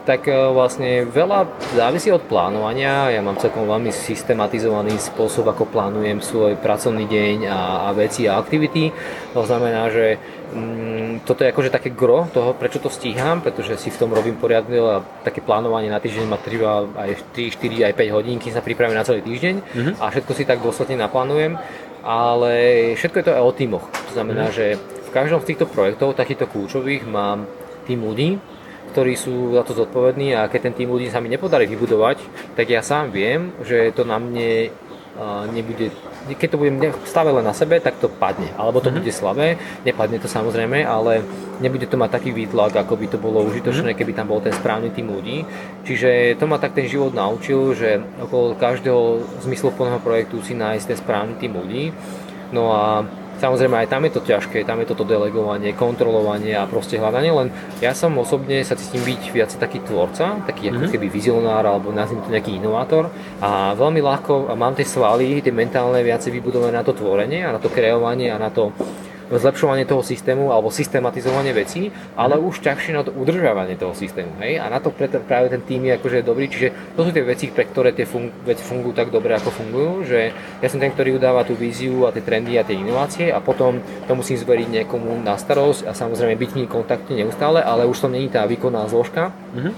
tak 0.05 0.27
e, 0.27 0.33
vlastne 0.51 1.07
veľa 1.07 1.49
závisí 1.75 2.11
od 2.11 2.23
plánovania. 2.27 3.11
Ja 3.11 3.21
mám 3.23 3.39
celkom 3.39 3.67
veľmi 3.67 3.91
systematizovaný 3.91 4.99
spôsob, 4.99 5.47
ako 5.51 5.69
plánujem 5.69 6.19
svoj 6.23 6.55
pracovný 6.59 7.07
deň 7.07 7.37
a, 7.47 7.87
a 7.87 7.95
veci 7.95 8.27
a 8.27 8.39
aktivity. 8.39 8.91
To 9.33 9.43
znamená, 9.43 9.87
že 9.91 10.19
mm, 10.53 11.27
toto 11.27 11.43
je 11.43 11.51
akože 11.51 11.73
také 11.73 11.91
gro 11.91 12.27
toho, 12.31 12.55
prečo 12.55 12.79
to 12.79 12.91
stíham, 12.91 13.43
pretože 13.43 13.77
si 13.79 13.89
v 13.91 13.99
tom 13.99 14.11
robím 14.11 14.39
poriadne 14.39 14.79
a 14.79 15.03
také 15.23 15.39
plánovanie 15.43 15.91
na 15.91 16.03
týždeň 16.03 16.25
ma 16.27 16.39
trvá 16.39 16.87
aj 16.99 17.35
3, 17.35 17.55
4, 17.55 17.87
aj 17.89 17.93
5 17.95 18.15
hodín, 18.15 18.37
kým 18.39 18.53
sa 18.55 18.65
pripravím 18.65 18.97
na 18.97 19.07
celý 19.07 19.23
týždeň 19.23 19.55
mm-hmm. 19.59 19.93
a 19.99 20.05
všetko 20.11 20.31
si 20.35 20.43
tak 20.43 20.63
dôsledne 20.63 20.99
naplánujem. 20.99 21.59
Ale 21.99 22.53
všetko 22.95 23.17
je 23.19 23.25
to 23.27 23.35
aj 23.35 23.43
o 23.43 23.51
týmoch. 23.51 23.85
To 23.91 24.11
znamená, 24.15 24.47
mm-hmm. 24.47 24.55
že 24.55 24.79
v 24.79 25.09
každom 25.11 25.43
z 25.43 25.51
týchto 25.51 25.65
projektov, 25.65 26.15
takýchto 26.15 26.45
kľúčových, 26.47 27.03
mám 27.09 27.49
tým 27.89 28.05
ľudí, 28.05 28.37
ktorí 28.89 29.13
sú 29.13 29.53
za 29.53 29.63
to 29.63 29.77
zodpovední 29.77 30.33
a 30.33 30.49
keď 30.49 30.69
ten 30.69 30.75
tým 30.83 30.89
ľudí 30.89 31.07
sa 31.13 31.21
mi 31.21 31.29
nepodarí 31.29 31.69
vybudovať, 31.69 32.19
tak 32.57 32.67
ja 32.67 32.81
sám 32.81 33.13
viem, 33.13 33.53
že 33.61 33.93
to 33.93 34.03
na 34.03 34.17
mne 34.17 34.73
nebude, 35.51 35.91
keď 36.31 36.47
to 36.55 36.59
budem 36.61 36.79
stave 37.03 37.27
len 37.27 37.43
na 37.43 37.51
sebe, 37.51 37.75
tak 37.83 37.99
to 37.99 38.07
padne. 38.07 38.47
Alebo 38.55 38.79
to 38.79 38.87
mm-hmm. 38.87 39.03
bude 39.03 39.11
slabé, 39.11 39.47
nepadne 39.83 40.15
to 40.15 40.31
samozrejme, 40.31 40.79
ale 40.87 41.27
nebude 41.59 41.83
to 41.91 41.99
mať 41.99 42.15
taký 42.15 42.31
výtlak, 42.31 42.71
ako 42.71 42.95
by 42.95 43.07
to 43.11 43.17
bolo 43.19 43.43
užitočné, 43.43 43.91
mm-hmm. 43.91 43.99
keby 43.99 44.15
tam 44.15 44.31
bol 44.31 44.39
ten 44.39 44.55
správny 44.55 44.95
tým 44.95 45.11
ľudí. 45.11 45.43
Čiže 45.83 46.39
to 46.39 46.47
ma 46.47 46.55
tak 46.55 46.71
ten 46.71 46.87
život 46.87 47.11
naučil, 47.11 47.75
že 47.75 47.99
okolo 48.23 48.55
každého 48.55 49.27
zmysluplného 49.43 49.99
projektu 49.99 50.39
si 50.39 50.55
nájsť 50.55 50.85
ten 50.87 50.97
správny 50.97 51.33
tým 51.35 51.51
ľudí. 51.51 51.91
No 52.55 52.71
a 52.71 53.03
Samozrejme 53.39 53.75
aj 53.79 53.87
tam 53.87 54.03
je 54.03 54.11
to 54.11 54.21
ťažké, 54.21 54.67
tam 54.67 54.83
je 54.83 54.87
toto 54.91 55.07
delegovanie, 55.07 55.71
kontrolovanie 55.71 56.59
a 56.59 56.67
proste 56.67 56.99
hľadanie, 56.99 57.31
len 57.31 57.47
ja 57.79 57.95
som 57.95 58.11
osobne 58.19 58.59
sa 58.67 58.75
cítim 58.75 58.99
byť 58.99 59.21
viac 59.31 59.51
taký 59.55 59.79
tvorca, 59.79 60.43
taký 60.43 60.67
mm-hmm. 60.67 60.75
ako 60.75 60.85
mhm. 60.85 60.91
keby 60.91 61.07
vizionár 61.07 61.63
alebo 61.63 61.95
nazvime 61.95 62.27
to 62.27 62.35
nejaký 62.35 62.59
inovátor 62.59 63.07
a 63.39 63.71
veľmi 63.79 64.03
ľahko 64.03 64.51
mám 64.59 64.75
tie 64.75 64.83
svaly, 64.83 65.39
tie 65.39 65.55
mentálne 65.55 66.03
viacej 66.03 66.35
vybudované 66.35 66.75
na 66.75 66.83
to 66.83 66.91
tvorenie 66.91 67.47
a 67.47 67.55
na 67.55 67.59
to 67.63 67.71
kreovanie 67.71 68.27
a 68.27 68.37
na 68.37 68.51
to 68.51 68.75
zlepšovanie 69.29 69.85
toho 69.85 70.01
systému 70.01 70.49
alebo 70.49 70.73
systematizovanie 70.73 71.53
vecí, 71.53 71.93
ale 72.17 72.41
už 72.41 72.65
ťažšie 72.65 72.97
na 72.97 73.05
to 73.05 73.13
udržávanie 73.13 73.77
toho 73.77 73.93
systému. 73.93 74.33
Hej? 74.41 74.57
A 74.57 74.69
na 74.73 74.81
to 74.81 74.89
práve 74.95 75.53
ten 75.53 75.61
tým 75.61 75.85
je 75.85 75.93
akože 76.01 76.25
dobrý, 76.25 76.49
čiže 76.49 76.73
to 76.97 77.05
sú 77.05 77.09
tie 77.13 77.21
veci, 77.21 77.53
pre 77.53 77.69
ktoré 77.69 77.93
tie 77.93 78.09
fun- 78.09 78.33
veci 78.41 78.65
fungujú 78.65 78.97
tak 78.97 79.13
dobre, 79.13 79.37
ako 79.37 79.53
fungujú, 79.53 80.09
že 80.09 80.33
ja 80.33 80.67
som 80.67 80.81
ten, 80.81 80.89
ktorý 80.89 81.21
udáva 81.21 81.45
tú 81.45 81.53
víziu 81.53 82.09
a 82.09 82.13
tie 82.13 82.25
trendy 82.25 82.57
a 82.57 82.65
tie 82.65 82.79
inovácie 82.79 83.29
a 83.29 83.37
potom 83.37 83.77
to 84.09 84.13
musím 84.17 84.41
zveriť 84.41 84.67
niekomu 84.81 85.21
na 85.21 85.37
starosť 85.37 85.85
a 85.85 85.93
samozrejme 85.93 86.33
byť 86.39 86.49
v 86.49 86.59
kontakte 86.65 87.13
neustále, 87.13 87.61
ale 87.61 87.85
už 87.85 87.97
som 87.97 88.09
není 88.13 88.29
tá 88.29 88.45
výkonná 88.45 88.87
zložka, 88.89 89.33
mm-hmm. 89.53 89.73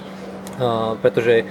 uh, 0.59 0.95
pretože 0.99 1.43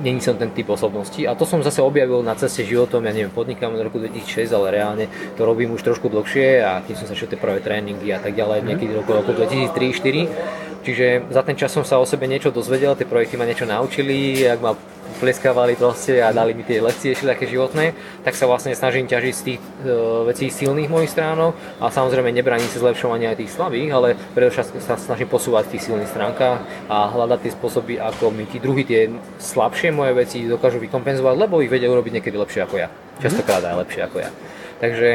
není 0.00 0.20
som 0.20 0.38
ten 0.38 0.50
typ 0.50 0.70
osobnosti. 0.70 1.20
A 1.26 1.34
to 1.34 1.46
som 1.46 1.62
zase 1.62 1.82
objavil 1.82 2.22
na 2.22 2.34
ceste 2.34 2.62
životom, 2.64 3.04
ja 3.04 3.12
neviem, 3.12 3.34
podnikám 3.34 3.74
od 3.74 3.82
roku 3.82 3.98
2006, 3.98 4.50
ale 4.54 4.66
reálne 4.70 5.04
to 5.34 5.42
robím 5.42 5.74
už 5.74 5.82
trošku 5.82 6.08
dlhšie 6.08 6.62
a 6.62 6.80
tým 6.82 6.96
som 6.96 7.06
sa 7.06 7.14
šiel 7.18 7.30
tie 7.30 7.40
prvé 7.40 7.58
tréningy 7.60 8.10
a 8.14 8.22
tak 8.22 8.34
ďalej, 8.34 8.62
mm. 8.62 8.66
niekedy 8.66 8.92
roku, 8.94 9.10
roku 9.12 9.30
2003-2004. 9.34 10.78
Čiže 10.78 11.06
za 11.28 11.42
ten 11.44 11.58
čas 11.58 11.74
som 11.74 11.84
sa 11.84 11.98
o 12.00 12.06
sebe 12.06 12.24
niečo 12.30 12.54
dozvedel, 12.54 12.96
tie 12.96 13.04
projekty 13.04 13.36
ma 13.36 13.44
niečo 13.44 13.68
naučili, 13.68 14.46
ak 14.46 14.60
ma 14.62 14.72
pleskávali 15.18 15.74
proste 15.74 16.22
a 16.22 16.30
dali 16.30 16.54
mi 16.54 16.62
tie 16.62 16.78
lekcie 16.78 17.12
také 17.18 17.50
životné, 17.50 17.92
tak 18.22 18.38
sa 18.38 18.46
vlastne 18.46 18.72
snažím 18.72 19.10
ťažiť 19.10 19.34
z 19.34 19.42
tých 19.42 19.60
e, 19.60 19.92
vecí 20.30 20.46
silných 20.48 20.88
mojich 20.88 21.10
stránok 21.10 21.52
a 21.82 21.90
samozrejme 21.90 22.30
nebraním 22.30 22.70
sa 22.70 22.78
zlepšovania 22.78 23.34
aj 23.34 23.38
tých 23.42 23.54
slabých, 23.54 23.90
ale 23.90 24.08
predovšetkým 24.32 24.82
sa 24.82 24.94
snažím 24.96 25.28
posúvať 25.28 25.68
v 25.68 25.72
tých 25.76 25.84
silných 25.90 26.08
stránkach 26.08 26.62
a 26.88 27.10
hľadať 27.10 27.38
tie 27.44 27.52
spôsoby, 27.52 27.94
ako 27.98 28.30
mi 28.30 28.46
tí 28.46 28.62
druhí 28.62 28.86
tie 28.86 29.12
slabšie 29.42 29.90
moje 29.90 30.14
veci 30.14 30.46
dokážu 30.46 30.78
vykompenzovať, 30.78 31.34
lebo 31.34 31.60
ich 31.60 31.68
vedia 31.68 31.90
urobiť 31.90 32.22
niekedy 32.22 32.38
lepšie 32.38 32.64
ako 32.64 32.76
ja. 32.78 32.88
Častokrát 33.18 33.62
aj 33.66 33.82
lepšie 33.82 34.00
ako 34.06 34.16
ja. 34.22 34.30
Takže 34.78 35.08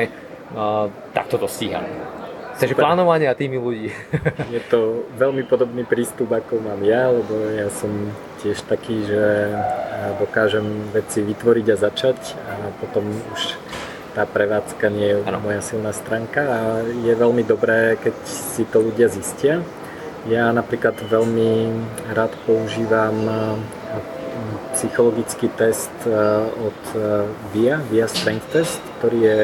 uh, 0.52 0.92
takto 1.16 1.40
to 1.40 1.48
stíham. 1.48 1.88
Takže 2.64 2.80
plánovanie 2.80 3.28
a 3.28 3.36
tými 3.36 3.60
ľudí. 3.60 3.92
Je 4.56 4.62
to 4.72 5.04
veľmi 5.20 5.44
podobný 5.44 5.84
prístup, 5.84 6.32
ako 6.32 6.64
mám 6.64 6.80
ja, 6.88 7.12
lebo 7.12 7.36
ja 7.52 7.68
som 7.68 7.92
tiež 8.40 8.64
taký, 8.64 9.04
že 9.04 9.52
dokážem 10.20 10.64
veci 10.96 11.20
vytvoriť 11.24 11.66
a 11.72 11.78
začať 11.80 12.20
a 12.48 12.54
potom 12.80 13.04
už 13.36 13.42
tá 14.14 14.30
prevádzka 14.30 14.94
nie 14.94 15.10
je 15.10 15.16
ano. 15.26 15.42
moja 15.42 15.60
silná 15.66 15.90
stránka 15.90 16.46
a 16.46 16.60
je 16.86 17.14
veľmi 17.18 17.42
dobré, 17.44 17.98
keď 17.98 18.16
si 18.30 18.64
to 18.70 18.80
ľudia 18.80 19.10
zistia. 19.10 19.66
Ja 20.30 20.54
napríklad 20.56 20.96
veľmi 21.04 21.84
rád 22.16 22.32
používam 22.48 23.16
psychologický 24.72 25.52
test 25.60 25.92
od 26.64 26.82
VIA, 27.52 27.84
VIA 27.92 28.08
Strength 28.08 28.48
Test, 28.54 28.82
ktorý 29.00 29.20
je 29.20 29.40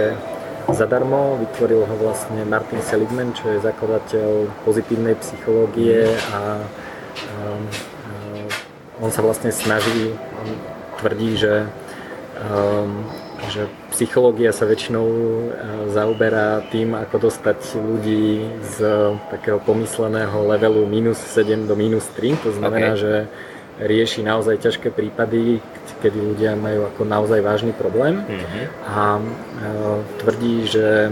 zadarmo. 0.73 1.37
Vytvoril 1.39 1.85
ho 1.85 1.95
vlastne 1.99 2.41
Martin 2.45 2.81
Seligman, 2.81 3.33
čo 3.33 3.49
je 3.53 3.63
zakladateľ 3.63 4.49
pozitívnej 4.65 5.15
psychológie 5.19 6.05
a, 6.33 6.39
a, 6.39 6.39
a 6.59 8.13
on 8.99 9.09
sa 9.09 9.23
vlastne 9.23 9.51
snaží, 9.51 10.11
on 10.13 10.49
tvrdí, 10.99 11.39
že, 11.39 11.71
um, 12.43 13.07
že 13.47 13.71
psychológia 13.95 14.51
sa 14.51 14.67
väčšinou 14.67 15.07
zaoberá 15.91 16.63
tým, 16.67 16.93
ako 16.95 17.31
dostať 17.31 17.79
ľudí 17.79 18.47
z 18.63 18.77
takého 19.31 19.63
pomysleného 19.63 20.43
levelu 20.47 20.83
minus 20.85 21.19
7 21.19 21.65
do 21.65 21.75
minus 21.79 22.05
3. 22.15 22.43
To 22.43 22.51
znamená, 22.51 22.93
okay. 22.93 23.01
že 23.01 23.13
rieši 23.79 24.27
naozaj 24.27 24.59
ťažké 24.59 24.91
prípady, 24.91 25.63
kedy 25.99 26.19
ľudia 26.19 26.55
majú 26.55 26.87
ako 26.89 27.01
naozaj 27.05 27.39
vážny 27.43 27.71
problém 27.75 28.23
mm-hmm. 28.23 28.65
a 28.87 29.19
e, 29.19 29.23
tvrdí, 30.23 30.55
že 30.67 30.87
e, 31.07 31.11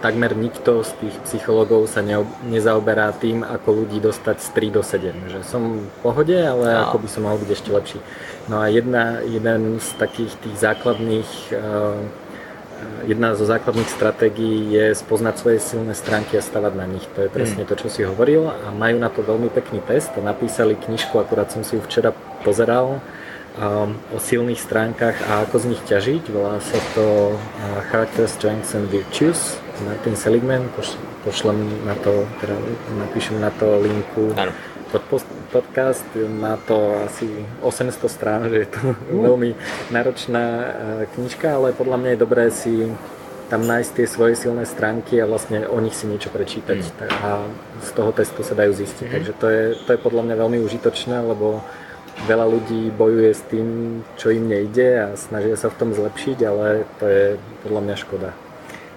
takmer 0.00 0.32
nikto 0.32 0.86
z 0.86 0.90
tých 1.02 1.16
psychológov 1.26 1.90
sa 1.90 2.00
ne, 2.00 2.22
nezaoberá 2.46 3.12
tým, 3.14 3.42
ako 3.42 3.84
ľudí 3.84 3.98
dostať 4.00 4.36
z 4.40 4.48
3 4.72 4.76
do 4.76 4.82
7. 4.82 5.32
Že 5.34 5.40
som 5.44 5.62
v 5.84 5.96
pohode, 6.00 6.38
ale 6.38 6.66
no. 6.74 6.88
ako 6.88 6.96
by 7.02 7.08
som 7.10 7.22
mal 7.26 7.36
byť 7.36 7.50
ešte 7.50 7.70
lepší. 7.70 7.98
No 8.48 8.62
a 8.62 8.70
jedna, 8.72 9.20
jeden 9.26 9.82
z 9.82 9.88
takých 10.00 10.32
tých 10.40 10.56
základných 10.56 11.30
e, 11.52 11.56
jedna 13.06 13.34
zo 13.34 13.42
základných 13.42 13.90
stratégií 13.90 14.70
je 14.70 14.94
spoznať 14.94 15.34
svoje 15.38 15.58
silné 15.58 15.94
stránky 15.94 16.38
a 16.38 16.42
stavať 16.42 16.72
na 16.78 16.86
nich. 16.86 17.04
To 17.18 17.26
je 17.26 17.30
presne 17.30 17.62
mm. 17.66 17.68
to, 17.68 17.74
čo 17.74 17.88
si 17.90 18.00
hovoril 18.06 18.46
a 18.48 18.70
majú 18.70 18.96
na 19.02 19.10
to 19.10 19.24
veľmi 19.24 19.50
pekný 19.50 19.82
test 19.84 20.14
napísali 20.18 20.78
knižku, 20.78 21.14
akurát 21.18 21.50
som 21.50 21.62
si 21.62 21.78
ju 21.78 21.82
včera 21.82 22.14
pozeral 22.44 22.98
um, 23.58 23.96
o 24.14 24.18
silných 24.18 24.60
stránkach 24.60 25.16
a 25.26 25.46
ako 25.46 25.56
z 25.58 25.64
nich 25.74 25.82
ťažiť. 25.86 26.22
Volá 26.30 26.58
sa 26.62 26.78
to 26.94 27.34
uh, 27.34 27.80
Character 27.90 28.26
Strengths 28.26 28.74
and 28.74 28.86
Virtues. 28.90 29.58
Martin 29.86 30.18
Seligman, 30.18 30.66
pošlem 31.22 31.86
na 31.86 31.94
to, 32.02 32.26
teda 32.42 32.58
napíšem 32.98 33.38
na 33.38 33.54
to 33.54 33.78
linku. 33.78 34.34
Ano 34.34 34.50
pod 34.88 35.04
podcast, 35.52 36.04
má 36.16 36.56
to 36.56 37.04
asi 37.04 37.28
800 37.60 38.08
strán, 38.08 38.48
že 38.48 38.64
je 38.64 38.68
to 38.72 38.80
uh. 38.88 38.96
veľmi 39.12 39.52
náročná 39.92 40.44
e, 40.44 40.68
knižka, 41.12 41.60
ale 41.60 41.76
podľa 41.76 41.96
mňa 42.00 42.10
je 42.12 42.18
dobré 42.20 42.44
si 42.48 42.74
tam 43.48 43.64
nájsť 43.64 43.90
tie 43.96 44.06
svoje 44.08 44.34
silné 44.36 44.68
stránky 44.68 45.16
a 45.20 45.28
vlastne 45.28 45.64
o 45.64 45.80
nich 45.80 45.96
si 45.96 46.04
niečo 46.04 46.28
prečítať 46.28 46.84
mm. 46.84 47.00
a 47.24 47.48
z 47.80 47.90
toho 47.96 48.12
testu 48.12 48.44
sa 48.44 48.52
dajú 48.52 48.76
zistiť. 48.76 49.08
Mm. 49.08 49.12
Takže 49.12 49.32
to 49.40 49.46
je, 49.48 49.64
to 49.88 49.90
je 49.96 50.00
podľa 50.04 50.22
mňa 50.28 50.36
veľmi 50.36 50.58
užitočné, 50.60 51.16
lebo 51.24 51.64
veľa 52.26 52.46
ľudí 52.48 52.90
bojuje 52.96 53.30
s 53.30 53.42
tým, 53.46 53.68
čo 54.18 54.34
im 54.34 54.48
nejde 54.48 54.88
a 54.98 55.08
snažia 55.14 55.54
sa 55.54 55.70
v 55.70 55.78
tom 55.78 55.90
zlepšiť, 55.94 56.38
ale 56.42 56.88
to 56.98 57.06
je 57.06 57.24
podľa 57.62 57.80
mňa 57.84 57.96
škoda. 58.00 58.30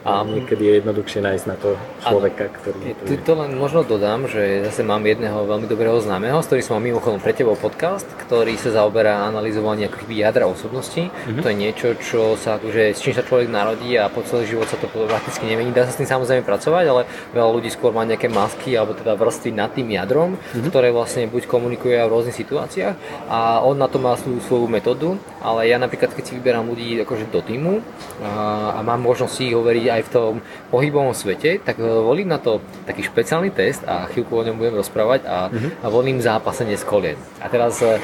A 0.01 0.25
niekedy 0.25 0.65
je 0.65 0.73
jednoduchšie 0.81 1.21
nájsť 1.21 1.45
na 1.45 1.55
to 1.61 1.77
človeka, 2.01 2.49
ktorý... 2.49 2.97
Tu 3.05 3.21
to 3.21 3.37
len 3.37 3.53
možno 3.53 3.85
dodám, 3.85 4.25
že 4.25 4.65
zase 4.65 4.81
mám 4.81 5.05
jedného 5.05 5.45
veľmi 5.45 5.69
dobrého 5.69 6.01
známeho, 6.01 6.41
s 6.41 6.49
ktorým 6.49 6.65
som 6.65 6.73
mal 6.81 6.83
mimochodom 6.89 7.21
pre 7.21 7.37
tebou 7.37 7.53
podcast, 7.53 8.09
ktorý 8.25 8.57
sa 8.57 8.73
zaoberá 8.73 9.29
analyzovaním 9.29 9.93
ako 9.93 10.09
jadra 10.09 10.49
osobnosti. 10.49 11.05
Mm-hmm. 11.05 11.41
To 11.45 11.47
je 11.47 11.55
niečo, 11.55 11.87
čo 12.01 12.21
sa, 12.33 12.57
akože, 12.57 12.97
s 12.97 12.99
čím 13.05 13.13
sa 13.13 13.21
človek 13.21 13.53
narodí 13.53 13.93
a 13.93 14.09
po 14.09 14.25
celý 14.25 14.49
život 14.49 14.65
sa 14.65 14.81
to 14.81 14.89
prakticky 14.89 15.45
nemení. 15.45 15.69
Dá 15.69 15.85
sa 15.85 15.93
s 15.93 16.01
tým 16.01 16.09
samozrejme 16.09 16.49
pracovať, 16.49 16.85
ale 16.89 17.05
veľa 17.37 17.49
ľudí 17.53 17.69
skôr 17.69 17.93
má 17.93 18.01
nejaké 18.01 18.25
masky 18.25 18.73
alebo 18.73 18.97
teda 18.97 19.13
vrstvy 19.13 19.53
nad 19.53 19.69
tým 19.69 19.85
jadrom, 19.93 20.33
mm-hmm. 20.33 20.65
ktoré 20.73 20.89
vlastne 20.89 21.29
buď 21.29 21.45
komunikuje 21.45 22.01
v 22.01 22.09
rôznych 22.09 22.41
situáciách 22.41 23.29
a 23.29 23.61
on 23.61 23.77
na 23.77 23.85
to 23.85 24.01
má 24.01 24.17
svoju, 24.17 24.41
svoju 24.49 24.65
metódu, 24.65 25.09
ale 25.45 25.69
ja 25.69 25.77
napríklad 25.77 26.09
keď 26.17 26.23
si 26.25 26.33
vyberám 26.41 26.65
ľudí 26.65 26.97
akože 27.05 27.29
do 27.29 27.45
týmu 27.45 27.85
a, 28.25 28.73
a 28.75 28.79
mám 28.81 29.05
možnosť 29.05 29.45
ich 29.45 29.53
hovoriť 29.53 29.90
aj 29.91 30.03
v 30.07 30.13
tom 30.13 30.31
pohybovom 30.71 31.11
svete, 31.11 31.59
tak 31.59 31.77
e, 31.77 31.83
volím 31.83 32.31
na 32.31 32.39
to 32.39 32.63
taký 32.87 33.03
špeciálny 33.03 33.51
test 33.51 33.83
a 33.83 34.07
chvíľku 34.07 34.31
o 34.31 34.45
ňom 34.47 34.55
budem 34.55 34.79
rozprávať 34.79 35.27
a, 35.27 35.51
uh-huh. 35.51 35.71
a 35.83 35.87
volím 35.91 36.23
zápasenie 36.23 36.79
z 36.79 36.87
kolien. 36.87 37.19
A 37.43 37.51
teraz 37.51 37.83
e, 37.83 37.99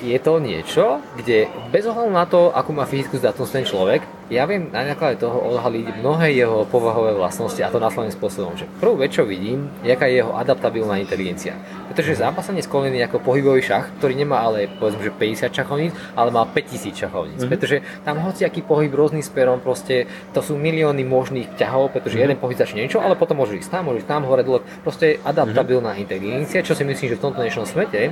je 0.00 0.18
to 0.22 0.38
niečo, 0.38 1.04
kde 1.18 1.50
bez 1.68 1.84
ohľadu 1.84 2.10
na 2.10 2.24
to, 2.24 2.54
akú 2.54 2.72
má 2.72 2.88
fyzickú 2.88 3.18
zdatnosť 3.20 3.52
ten 3.52 3.66
človek, 3.66 4.00
ja 4.26 4.42
viem 4.50 4.74
na 4.74 4.82
základe 4.82 5.22
toho 5.22 5.38
odhaliť 5.38 6.02
mnohé 6.02 6.34
jeho 6.34 6.66
povahové 6.66 7.14
vlastnosti 7.14 7.62
a 7.62 7.70
to 7.70 7.78
následným 7.78 8.10
spôsobom, 8.10 8.58
že 8.58 8.66
prvú 8.82 8.98
vec, 8.98 9.14
čo 9.14 9.22
vidím, 9.22 9.70
je, 9.86 9.94
aká 9.94 10.10
je 10.10 10.22
jeho 10.22 10.34
adaptabilná 10.34 10.98
inteligencia. 10.98 11.54
Pretože 11.86 12.18
zápasenie 12.18 12.58
s 12.58 12.66
kolený 12.66 13.06
ako 13.06 13.22
pohybový 13.22 13.62
šach, 13.62 13.94
ktorý 14.02 14.18
nemá 14.18 14.42
ale 14.42 14.66
povedzme, 14.66 15.06
že 15.06 15.14
50 15.14 15.54
šachovníc, 15.54 15.92
ale 16.18 16.34
má 16.34 16.42
5000 16.42 17.06
šachovníc. 17.06 17.38
Mm-hmm. 17.38 17.52
Pretože 17.54 17.76
tam 18.02 18.18
hoci 18.26 18.42
aký 18.42 18.66
pohyb 18.66 18.90
rôznym 18.90 19.22
smerom, 19.22 19.62
proste 19.62 20.10
to 20.34 20.42
sú 20.42 20.58
milióny 20.58 21.06
možných 21.06 21.54
ťahov, 21.54 21.94
pretože 21.94 22.18
mm-hmm. 22.18 22.34
jeden 22.34 22.42
pohyb 22.42 22.58
začne 22.58 22.82
niečo, 22.82 22.98
ale 22.98 23.14
potom 23.14 23.38
môže 23.38 23.54
ísť 23.54 23.70
tam, 23.78 23.86
môže 23.86 24.02
ísť 24.02 24.10
tam, 24.10 24.26
hore, 24.26 24.42
dole. 24.42 24.66
Proste 24.82 25.22
adaptabilná 25.22 25.94
mm-hmm. 25.94 26.02
inteligencia, 26.02 26.66
čo 26.66 26.74
si 26.74 26.82
myslím, 26.82 27.14
že 27.14 27.18
v 27.18 27.24
tomto 27.30 27.40
dnešnom 27.46 27.66
svete 27.70 28.10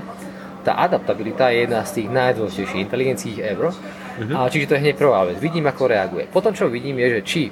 tá 0.64 0.80
adaptabilita 0.80 1.52
je 1.52 1.68
jedna 1.68 1.84
z 1.84 2.00
tých 2.00 2.08
najdôležitejších 2.08 2.82
inteligencií 2.88 3.34
ever. 3.44 3.70
Uh-huh. 3.70 4.34
A 4.40 4.48
čiže 4.48 4.72
to 4.72 4.74
je 4.74 4.82
hneď 4.82 4.96
prvá 4.96 5.28
vec. 5.28 5.36
Vidím, 5.36 5.68
ako 5.68 5.92
reaguje. 5.92 6.24
Potom, 6.32 6.56
čo 6.56 6.72
vidím, 6.72 6.96
je, 7.04 7.20
že 7.20 7.20
či, 7.22 7.42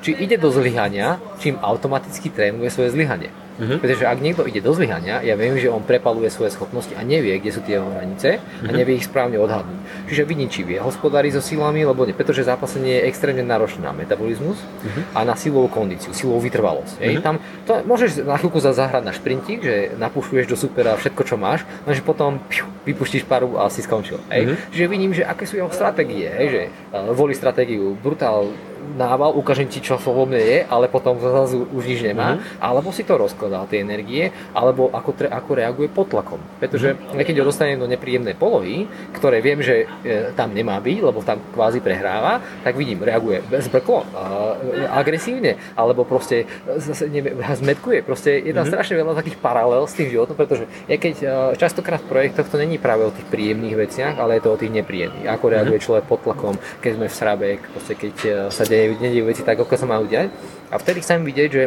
či 0.00 0.10
ide 0.16 0.40
do 0.40 0.48
zlyhania, 0.48 1.20
čím 1.36 1.60
automaticky 1.60 2.32
trénuje 2.32 2.72
svoje 2.72 2.96
zlyhanie. 2.96 3.28
Uh-huh. 3.62 3.78
Pretože 3.78 4.10
ak 4.10 4.18
niekto 4.18 4.42
ide 4.42 4.58
do 4.58 4.74
zlyhania, 4.74 5.22
ja 5.22 5.38
viem, 5.38 5.54
že 5.54 5.70
on 5.70 5.86
prepaluje 5.86 6.26
svoje 6.34 6.50
schopnosti 6.50 6.90
a 6.98 7.06
nevie, 7.06 7.38
kde 7.38 7.50
sú 7.54 7.62
tie 7.62 7.78
jeho 7.78 7.86
hranice 7.86 8.42
a 8.42 8.66
mhm. 8.66 8.74
nevie 8.74 8.98
ich 8.98 9.06
správne 9.06 9.38
odhadnúť. 9.38 10.10
Čiže 10.10 10.22
vidím, 10.26 10.50
či 10.50 10.66
vie 10.66 10.82
hospodári 10.82 11.30
so 11.30 11.38
silami, 11.38 11.86
lebo 11.86 12.02
nie, 12.02 12.16
pretože 12.16 12.42
zápasenie 12.42 12.98
je 12.98 13.06
extrémne 13.06 13.46
náročné 13.46 13.86
na 13.86 13.94
metabolizmus 13.94 14.58
uh-huh. 14.58 15.14
a 15.14 15.22
na 15.22 15.38
silovú 15.38 15.70
kondíciu, 15.70 16.10
silovú 16.10 16.42
vytrvalosť. 16.42 16.98
Uh-huh. 16.98 17.22
Tam 17.22 17.38
to 17.62 17.86
môžeš 17.86 18.26
na 18.26 18.34
chvíľku 18.34 18.58
zahrať 18.58 19.02
na 19.06 19.14
šprintík, 19.14 19.62
že 19.62 19.74
napušuješ 19.94 20.46
do 20.50 20.56
supera 20.58 20.98
všetko, 20.98 21.22
čo 21.22 21.36
máš, 21.38 21.62
lenže 21.86 22.02
potom 22.02 22.42
piu, 22.50 22.66
vypuštíš 22.82 23.30
paru 23.30 23.62
a 23.62 23.70
si 23.70 23.86
skončil. 23.86 24.18
Uh-huh. 24.18 24.58
Čiže 24.74 24.86
vidím, 24.90 25.14
že 25.14 25.22
aké 25.22 25.46
sú 25.46 25.62
jeho 25.62 25.70
stratégie, 25.70 26.26
hej, 26.26 26.48
že 26.50 26.62
uh, 26.90 27.14
volí 27.14 27.38
stratégiu 27.38 27.94
brutál 27.94 28.50
nával, 28.96 29.32
ukážem 29.32 29.68
ti, 29.70 29.80
čo 29.80 29.96
vo 29.96 30.26
mne 30.26 30.42
je, 30.42 30.58
ale 30.66 30.90
potom 30.90 31.16
zrazu 31.18 31.64
už 31.70 31.84
nič 31.86 32.00
nemá, 32.02 32.36
mm-hmm. 32.36 32.60
alebo 32.60 32.90
si 32.90 33.06
to 33.06 33.16
rozkladá, 33.16 33.64
tie 33.70 33.80
energie, 33.80 34.30
alebo 34.52 34.90
ako, 34.92 35.10
tre, 35.16 35.28
ako 35.30 35.50
reaguje 35.56 35.88
pod 35.88 36.10
tlakom. 36.12 36.40
Pretože 36.58 36.94
mm-hmm. 36.94 37.24
keď 37.24 37.34
ho 37.40 37.48
dostanem 37.48 37.78
do 37.80 37.88
nepríjemnej 37.88 38.36
polohy, 38.36 38.84
ktoré 39.16 39.40
viem, 39.40 39.62
že 39.62 39.86
e, 40.04 40.34
tam 40.34 40.52
nemá 40.52 40.78
byť, 40.82 40.98
lebo 41.00 41.24
tam 41.24 41.40
kvázi 41.54 41.80
prehráva, 41.80 42.42
tak 42.66 42.74
vidím, 42.76 43.00
reaguje 43.00 43.40
zbrklo, 43.48 44.04
e, 44.04 44.06
agresívne, 44.90 45.56
alebo 45.78 46.04
proste 46.04 46.44
zase 46.78 47.08
neviem, 47.08 47.38
zmetkuje. 47.62 48.02
Proste 48.04 48.42
je 48.42 48.52
tam 48.52 48.66
mm-hmm. 48.66 48.72
strašne 48.72 48.94
veľa 48.98 49.14
takých 49.18 49.38
paralel 49.38 49.86
s 49.86 49.96
tým 49.96 50.08
životom, 50.10 50.34
pretože 50.36 50.66
ja 50.90 50.96
keď 50.98 51.14
e, 51.22 51.26
častokrát 51.56 52.02
v 52.02 52.10
projektoch 52.10 52.48
to 52.50 52.60
není 52.60 52.76
práve 52.76 53.06
o 53.06 53.14
tých 53.14 53.26
príjemných 53.30 53.76
veciach, 53.78 54.14
ale 54.18 54.38
je 54.38 54.42
to 54.44 54.52
o 54.52 54.60
tých 54.60 54.72
nepríjemných. 54.72 55.28
Ako 55.30 55.44
reaguje 55.48 55.78
mm-hmm. 55.78 55.86
človek 55.86 56.04
pod 56.06 56.20
tlakom, 56.26 56.54
keď 56.82 56.92
sme 56.98 57.06
v 57.08 57.14
srabe, 57.14 57.48
proste 57.72 57.94
keď 57.94 58.16
e, 58.24 58.30
sa 58.50 58.64
nedejú 58.74 59.28
veci 59.28 59.42
tak, 59.44 59.60
ako 59.60 59.74
sa 59.76 59.86
majú 59.88 60.08
diať. 60.08 60.32
A 60.72 60.80
vtedy 60.80 61.04
chcem 61.04 61.20
vidieť, 61.22 61.50
že 61.52 61.64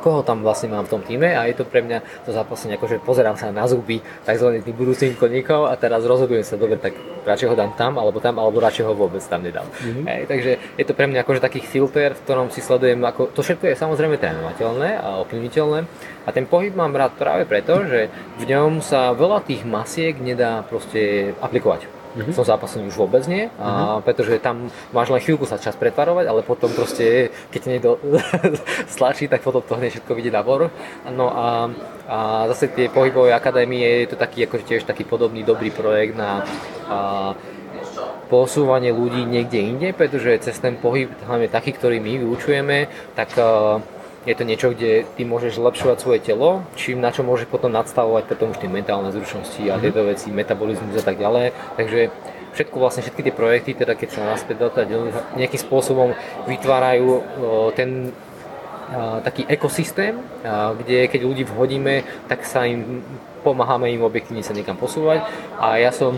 koho 0.00 0.24
tam 0.24 0.40
vlastne 0.40 0.72
mám 0.72 0.88
v 0.88 0.92
tom 0.96 1.02
týme 1.04 1.28
a 1.28 1.44
je 1.44 1.54
to 1.60 1.68
pre 1.68 1.84
mňa 1.84 2.24
to 2.24 2.32
zápasenie, 2.32 2.80
akože 2.80 3.04
pozerám 3.04 3.36
sa 3.36 3.52
na 3.52 3.68
zuby 3.68 4.00
tzv. 4.24 4.64
tých 4.64 4.76
budúcich 4.76 5.12
koníkov 5.20 5.68
a 5.68 5.76
teraz 5.76 6.02
rozhodujem 6.08 6.42
sa, 6.42 6.56
dobre, 6.56 6.80
tak 6.80 6.96
radšej 7.28 7.52
ho 7.52 7.54
dám 7.54 7.76
tam, 7.76 8.00
alebo 8.00 8.16
tam, 8.18 8.40
alebo 8.40 8.64
radšej 8.64 8.88
ho 8.88 8.96
vôbec 8.96 9.20
tam 9.20 9.44
nedám. 9.44 9.68
Mm-hmm. 9.68 10.04
Hej, 10.08 10.22
takže 10.26 10.50
je 10.80 10.84
to 10.88 10.96
pre 10.96 11.06
mňa 11.06 11.20
akože 11.22 11.44
taký 11.44 11.60
filter, 11.60 12.16
v 12.16 12.22
ktorom 12.24 12.48
si 12.48 12.64
sledujem, 12.64 12.98
ako 13.04 13.28
to 13.36 13.44
všetko 13.44 13.68
je 13.70 13.76
samozrejme 13.76 14.16
trénovateľné 14.16 14.96
a 14.96 15.20
ovplyvniteľné 15.20 15.78
a 16.24 16.28
ten 16.32 16.48
pohyb 16.48 16.72
mám 16.72 16.96
rád 16.96 17.20
práve 17.20 17.44
preto, 17.44 17.84
že 17.84 18.08
v 18.40 18.44
ňom 18.48 18.80
sa 18.80 19.12
veľa 19.12 19.44
tých 19.44 19.68
masiek 19.68 20.16
nedá 20.16 20.64
proste 20.64 21.36
aplikovať 21.44 21.99
Mm-hmm. 22.10 22.34
Som 22.34 22.42
zápasení 22.42 22.90
už 22.90 22.98
vôbec 22.98 23.22
nie, 23.30 23.46
a 23.54 23.68
mm-hmm. 23.68 24.02
pretože 24.02 24.42
tam 24.42 24.66
máš 24.90 25.14
len 25.14 25.22
chvíľku 25.22 25.46
sa 25.46 25.62
čas 25.62 25.78
pretvarovať, 25.78 26.26
ale 26.26 26.42
potom 26.42 26.70
proste, 26.74 27.30
keď 27.54 27.60
niekto 27.70 27.90
stlačí, 28.94 29.30
tak 29.30 29.46
potom 29.46 29.62
to 29.62 29.78
hneď 29.78 29.94
všetko 29.94 30.12
vidie 30.18 30.34
na 30.34 30.42
bor. 30.42 30.74
No 31.06 31.30
a, 31.30 31.70
a 32.10 32.18
zase 32.50 32.74
tie 32.74 32.90
pohybové 32.90 33.30
akadémie 33.30 34.06
je 34.06 34.14
to 34.14 34.16
taký 34.18 34.50
akože 34.50 34.64
tiež 34.66 34.82
taký 34.82 35.06
podobný 35.06 35.46
dobrý 35.46 35.70
projekt 35.70 36.18
na 36.18 36.42
a, 36.90 36.98
posúvanie 38.30 38.94
ľudí 38.94 39.26
niekde 39.26 39.58
inde, 39.58 39.88
pretože 39.90 40.38
cez 40.46 40.54
ten 40.62 40.78
pohyb, 40.78 41.10
hlavne 41.26 41.50
taký, 41.50 41.74
ktorý 41.74 41.98
my 41.98 42.22
vyučujeme, 42.22 42.78
tak 43.18 43.34
je 44.28 44.34
to 44.36 44.44
niečo, 44.44 44.76
kde 44.76 45.08
ty 45.16 45.22
môžeš 45.24 45.56
zlepšovať 45.56 45.96
svoje 46.00 46.20
telo, 46.20 46.60
čím 46.76 47.00
na 47.00 47.08
čo 47.08 47.24
môžeš 47.24 47.48
potom 47.48 47.72
nadstavovať 47.72 48.28
potom 48.28 48.52
už 48.52 48.60
tie 48.60 48.68
mentálne 48.68 49.08
zručnosti 49.12 49.62
a 49.64 49.76
mhm. 49.76 49.82
tieto 49.82 50.00
veci, 50.04 50.28
metabolizmus 50.28 51.00
a 51.00 51.04
tak 51.04 51.16
ďalej. 51.16 51.56
Takže 51.80 52.00
všetko 52.52 52.76
vlastne, 52.76 53.00
všetky 53.06 53.22
tie 53.30 53.34
projekty, 53.34 53.70
teda 53.72 53.94
keď 53.96 54.08
sa 54.10 54.20
naspäť 54.26 54.68
dotať, 54.68 54.86
nejakým 55.38 55.60
spôsobom 55.60 56.12
vytvárajú 56.50 57.22
ten 57.78 58.12
taký 59.22 59.46
ekosystém, 59.46 60.18
kde 60.82 61.06
keď 61.06 61.20
ľudí 61.22 61.46
vhodíme, 61.46 62.02
tak 62.26 62.42
sa 62.42 62.66
im 62.66 63.06
pomáhame 63.40 63.88
im 63.94 64.04
objektívne 64.04 64.44
sa 64.44 64.52
niekam 64.52 64.76
posúvať 64.76 65.24
a 65.56 65.80
ja 65.80 65.94
som 65.94 66.12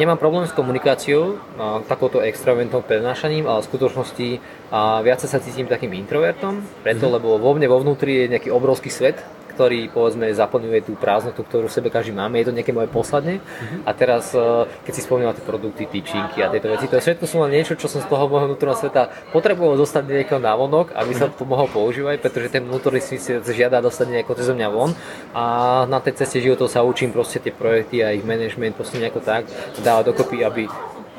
Nemám 0.00 0.16
problém 0.16 0.48
s 0.48 0.56
komunikáciou, 0.56 1.36
a 1.60 1.84
takouto 1.84 2.24
extravertnou 2.24 2.80
prednášaním, 2.80 3.44
ale 3.44 3.60
v 3.60 3.68
skutočnosti 3.68 4.28
a 4.72 5.04
viac 5.04 5.20
sa 5.20 5.36
cítim 5.36 5.68
takým 5.68 5.92
introvertom, 5.92 6.64
preto, 6.80 7.04
mm-hmm. 7.04 7.16
lebo 7.20 7.36
vo 7.36 7.52
mne 7.52 7.68
vo 7.68 7.84
vnútri 7.84 8.24
je 8.24 8.32
nejaký 8.32 8.48
obrovský 8.48 8.88
svet, 8.88 9.20
ktorý 9.60 9.92
povedzme 9.92 10.32
zaplňuje 10.32 10.88
tú 10.88 10.96
prázdnotu, 10.96 11.44
ktorú 11.44 11.68
v 11.68 11.76
sebe 11.76 11.92
každý 11.92 12.16
máme. 12.16 12.40
Je 12.40 12.48
to 12.48 12.56
nejaké 12.56 12.72
moje 12.72 12.88
posledne. 12.88 13.44
Mm-hmm. 13.44 13.84
A 13.84 13.90
teraz, 13.92 14.32
e, 14.32 14.40
keď 14.88 14.92
si 14.96 15.04
spomínal 15.04 15.36
tie 15.36 15.44
produkty, 15.44 15.84
tyčinky 15.84 16.40
a 16.40 16.48
tieto 16.48 16.72
veci, 16.72 16.88
to 16.88 16.96
je 16.96 17.04
všetko 17.04 17.28
sú 17.28 17.44
len 17.44 17.60
niečo, 17.60 17.76
čo 17.76 17.84
som 17.84 18.00
z 18.00 18.08
toho 18.08 18.24
môjho 18.24 18.48
vnútorného 18.48 18.80
sveta 18.80 19.12
potreboval 19.36 19.76
dostať 19.76 20.08
nejakého 20.08 20.40
návonok, 20.40 20.96
aby 20.96 21.12
sa 21.12 21.28
to 21.28 21.44
mohol 21.44 21.68
používať, 21.68 22.24
pretože 22.24 22.48
ten 22.48 22.64
vnútorný 22.64 23.04
svet 23.04 23.44
žiada 23.44 23.84
dostať 23.84 24.08
nejako 24.08 24.32
cez 24.40 24.48
mňa 24.48 24.68
von. 24.72 24.96
A 25.36 25.44
na 25.84 26.00
tej 26.00 26.24
ceste 26.24 26.40
životov 26.40 26.72
sa 26.72 26.80
učím 26.80 27.12
proste 27.12 27.36
tie 27.36 27.52
projekty 27.52 28.00
a 28.00 28.16
ich 28.16 28.24
management 28.24 28.80
proste 28.80 28.96
nejako 28.96 29.20
tak 29.20 29.44
dávať 29.84 30.16
dokopy, 30.16 30.40
aby 30.40 30.72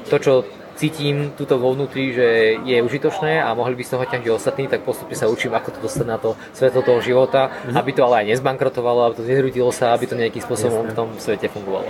to, 0.09 0.17
čo 0.17 0.33
cítim 0.82 1.29
túto 1.38 1.61
vo 1.61 1.77
vnútri, 1.77 2.09
že 2.09 2.57
je 2.65 2.77
užitočné 2.82 3.38
a 3.38 3.53
mohli 3.53 3.77
by 3.77 3.84
z 3.86 3.91
toho 3.93 4.03
ťažiť 4.09 4.34
ostatní, 4.34 4.65
tak 4.65 4.82
postupne 4.82 5.13
sa 5.13 5.29
učím, 5.29 5.53
ako 5.53 5.77
to 5.77 5.79
dostať 5.86 6.07
na 6.09 6.17
to 6.17 6.34
svetlo 6.57 6.82
toho 6.82 6.97
života, 7.05 7.53
mm-hmm. 7.53 7.77
aby 7.77 7.91
to 7.93 8.01
ale 8.01 8.25
aj 8.25 8.34
nezbankrotovalo, 8.34 9.05
aby 9.05 9.15
to 9.21 9.29
nezrutilo 9.29 9.69
sa, 9.69 9.93
aby 9.93 10.09
to 10.09 10.17
nejakým 10.17 10.41
spôsobom 10.41 10.89
Jasné. 10.89 10.93
v 10.93 10.97
tom 10.97 11.09
svete 11.21 11.47
fungovalo. 11.53 11.86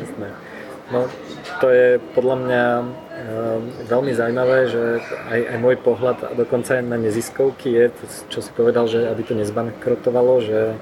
Jasné. 0.00 0.28
No, 0.86 1.10
to 1.58 1.66
je 1.66 1.98
podľa 2.14 2.36
mňa 2.46 2.64
e, 2.78 2.84
veľmi 3.90 4.12
zaujímavé, 4.14 4.58
že 4.70 5.02
aj, 5.34 5.40
aj 5.50 5.58
môj 5.58 5.76
pohľad, 5.82 6.18
a 6.22 6.32
dokonca 6.38 6.78
aj 6.78 6.86
na 6.86 6.94
neziskovky 6.94 7.74
je, 7.74 7.84
čo 8.30 8.38
si 8.38 8.50
povedal, 8.54 8.86
že 8.86 9.02
aby 9.10 9.22
to 9.26 9.34
nezbankrotovalo, 9.34 10.46
že 10.46 10.78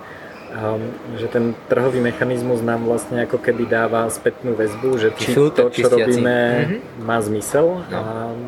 že 1.19 1.27
ten 1.29 1.55
trhový 1.67 1.99
mechanizmus 1.99 2.63
nám 2.63 2.87
vlastne 2.87 3.27
ako 3.27 3.43
keby 3.43 3.67
dáva 3.67 4.07
spätnú 4.07 4.55
väzbu, 4.55 4.89
že 5.03 5.09
či 5.19 5.35
to, 5.35 5.51
čo 5.73 5.91
robíme, 5.91 6.39
mm-hmm. 6.39 7.03
má 7.03 7.19
zmysel 7.19 7.83
no. 7.83 7.95
a 7.95 8.03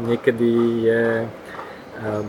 niekedy 0.07 0.51
je 0.86 1.03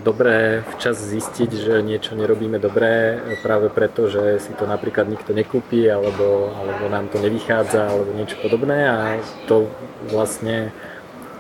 dobré 0.02 0.64
včas 0.76 0.96
zistiť, 0.96 1.50
že 1.52 1.74
niečo 1.84 2.16
nerobíme 2.16 2.56
dobré 2.56 3.20
práve 3.44 3.68
preto, 3.68 4.08
že 4.08 4.40
si 4.40 4.56
to 4.56 4.64
napríklad 4.64 5.12
nikto 5.12 5.36
nekúpi 5.36 5.84
alebo, 5.92 6.56
alebo 6.56 6.88
nám 6.88 7.12
to 7.12 7.20
nevychádza 7.20 7.92
alebo 7.92 8.16
niečo 8.16 8.40
podobné 8.40 8.88
a 8.88 9.20
to 9.46 9.68
vlastne 10.08 10.72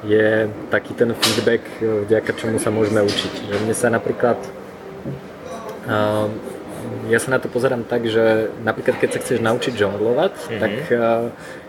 je 0.06 0.52
taký 0.70 0.94
ten 0.94 1.16
feedback, 1.16 1.64
vďaka 1.82 2.32
čomu 2.38 2.62
sa 2.62 2.70
môžeme 2.70 3.02
učiť. 3.02 3.34
Že 3.50 3.56
mne 3.66 3.74
sa 3.74 3.88
napríklad 3.90 4.38
ja 7.10 7.20
sa 7.20 7.34
na 7.36 7.40
to 7.40 7.48
pozerám 7.48 7.88
tak, 7.88 8.08
že 8.08 8.52
napríklad 8.62 9.00
keď 9.00 9.10
sa 9.16 9.22
chceš 9.24 9.40
naučiť 9.44 9.74
žonglovať, 9.76 10.34
mm-hmm. 10.34 10.60
tak 10.62 10.74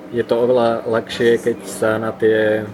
je 0.08 0.24
to 0.24 0.34
oveľa 0.40 0.88
ľahšie, 0.88 1.36
keď 1.40 1.58
sa 1.68 2.00
na 2.00 2.16
tie 2.16 2.64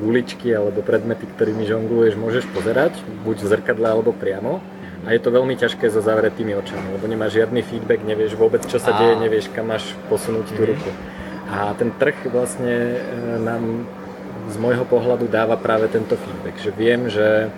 guličky 0.00 0.48
alebo 0.56 0.80
predmety, 0.80 1.28
ktorými 1.28 1.68
žongluješ, 1.68 2.16
môžeš 2.16 2.44
pozerať, 2.56 2.96
buď 3.24 3.36
v 3.44 3.50
zrkadle 3.52 3.86
alebo 3.92 4.16
priamo. 4.16 4.64
A 5.02 5.12
je 5.12 5.20
to 5.20 5.34
veľmi 5.34 5.58
ťažké 5.58 5.90
so 5.90 5.98
zavretými 5.98 6.54
očami, 6.54 6.94
lebo 6.94 7.10
nemáš 7.10 7.34
žiadny 7.34 7.66
feedback, 7.66 8.06
nevieš 8.06 8.38
vôbec, 8.38 8.62
čo 8.70 8.78
sa 8.78 8.94
deje, 8.94 9.18
nevieš, 9.18 9.50
kam 9.50 9.74
máš 9.74 9.98
posunúť 10.06 10.54
tú 10.54 10.62
mhm. 10.62 10.68
ruku. 10.72 10.90
A 11.52 11.74
ten 11.76 11.90
trh 11.92 12.16
vlastne 12.30 13.02
nám 13.42 13.84
z 14.48 14.56
môjho 14.56 14.86
pohľadu 14.88 15.28
dáva 15.28 15.58
práve 15.58 15.90
tento 15.90 16.16
feedback, 16.16 16.56
že 16.62 16.70
viem, 16.72 17.10
že 17.10 17.50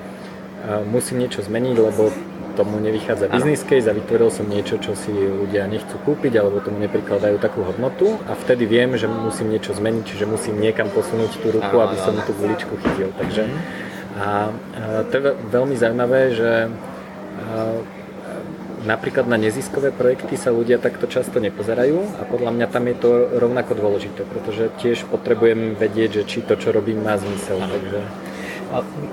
musím 0.88 1.20
niečo 1.20 1.44
zmeniť, 1.44 1.76
lebo 1.76 2.08
tomu 2.54 2.78
nevychádza 2.78 3.28
business 3.28 3.66
case 3.66 3.90
a 3.90 3.92
vytvoril 3.92 4.30
som 4.30 4.46
niečo, 4.46 4.78
čo 4.78 4.94
si 4.94 5.10
ľudia 5.10 5.66
nechcú 5.66 5.98
kúpiť 6.06 6.38
alebo 6.38 6.62
tomu 6.62 6.78
neprikladajú 6.80 7.36
takú 7.42 7.66
hodnotu 7.66 8.16
a 8.30 8.38
vtedy 8.38 8.64
viem, 8.64 8.94
že 8.94 9.10
musím 9.10 9.50
niečo 9.50 9.74
zmeniť, 9.74 10.02
čiže 10.06 10.24
musím 10.30 10.62
niekam 10.62 10.88
posunúť 10.94 11.42
tú 11.42 11.50
ruku, 11.50 11.76
aby 11.82 11.98
som 11.98 12.14
tú 12.22 12.32
guličku 12.38 12.78
chytil. 12.78 13.10
Takže 13.18 13.42
mhm. 13.44 13.58
a, 14.22 14.28
to 15.10 15.12
je 15.18 15.22
veľmi 15.50 15.74
zaujímavé, 15.74 16.20
že 16.32 16.50
napríklad 18.84 19.24
na 19.24 19.40
neziskové 19.40 19.90
projekty 19.90 20.36
sa 20.36 20.52
ľudia 20.52 20.76
takto 20.76 21.08
často 21.08 21.40
nepozerajú 21.40 22.20
a 22.20 22.22
podľa 22.28 22.52
mňa 22.52 22.66
tam 22.68 22.84
je 22.86 22.96
to 23.00 23.10
rovnako 23.40 23.72
dôležité, 23.74 24.28
pretože 24.28 24.70
tiež 24.78 25.08
potrebujem 25.08 25.72
vedieť, 25.74 26.20
že 26.20 26.22
či 26.28 26.38
to, 26.44 26.54
čo 26.60 26.70
robím, 26.70 27.00
má 27.00 27.16
zmysel. 27.16 27.58
Takže... 27.58 28.00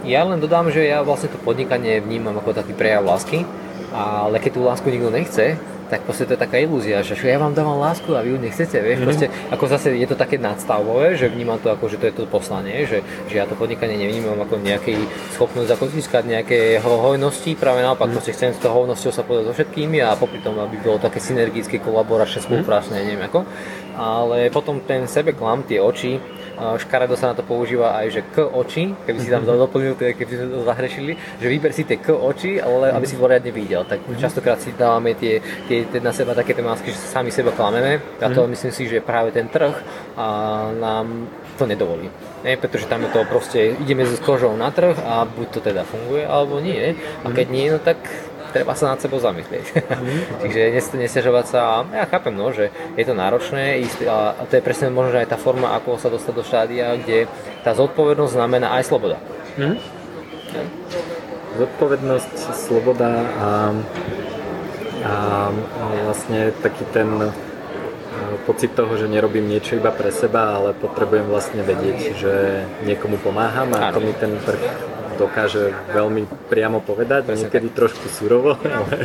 Ja 0.07 0.25
len 0.25 0.41
dodám, 0.41 0.73
že 0.73 0.87
ja 0.87 1.05
vlastne 1.05 1.29
to 1.29 1.37
podnikanie 1.41 2.01
vnímam 2.01 2.37
ako 2.39 2.57
taký 2.57 2.73
prejav 2.73 3.05
lásky, 3.05 3.45
ale 3.91 4.39
keď 4.39 4.51
tú 4.57 4.61
lásku 4.65 4.87
nikto 4.87 5.11
nechce, 5.11 5.59
tak 5.91 6.07
proste 6.07 6.23
to 6.23 6.39
je 6.39 6.39
taká 6.39 6.55
ilúzia, 6.63 7.03
že 7.03 7.19
ja 7.19 7.35
vám 7.35 7.51
dávam 7.51 7.75
lásku 7.75 8.07
a 8.15 8.23
vy 8.23 8.31
ju 8.31 8.37
nechcete, 8.39 8.79
vieš, 8.79 9.03
mm-hmm. 9.03 9.07
proste, 9.11 9.25
ako 9.51 9.65
zase 9.67 9.87
je 9.99 10.07
to 10.07 10.15
také 10.15 10.39
nadstavové, 10.39 11.19
že 11.19 11.27
vnímam 11.27 11.59
to 11.59 11.67
ako, 11.67 11.91
že 11.91 11.99
to 11.99 12.07
je 12.07 12.15
to 12.15 12.23
poslanie, 12.31 12.87
že, 12.87 13.03
že 13.27 13.35
ja 13.35 13.43
to 13.43 13.59
podnikanie 13.59 13.99
nevnímam 13.99 14.39
ako 14.39 14.63
nejaký 14.63 14.95
schopnosť 15.35 15.75
ako 15.75 15.91
získať 15.91 16.23
nejaké 16.31 16.79
hojnosti, 16.79 17.59
práve 17.59 17.83
naopak, 17.83 18.07
mm-hmm. 18.07 18.15
proste 18.15 18.31
chcem 18.31 18.55
s 18.55 18.63
tou 18.63 18.71
hojnosťou 18.71 19.11
sa 19.11 19.27
povedať 19.27 19.51
so 19.51 19.53
všetkými 19.59 19.99
a 19.99 20.15
popri 20.15 20.39
tom, 20.39 20.55
aby 20.63 20.79
bolo 20.79 20.95
také 20.95 21.19
synergické, 21.19 21.83
kolaboračné, 21.83 22.39
mhm. 22.39 22.45
spolupráčne, 22.47 22.95
mm-hmm. 22.95 23.11
neviem 23.11 23.27
ako, 23.27 23.39
ale 23.99 24.47
potom 24.47 24.79
ten 24.87 25.11
sebeklam, 25.11 25.67
tie 25.67 25.83
oči, 25.83 26.15
škaredo 26.77 27.17
sa 27.17 27.31
na 27.31 27.35
to 27.37 27.43
používa 27.43 27.97
aj, 27.97 28.07
že 28.11 28.21
k 28.21 28.45
oči, 28.45 28.93
keby 29.05 29.19
si 29.19 29.29
tam 29.29 29.43
doplnil, 29.65 29.97
keby 29.97 30.31
si 30.31 30.37
to 30.37 30.61
zahrešili, 30.63 31.13
že 31.41 31.47
vyber 31.47 31.71
si 31.73 31.83
tie 31.83 31.97
k 31.97 32.13
oči, 32.13 32.61
ale 32.61 32.93
aby 32.93 33.05
si 33.05 33.17
to 33.17 33.25
riadne 33.25 33.51
videl. 33.51 33.83
Tak 33.85 34.05
mhm. 34.05 34.19
častokrát 34.19 34.59
si 34.61 34.73
dávame 34.75 35.17
tie, 35.17 35.41
tie, 35.65 35.85
tie 35.89 35.99
na 35.99 36.13
seba 36.13 36.37
také 36.37 36.53
tie 36.53 36.63
masky, 36.65 36.93
že 36.93 36.99
sami 36.99 37.33
seba 37.33 37.51
klameme 37.51 38.01
a 38.21 38.27
to 38.29 38.45
mhm. 38.45 38.49
myslím 38.53 38.71
si, 38.71 38.83
že 38.87 39.03
práve 39.03 39.33
ten 39.33 39.49
trh 39.49 39.73
a 40.15 40.25
nám 40.75 41.27
to 41.57 41.69
nedovolí. 41.69 42.09
Nie, 42.41 42.57
pretože 42.57 42.89
tam 42.89 43.05
je 43.05 43.13
to 43.13 43.21
proste, 43.29 43.77
ideme 43.77 44.01
s 44.01 44.17
kožou 44.17 44.57
na 44.57 44.73
trh 44.73 44.97
a 44.97 45.29
buď 45.29 45.47
to 45.53 45.59
teda 45.61 45.85
funguje, 45.85 46.25
alebo 46.25 46.57
nie. 46.57 46.97
A 47.21 47.29
keď 47.29 47.47
nie, 47.53 47.69
no 47.69 47.77
tak 47.77 48.01
treba 48.51 48.75
sa 48.75 48.93
nad 48.93 48.99
sebou 48.99 49.17
zamyslieť. 49.17 49.65
Čiže 50.43 50.75
nestiažovať 50.99 51.45
sa, 51.47 51.59
a 51.63 51.75
ja 51.89 52.05
chápem, 52.05 52.35
no, 52.35 52.51
že 52.51 52.69
je 52.99 53.05
to 53.07 53.15
náročné 53.15 53.79
a 54.05 54.43
to 54.45 54.53
je 54.59 54.63
presne 54.63 54.91
možno 54.91 55.17
aj 55.17 55.31
tá 55.31 55.37
forma, 55.39 55.73
ako 55.79 55.97
sa 55.97 56.11
dostať 56.11 56.33
do 56.35 56.43
štádia, 56.43 56.99
kde 56.99 57.31
tá 57.63 57.71
zodpovednosť 57.71 58.33
znamená 58.35 58.75
aj 58.77 58.83
sloboda. 58.85 59.17
Mm. 59.55 59.79
Ja. 60.51 60.63
Zodpovednosť, 61.51 62.35
sloboda 62.55 63.11
a, 63.39 63.49
a 65.03 65.13
vlastne 66.07 66.55
taký 66.63 66.83
ten 66.91 67.31
pocit 68.45 68.73
toho, 68.73 68.97
že 68.97 69.11
nerobím 69.11 69.47
niečo 69.47 69.77
iba 69.77 69.91
pre 69.91 70.09
seba, 70.11 70.57
ale 70.57 70.73
potrebujem 70.73 71.27
vlastne 71.27 71.61
vedieť, 71.61 71.99
že 72.17 72.33
niekomu 72.87 73.19
pomáham 73.21 73.69
a 73.75 73.91
to 73.91 73.99
mi 73.99 74.13
ten 74.15 74.35
trh 74.41 74.90
dokáže 75.21 75.69
veľmi 75.93 76.25
priamo 76.49 76.81
povedať, 76.81 77.29
niekedy 77.29 77.69
trošku 77.69 78.09
surovo, 78.09 78.57
ale, 78.77 78.97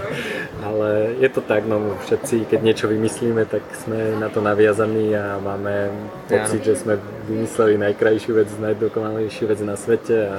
ale 0.64 0.89
je 1.21 1.29
to 1.29 1.45
tak, 1.45 1.69
no 1.69 2.01
všetci, 2.09 2.49
keď 2.49 2.61
niečo 2.64 2.87
vymyslíme, 2.89 3.45
tak 3.45 3.62
sme 3.85 4.17
na 4.17 4.33
to 4.33 4.41
naviazaní 4.41 5.12
a 5.12 5.37
máme 5.37 5.93
pocit, 6.27 6.64
no. 6.64 6.67
že 6.67 6.75
sme 6.81 6.95
vymysleli 7.29 7.77
najkrajšiu 7.77 8.33
vec, 8.33 8.49
najdokonalejšiu 8.57 9.45
vec 9.53 9.61
na 9.61 9.77
svete 9.77 10.17
a 10.33 10.37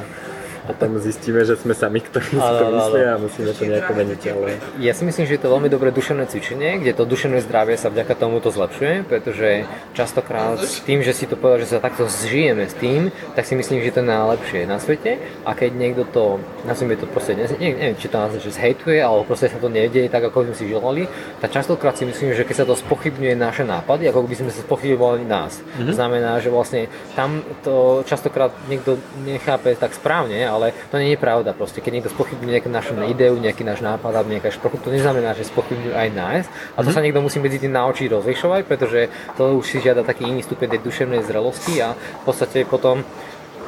potom 0.68 1.00
zistíme, 1.00 1.48
že 1.48 1.56
sme 1.56 1.72
sami, 1.72 2.04
ktorí 2.04 2.36
si 2.36 2.52
to 2.60 2.66
myslia 2.76 3.16
a 3.16 3.18
musíme 3.18 3.56
to 3.56 3.64
nejako 3.64 3.92
meniť. 3.96 4.22
Ale... 4.36 4.48
Ja 4.84 4.92
si 4.92 5.08
myslím, 5.08 5.24
že 5.24 5.40
je 5.40 5.42
to 5.48 5.54
veľmi 5.56 5.72
dobré 5.72 5.96
duševné 5.96 6.28
cvičenie, 6.28 6.84
kde 6.84 6.92
to 6.92 7.08
duševné 7.08 7.40
zdravie 7.48 7.80
sa 7.80 7.88
vďaka 7.88 8.14
tomu 8.20 8.44
to 8.44 8.52
zlepšuje, 8.52 9.08
pretože 9.08 9.64
častokrát 9.96 10.60
s 10.60 10.84
tým, 10.84 11.00
že 11.00 11.16
si 11.16 11.24
to 11.24 11.40
povedal, 11.40 11.64
že 11.64 11.72
sa 11.72 11.80
takto 11.80 12.12
zžijeme 12.12 12.68
s 12.68 12.76
tým, 12.76 13.16
tak 13.38 13.48
si 13.48 13.56
myslím, 13.56 13.80
že 13.80 13.96
to 13.96 14.04
je 14.04 14.12
najlepšie 14.12 14.60
na 14.68 14.78
svete 14.82 15.24
a 15.48 15.56
keď 15.56 15.72
niekto 15.72 16.04
to, 16.10 16.24
nazvime 16.68 17.00
to 17.00 17.08
proste, 17.08 17.38
neviem, 17.38 17.96
či 17.96 18.12
to 18.12 18.18
nazvime, 18.20 18.44
že 18.44 18.52
zhejtuje, 18.58 19.00
alebo 19.00 19.24
proste 19.24 19.48
sa 19.48 19.62
to 19.62 19.70
nedieje 19.70 20.10
tak, 20.10 20.28
ako 20.28 20.52
sme 20.52 20.56
si 20.58 20.66
želali, 20.68 21.08
tak 21.40 21.54
častokrát 21.54 21.94
si 21.94 22.10
myslím, 22.10 22.34
že 22.34 22.44
keď 22.44 22.56
sa 22.58 22.66
to 22.66 22.74
spochybňuje 22.74 23.36
naše 23.38 23.64
nápady, 23.64 24.10
ako 24.10 24.26
by 24.26 24.36
sme 24.36 24.50
sa 24.52 24.66
spochybňovali 24.66 25.24
nás. 25.30 25.62
Mm-hmm. 25.62 25.94
Znamená, 25.94 26.32
že 26.42 26.50
vlastne 26.50 26.90
tam 27.14 27.46
to 27.62 28.02
častokrát 28.10 28.50
niekto 28.66 28.98
nechápe 29.22 29.78
tak 29.78 29.94
správne, 29.94 30.42
ale 30.42 30.57
to 30.92 30.98
nie 30.98 31.14
je 31.14 31.20
pravda 31.20 31.54
proste. 31.54 31.80
Keď 31.80 31.92
niekto 31.92 32.12
spochybní 32.12 32.58
nejakú 32.58 32.70
našu 32.70 32.94
ideu, 33.06 33.34
nejaký 33.38 33.64
náš 33.64 33.80
nápad 33.86 34.12
alebo 34.12 34.34
nejaká 34.34 34.50
šprochu, 34.54 34.82
to 34.82 34.90
neznamená, 34.94 35.38
že 35.38 35.48
spochybňujú 35.48 35.94
aj 35.94 36.10
nás. 36.14 36.44
A 36.76 36.82
to 36.82 36.90
mm-hmm. 36.90 36.94
sa 36.94 37.02
niekto 37.04 37.22
musí 37.24 37.38
medzi 37.38 37.62
tým 37.62 37.74
naučiť 37.74 38.08
rozlišovať, 38.12 38.62
pretože 38.66 39.12
to 39.38 39.60
už 39.60 39.66
si 39.66 39.78
žiada 39.84 40.02
taký 40.02 40.28
iný 40.28 40.42
stupeň 40.42 40.78
tej 40.78 40.82
duševnej 40.84 41.22
zrelosti 41.24 41.80
a 41.84 41.94
v 41.94 42.24
podstate 42.26 42.66
potom 42.66 43.06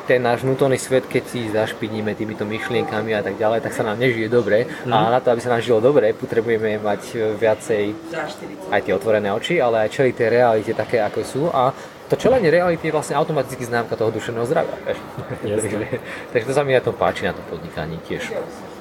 ten 0.09 0.25
náš 0.25 0.41
vnútorný 0.41 0.81
svet, 0.81 1.05
keď 1.05 1.23
si 1.29 1.53
zašpiníme 1.53 2.17
týmito 2.17 2.41
myšlienkami 2.41 3.13
a 3.13 3.21
tak 3.21 3.37
ďalej, 3.37 3.61
tak 3.61 3.77
sa 3.77 3.85
nám 3.85 4.01
nežije 4.01 4.25
dobre. 4.25 4.65
Mm. 4.65 4.89
A 4.89 4.97
mhm. 5.05 5.11
na 5.13 5.19
to, 5.21 5.29
aby 5.29 5.41
sa 5.45 5.53
nám 5.53 5.61
žilo 5.61 5.77
dobre, 5.77 6.17
potrebujeme 6.17 6.81
mať 6.81 7.01
viacej 7.37 7.83
aj 8.73 8.81
tie 8.81 8.93
otvorené 8.97 9.29
oči, 9.29 9.61
ale 9.61 9.85
aj 9.85 9.93
čeliť 9.93 10.13
tie 10.17 10.27
realite 10.33 10.73
také, 10.73 10.97
ako 10.97 11.19
sú. 11.21 11.43
A 11.53 11.69
to 12.09 12.15
čelenie 12.17 12.49
reality 12.49 12.89
je 12.89 12.93
vlastne 12.93 13.15
automaticky 13.15 13.61
známka 13.63 13.93
toho 13.93 14.09
duševného 14.09 14.45
zdravia. 14.49 14.75
takže, 15.45 16.01
takže 16.33 16.45
to 16.49 16.53
sa 16.53 16.65
mi 16.65 16.73
na 16.73 16.81
tom 16.81 16.97
páči, 16.97 17.29
na 17.29 17.37
tom 17.37 17.45
podnikaní 17.47 18.01
tiež. 18.09 18.33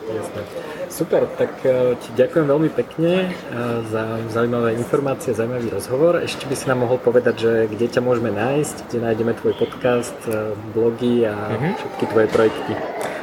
Jasne. 0.09 0.41
Super, 0.89 1.29
tak 1.37 1.53
e, 1.69 2.01
ti 2.01 2.09
ďakujem 2.17 2.49
veľmi 2.49 2.71
pekne 2.73 3.29
e, 3.29 3.53
za 3.93 4.17
zaujímavé 4.33 4.73
informácie, 4.81 5.37
zaujímavý 5.37 5.69
rozhovor. 5.69 6.25
Ešte 6.25 6.49
by 6.49 6.55
si 6.57 6.65
nám 6.65 6.89
mohol 6.89 6.97
povedať, 6.97 7.35
že 7.37 7.53
kde 7.69 7.87
ťa 7.93 8.01
môžeme 8.01 8.33
nájsť, 8.33 8.89
kde 8.89 8.99
nájdeme 9.05 9.37
tvoj 9.37 9.53
podcast, 9.61 10.17
e, 10.25 10.57
blogy 10.73 11.29
a 11.29 11.37
uh-huh. 11.37 11.77
všetky 11.77 12.05
tvoje 12.09 12.27
projekty. 12.33 12.73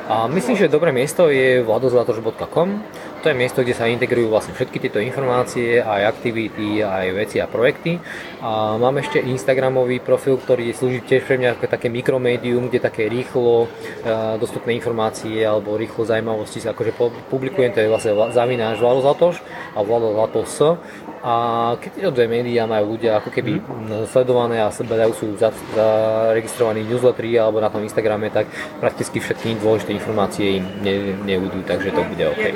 A 0.05 0.29
myslím, 0.29 0.53
že 0.53 0.69
dobré 0.69 0.93
miesto 0.93 1.33
je 1.33 1.65
vladozlatoš.com 1.65 2.85
to 3.25 3.33
je 3.33 3.41
miesto, 3.41 3.65
kde 3.65 3.73
sa 3.73 3.89
integrujú 3.89 4.29
vlastne 4.29 4.53
všetky 4.53 4.77
tieto 4.77 5.01
informácie, 5.01 5.81
aj 5.81 6.13
aktivity, 6.13 6.85
aj 6.85 7.09
veci 7.17 7.41
a 7.41 7.49
projekty. 7.49 7.97
A 8.37 8.77
mám 8.77 9.01
ešte 9.01 9.17
Instagramový 9.17 9.97
profil, 9.97 10.37
ktorý 10.37 10.69
slúži 10.77 11.01
tiež 11.01 11.25
pre 11.25 11.41
mňa 11.41 11.57
ako 11.57 11.65
také 11.65 11.89
mikromédium, 11.89 12.69
kde 12.69 12.85
také 12.85 13.09
rýchlo 13.09 13.65
uh, 13.65 14.37
dostupné 14.37 14.77
informácie 14.77 15.41
alebo 15.41 15.73
rýchlo 15.73 16.05
zaujímavosti 16.05 16.61
sa 16.61 16.77
akože 16.77 16.93
publikujem, 17.33 17.73
to 17.73 17.81
je 17.81 17.89
vlastne 17.89 18.13
zavináš 18.29 18.77
Vlado 18.77 19.01
Zatoš 19.01 19.41
a 19.73 19.81
Vlado 19.81 20.13
Zatos. 20.13 20.77
A 21.25 21.33
keď 21.81 21.89
tieto 21.97 22.11
dve 22.13 22.29
médiá 22.29 22.69
majú 22.69 22.93
ľudia 22.93 23.17
ako 23.17 23.33
keby 23.33 23.57
mm. 23.57 24.13
sledované 24.13 24.61
a 24.61 24.69
dajú 24.69 25.13
sú 25.17 25.25
zaregistrovaní 25.41 26.85
newslettery 26.85 27.41
alebo 27.41 27.57
na 27.57 27.73
tom 27.73 27.81
Instagrame, 27.81 28.29
tak 28.29 28.45
prakticky 28.77 29.17
všetky 29.17 29.57
dôležité 29.57 29.97
informácie 29.97 30.61
im 30.61 30.65
ne, 30.85 31.17
neudú, 31.25 31.65
takže 31.65 31.89
to 31.89 32.05
bude 32.05 32.29
OK. 32.29 32.53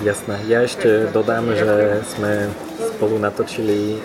Jasné. 0.00 0.40
Ja 0.48 0.64
ešte 0.64 1.12
dodám, 1.12 1.52
že 1.52 2.00
sme 2.08 2.48
spolu 2.96 3.20
natočili 3.20 4.00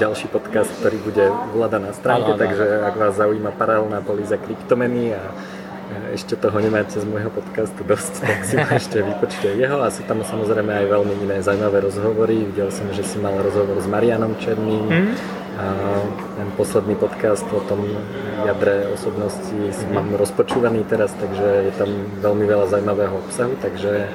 ďalší 0.00 0.32
podcast, 0.32 0.72
ktorý 0.80 0.96
bude 1.04 1.24
Vlada 1.52 1.76
na 1.76 1.92
stránke, 1.92 2.32
takže 2.32 2.80
ak 2.80 2.96
vás 2.96 3.12
zaujíma 3.20 3.52
paralelná 3.52 4.00
políza 4.00 4.40
kryptomeny 4.40 5.12
a 5.12 5.20
ešte 6.16 6.32
toho 6.40 6.56
nemáte 6.64 6.96
z 6.96 7.04
môjho 7.04 7.28
podcastu 7.28 7.84
dosť, 7.84 8.12
tak 8.24 8.40
si 8.48 8.56
ešte 8.80 9.04
vypočte 9.04 9.52
jeho 9.52 9.84
a 9.84 9.92
sú 9.92 10.00
tam 10.08 10.24
samozrejme 10.24 10.72
aj 10.72 10.86
veľmi 10.88 11.14
iné 11.28 11.44
zaujímavé 11.44 11.84
rozhovory. 11.84 12.48
Videl 12.48 12.72
som, 12.72 12.88
že 12.96 13.04
si 13.04 13.20
mal 13.20 13.36
rozhovor 13.36 13.76
s 13.84 13.88
Marianom 13.92 14.32
Černým 14.40 14.88
mm. 14.88 15.12
a 15.60 15.64
ten 16.40 16.48
posledný 16.56 16.96
podcast 16.96 17.44
o 17.52 17.60
tom 17.68 17.84
jadre 18.48 18.88
osobnosti 18.88 19.52
mm. 19.52 19.92
mám 19.92 20.08
rozpočúvaný 20.16 20.88
teraz, 20.88 21.12
takže 21.20 21.68
je 21.68 21.72
tam 21.76 21.92
veľmi 22.24 22.48
veľa 22.48 22.72
zaujímavého 22.72 23.12
obsahu, 23.28 23.60
takže 23.60 24.08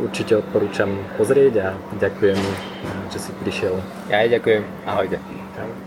určite 0.00 0.40
odporúčam 0.40 0.90
pozrieť 1.20 1.54
a 1.60 1.68
ďakujem, 2.00 2.38
že 3.12 3.18
si 3.18 3.30
prišiel. 3.44 3.74
Ja 4.08 4.24
aj 4.24 4.40
ďakujem. 4.40 4.62
Ahojte. 4.86 5.16
Ahoj. 5.56 5.85